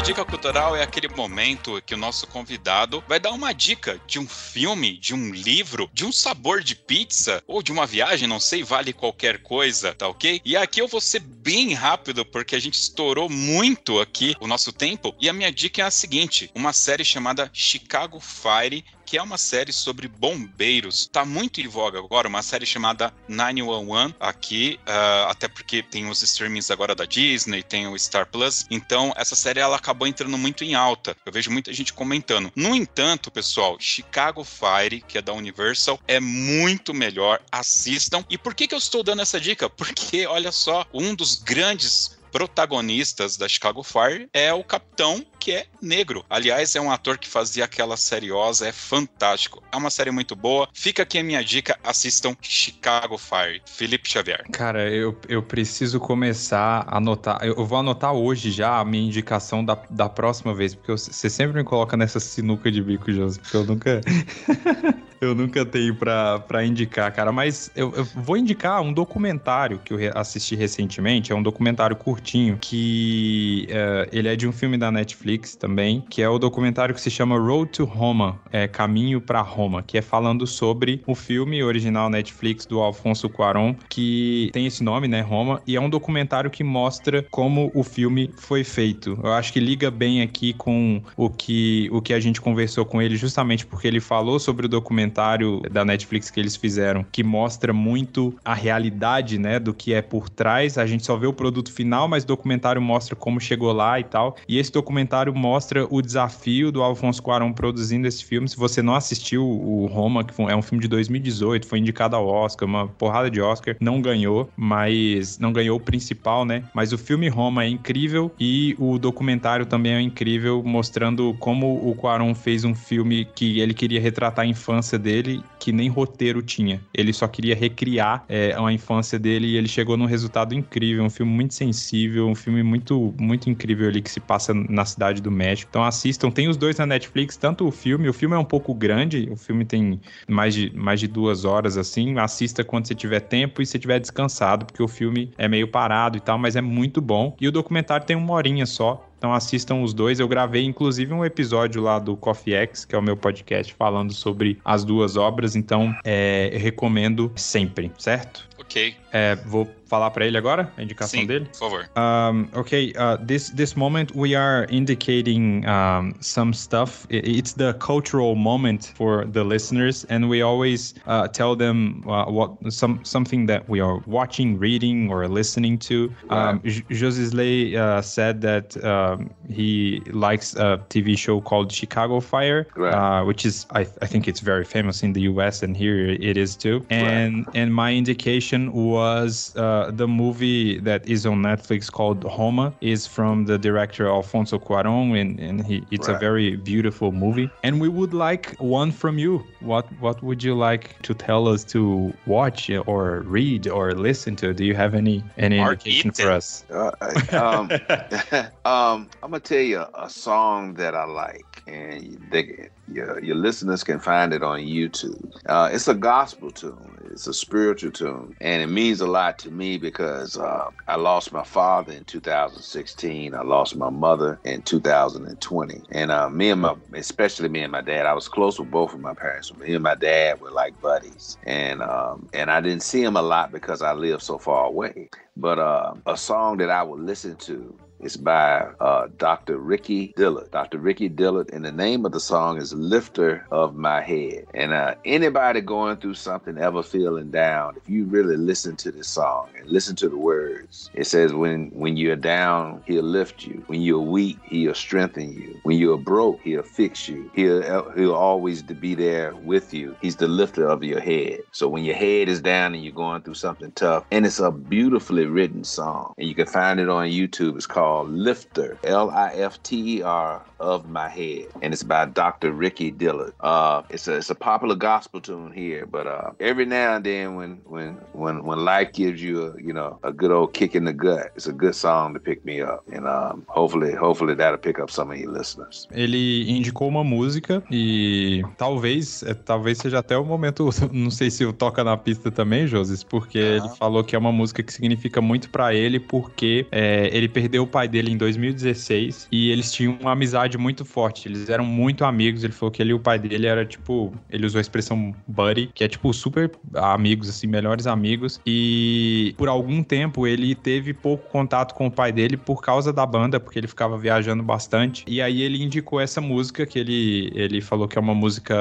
[0.00, 4.26] Dica cultural é aquele momento que o nosso convidado vai dar uma dica de um
[4.26, 8.64] filme, de um livro, de um sabor de pizza ou de uma viagem, não sei,
[8.64, 10.40] vale qualquer coisa, tá ok?
[10.44, 14.72] E aqui eu vou ser bem rápido porque a gente estourou muito aqui o nosso
[14.72, 15.14] tempo.
[15.20, 19.36] E a minha dica é a seguinte: uma série chamada Chicago Fire que é uma
[19.36, 21.06] série sobre bombeiros.
[21.06, 26.22] Tá muito em voga agora, uma série chamada 911 aqui, uh, até porque tem os
[26.22, 28.64] streamings agora da Disney, tem o Star Plus.
[28.70, 31.14] Então, essa série ela acabou entrando muito em alta.
[31.26, 32.50] Eu vejo muita gente comentando.
[32.56, 37.38] No entanto, pessoal, Chicago Fire, que é da Universal, é muito melhor.
[37.52, 38.24] Assistam.
[38.30, 39.68] E por que, que eu estou dando essa dica?
[39.76, 45.66] Porque, olha só, um dos grandes protagonistas da Chicago Fire é o capitão, que é
[45.80, 46.24] negro.
[46.30, 49.62] Aliás, é um ator que fazia aquela seriosa, é fantástico.
[49.70, 50.68] É uma série muito boa.
[50.72, 53.60] Fica aqui a minha dica: assistam Chicago Fire.
[53.66, 54.44] Felipe Xavier.
[54.50, 57.38] Cara, eu, eu preciso começar a anotar.
[57.44, 61.58] Eu vou anotar hoje já a minha indicação da, da próxima vez, porque você sempre
[61.58, 64.00] me coloca nessa sinuca de bico, José, porque eu nunca.
[65.22, 67.30] eu nunca tenho pra, indicar, cara.
[67.30, 71.32] Mas eu, eu, vou indicar um documentário que eu assisti recentemente.
[71.32, 76.20] É um documentário curtinho que uh, ele é de um filme da Netflix também, que
[76.20, 80.02] é o documentário que se chama Road to Roma, é Caminho para Roma, que é
[80.02, 85.62] falando sobre o filme original Netflix do Alfonso Cuarón, que tem esse nome, né, Roma,
[85.66, 89.18] e é um documentário que mostra como o filme foi feito.
[89.22, 93.00] Eu acho que liga bem aqui com o que, o que a gente conversou com
[93.00, 97.22] ele, justamente porque ele falou sobre o documentário documentário da Netflix que eles fizeram, que
[97.22, 100.78] mostra muito a realidade, né, do que é por trás.
[100.78, 104.04] A gente só vê o produto final, mas o documentário mostra como chegou lá e
[104.04, 104.36] tal.
[104.48, 108.48] E esse documentário mostra o desafio do Alfonso Cuarón produzindo esse filme.
[108.48, 112.26] Se você não assistiu o Roma, que é um filme de 2018, foi indicado ao
[112.26, 116.64] Oscar, uma porrada de Oscar, não ganhou, mas não ganhou o principal, né?
[116.74, 121.94] Mas o filme Roma é incrível e o documentário também é incrível, mostrando como o
[121.94, 126.80] Cuarón fez um filme que ele queria retratar a infância dele que nem roteiro tinha.
[126.94, 131.04] Ele só queria recriar é, a infância dele e ele chegou num resultado incrível.
[131.04, 135.20] Um filme muito sensível, um filme muito, muito incrível ali que se passa na cidade
[135.20, 135.68] do México.
[135.70, 136.30] Então assistam.
[136.30, 138.08] Tem os dois na Netflix, tanto o filme.
[138.08, 141.76] O filme é um pouco grande, o filme tem mais de, mais de duas horas
[141.76, 142.18] assim.
[142.18, 146.16] Assista quando você tiver tempo e se tiver descansado, porque o filme é meio parado
[146.16, 147.36] e tal, mas é muito bom.
[147.40, 149.08] E o documentário tem uma horinha só.
[149.22, 150.18] Então assistam os dois.
[150.18, 154.12] Eu gravei inclusive um episódio lá do Coffee X, que é o meu podcast, falando
[154.12, 155.54] sobre as duas obras.
[155.54, 158.48] Então é, recomendo sempre, certo?
[158.62, 158.94] Ok.
[159.12, 161.46] É, vou falar para ele agora a indicação Sim, dele?
[161.52, 161.90] por favor.
[161.96, 167.06] Um, okay, uh, this this moment we are indicating um, some stuff.
[167.10, 172.52] It's the cultural moment for the listeners, and we always uh, tell them uh, what
[172.72, 176.10] some something that we are watching, reading, or listening to.
[176.30, 182.94] Um, Josisley uh, said that um, he likes a TV show called Chicago Fire, Right.
[182.94, 185.62] uh, which is I, I think it's very famous in the U.S.
[185.62, 186.80] and here it is too.
[186.88, 193.06] And and my indication was uh, the movie that is on Netflix called Roma is
[193.06, 197.50] from the director Alfonso Cuarón, and, and he, it's a very beautiful movie.
[197.62, 199.44] And we would like one from you.
[199.60, 204.52] What what would you like to tell us to watch or read or listen to?
[204.52, 206.64] Do you have any any Or indication eat for us?
[206.70, 206.90] Uh,
[207.32, 207.70] um,
[208.64, 213.84] um, I'm gonna tell you a song that I like, and they, your, your listeners
[213.84, 215.32] can find it on YouTube.
[215.46, 216.98] Uh, it's a gospel tune.
[217.10, 221.32] It's a spiritual tune, and it means a lot to me because uh, I lost
[221.32, 223.34] my father in 2016.
[223.34, 227.82] I lost my mother in 2020, and uh, me and my, especially me and my
[227.82, 229.54] dad, I was close with both of my parents.
[229.56, 233.22] Me and my dad were like buddies, and um, and I didn't see him a
[233.22, 235.10] lot because I lived so far away.
[235.36, 239.58] But uh, a song that I would listen to is by uh, Dr.
[239.58, 240.50] Ricky Dillard.
[240.50, 240.78] Dr.
[240.78, 244.94] Ricky Dillard, and the name of the song is "Lifter of My Head." And uh,
[245.04, 249.68] anybody going through something, ever feeling down, if you really listen to this song and
[249.68, 253.62] listen to the words, it says, "When when you're down, He'll lift you.
[253.68, 255.60] When you're weak, He'll strengthen you.
[255.62, 257.30] When you're broke, He'll fix you.
[257.34, 259.96] He'll He'll always be there with you.
[260.00, 261.40] He's the lifter of your head.
[261.52, 264.50] So when your head is down and you're going through something tough, and it's a
[264.50, 267.56] beautifully written song, and you can find it on YouTube.
[267.56, 272.06] It's called Lifter, L I F T E R of my head, and it's by
[272.06, 272.52] Dr.
[272.52, 273.34] Ricky Dillard.
[273.40, 277.34] Uh, it's a it's a popular gospel tune here, but uh, every now and then
[277.34, 280.84] when when when when life gives you a you know a good old kick in
[280.84, 284.58] the gut, it's a good song to pick me up, and um, hopefully hopefully that'll
[284.58, 285.88] pick up some of your listeners.
[285.92, 291.44] Ele indicou uma música e talvez, é, talvez seja até o momento, não sei se
[291.44, 295.20] o toca na pista também, Josis, porque ele falou que é uma música que significa
[295.20, 299.72] muito pra ele porque é, ele perdeu o pai pai dele em 2016 e eles
[299.72, 301.28] tinham uma amizade muito forte.
[301.28, 302.44] Eles eram muito amigos.
[302.44, 305.70] Ele falou que ele e o pai dele era tipo, ele usou a expressão buddy,
[305.74, 308.40] que é tipo super amigos, assim, melhores amigos.
[308.46, 313.04] E por algum tempo ele teve pouco contato com o pai dele por causa da
[313.04, 315.04] banda, porque ele ficava viajando bastante.
[315.08, 318.54] E aí ele indicou essa música que ele, ele falou que é uma música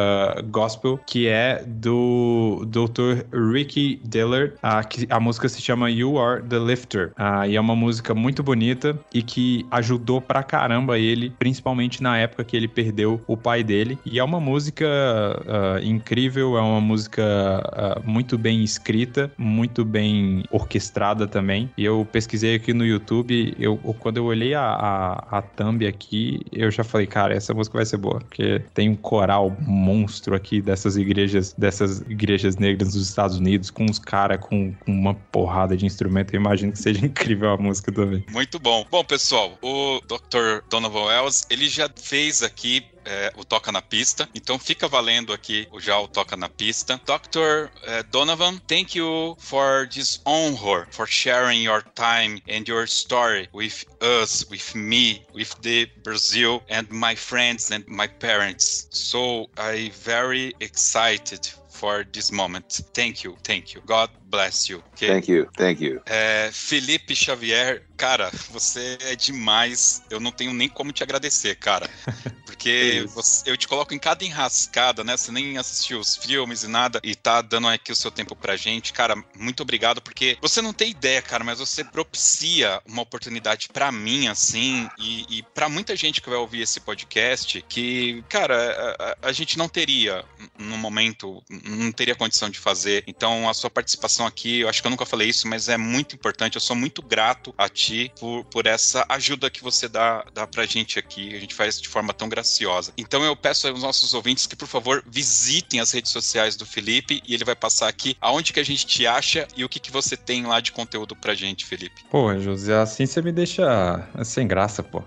[0.49, 3.25] gospel, que é do Dr.
[3.33, 4.53] Ricky Dillard.
[4.63, 7.11] A, que, a música se chama You Are the Lifter.
[7.17, 12.17] Ah, e é uma música muito bonita e que ajudou pra caramba ele, principalmente na
[12.17, 13.97] época que ele perdeu o pai dele.
[14.05, 20.43] E é uma música uh, incrível, é uma música uh, muito bem escrita, muito bem
[20.51, 21.69] orquestrada também.
[21.77, 26.41] E eu pesquisei aqui no YouTube, eu, quando eu olhei a, a, a thumb aqui,
[26.51, 30.61] eu já falei, cara, essa música vai ser boa, porque tem um coral monstro aqui
[30.61, 35.75] dessas igrejas, dessas igrejas negras dos Estados Unidos, com uns caras com, com, uma porrada
[35.75, 36.33] de instrumento.
[36.33, 38.23] Eu imagino que seja incrível a música também.
[38.31, 38.85] Muito bom.
[38.89, 40.63] Bom, pessoal, o Dr.
[40.69, 44.29] Donovan Wells, ele já fez aqui é, o Toca na Pista.
[44.33, 46.99] Então fica valendo aqui já o Toca na Pista.
[47.05, 47.69] Dr.
[47.83, 53.85] É, Donovan, thank you for this honor, for sharing your time and your story with
[54.01, 58.87] us, with me, with the Brazil and my friends and my parents.
[58.91, 62.81] So I very excited for this moment.
[62.93, 63.81] Thank you, thank you.
[63.85, 64.81] God bless you.
[64.93, 65.09] Okay?
[65.09, 66.01] Thank you, thank you.
[66.05, 70.01] É, Felipe Xavier, cara, você é demais.
[70.09, 71.89] Eu não tenho nem como te agradecer, cara.
[72.45, 75.17] Porque você, eu te coloco em cada enrascada, né?
[75.17, 78.55] Você nem assistiu os filmes e nada e tá dando aqui o seu tempo pra
[78.55, 78.93] gente.
[78.93, 83.91] Cara, muito obrigado, porque você não tem ideia, cara, mas você propicia uma oportunidade para
[83.91, 89.29] mim, assim, e, e para muita gente que vai ouvir esse podcast, que, cara, a,
[89.29, 90.23] a gente não teria
[90.57, 93.03] no momento, não teria condição de fazer.
[93.07, 96.15] Então, a sua participação aqui, eu acho que eu nunca falei isso, mas é muito
[96.15, 96.55] importante.
[96.55, 100.65] Eu sou muito grato a ti por, por essa ajuda que você dá, dá pra
[100.65, 101.35] gente aqui.
[101.35, 102.93] A gente faz de forma tão graciosa.
[102.97, 107.21] Então, eu peço aos nossos ouvintes que, por favor, visitem as redes sociais do Felipe
[107.27, 109.91] e ele vai passar aqui aonde que a gente te acha e o que, que
[109.91, 112.03] você tem lá de conteúdo pra gente, Felipe.
[112.09, 115.03] Pô, José, assim você me deixa sem graça, pô.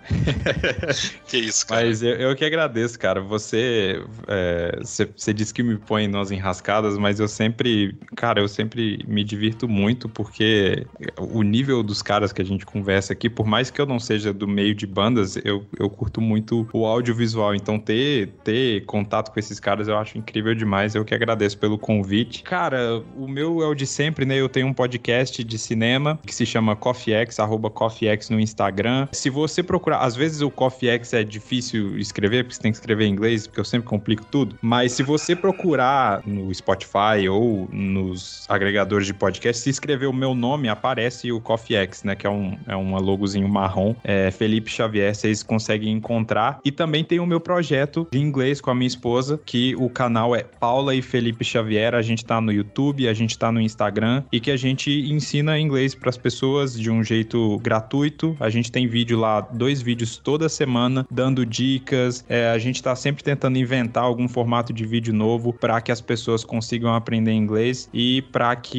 [1.29, 1.87] que isso, cara.
[1.87, 3.21] Mas eu, eu que agradeço, cara.
[3.21, 8.49] Você, é, você, você disse que me põe nas enrascadas, mas eu sempre, cara, eu
[8.49, 10.87] sempre me divirto muito porque
[11.19, 14.33] o nível dos caras que a gente conversa aqui, por mais que eu não seja
[14.33, 17.55] do meio de bandas, eu, eu curto muito o audiovisual.
[17.55, 20.95] Então ter, ter contato com esses caras eu acho incrível demais.
[20.95, 22.43] Eu que agradeço pelo convite.
[22.43, 24.37] Cara, o meu é o de sempre, né?
[24.37, 29.09] Eu tenho um podcast de cinema que se chama CoffeeX, arroba CoffeeX no Instagram.
[29.13, 33.07] Se você procurar, às vezes o CoffeeX é difícil escrever, porque você tem que escrever
[33.07, 34.57] em inglês, porque eu sempre complico tudo.
[34.63, 40.35] Mas se você procurar no Spotify ou nos agregadores de podcast, se escrever o meu
[40.35, 42.15] nome, aparece o CoffeeX, né?
[42.15, 43.95] Que é um, é um logozinho marrom.
[44.05, 46.61] É Felipe Xavier, vocês conseguem encontrar.
[46.65, 50.35] E também tem o meu projeto de inglês com a minha esposa, que o canal
[50.35, 51.95] é Paula e Felipe Xavier.
[51.95, 55.59] A gente tá no YouTube, a gente tá no Instagram e que a gente ensina
[55.59, 58.37] inglês para as pessoas de um jeito gratuito.
[58.39, 62.25] A gente tem vídeo lá, dois vídeos toda semana, dando dicas.
[62.29, 66.01] É, a gente tá sempre tentando inventar algum formato de vídeo novo para que as
[66.01, 68.74] pessoas consigam aprender inglês e para que,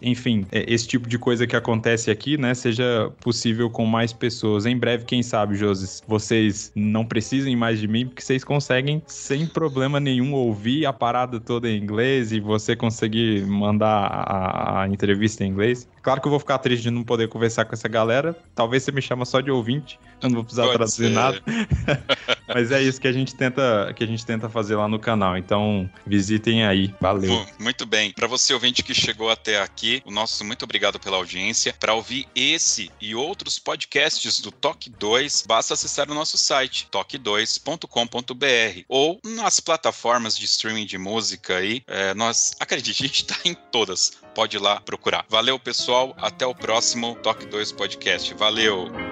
[0.00, 4.66] enfim, é, esse tipo de coisa que acontece aqui, né, seja possível com mais pessoas.
[4.66, 9.46] Em breve, quem sabe, Joses, vocês não precisem mais de mim, porque vocês conseguem sem
[9.46, 15.44] problema nenhum ouvir a parada toda em inglês e você conseguir mandar a, a entrevista
[15.44, 15.88] em inglês.
[16.08, 18.34] Claro que eu vou ficar triste de não poder conversar com essa galera.
[18.54, 21.10] Talvez você me chama só de ouvinte, eu não vou precisar Pode traduzir ser.
[21.10, 21.42] nada.
[22.48, 25.36] Mas é isso que a gente tenta que a gente tenta fazer lá no canal.
[25.36, 26.94] Então, visitem aí.
[26.98, 27.46] Valeu.
[27.58, 28.10] Muito bem.
[28.10, 31.74] Para você ouvinte que chegou até aqui, o nosso muito obrigado pela audiência.
[31.78, 38.80] Para ouvir esse e outros podcasts do Toque 2, basta acessar o nosso site toque2.com.br
[38.88, 41.82] ou nas plataformas de streaming de música aí.
[41.86, 44.12] É, nós, acredite, a gente está em todas.
[44.38, 45.26] Pode ir lá procurar.
[45.28, 46.14] Valeu, pessoal.
[46.16, 48.32] Até o próximo Toque 2 Podcast.
[48.34, 49.07] Valeu!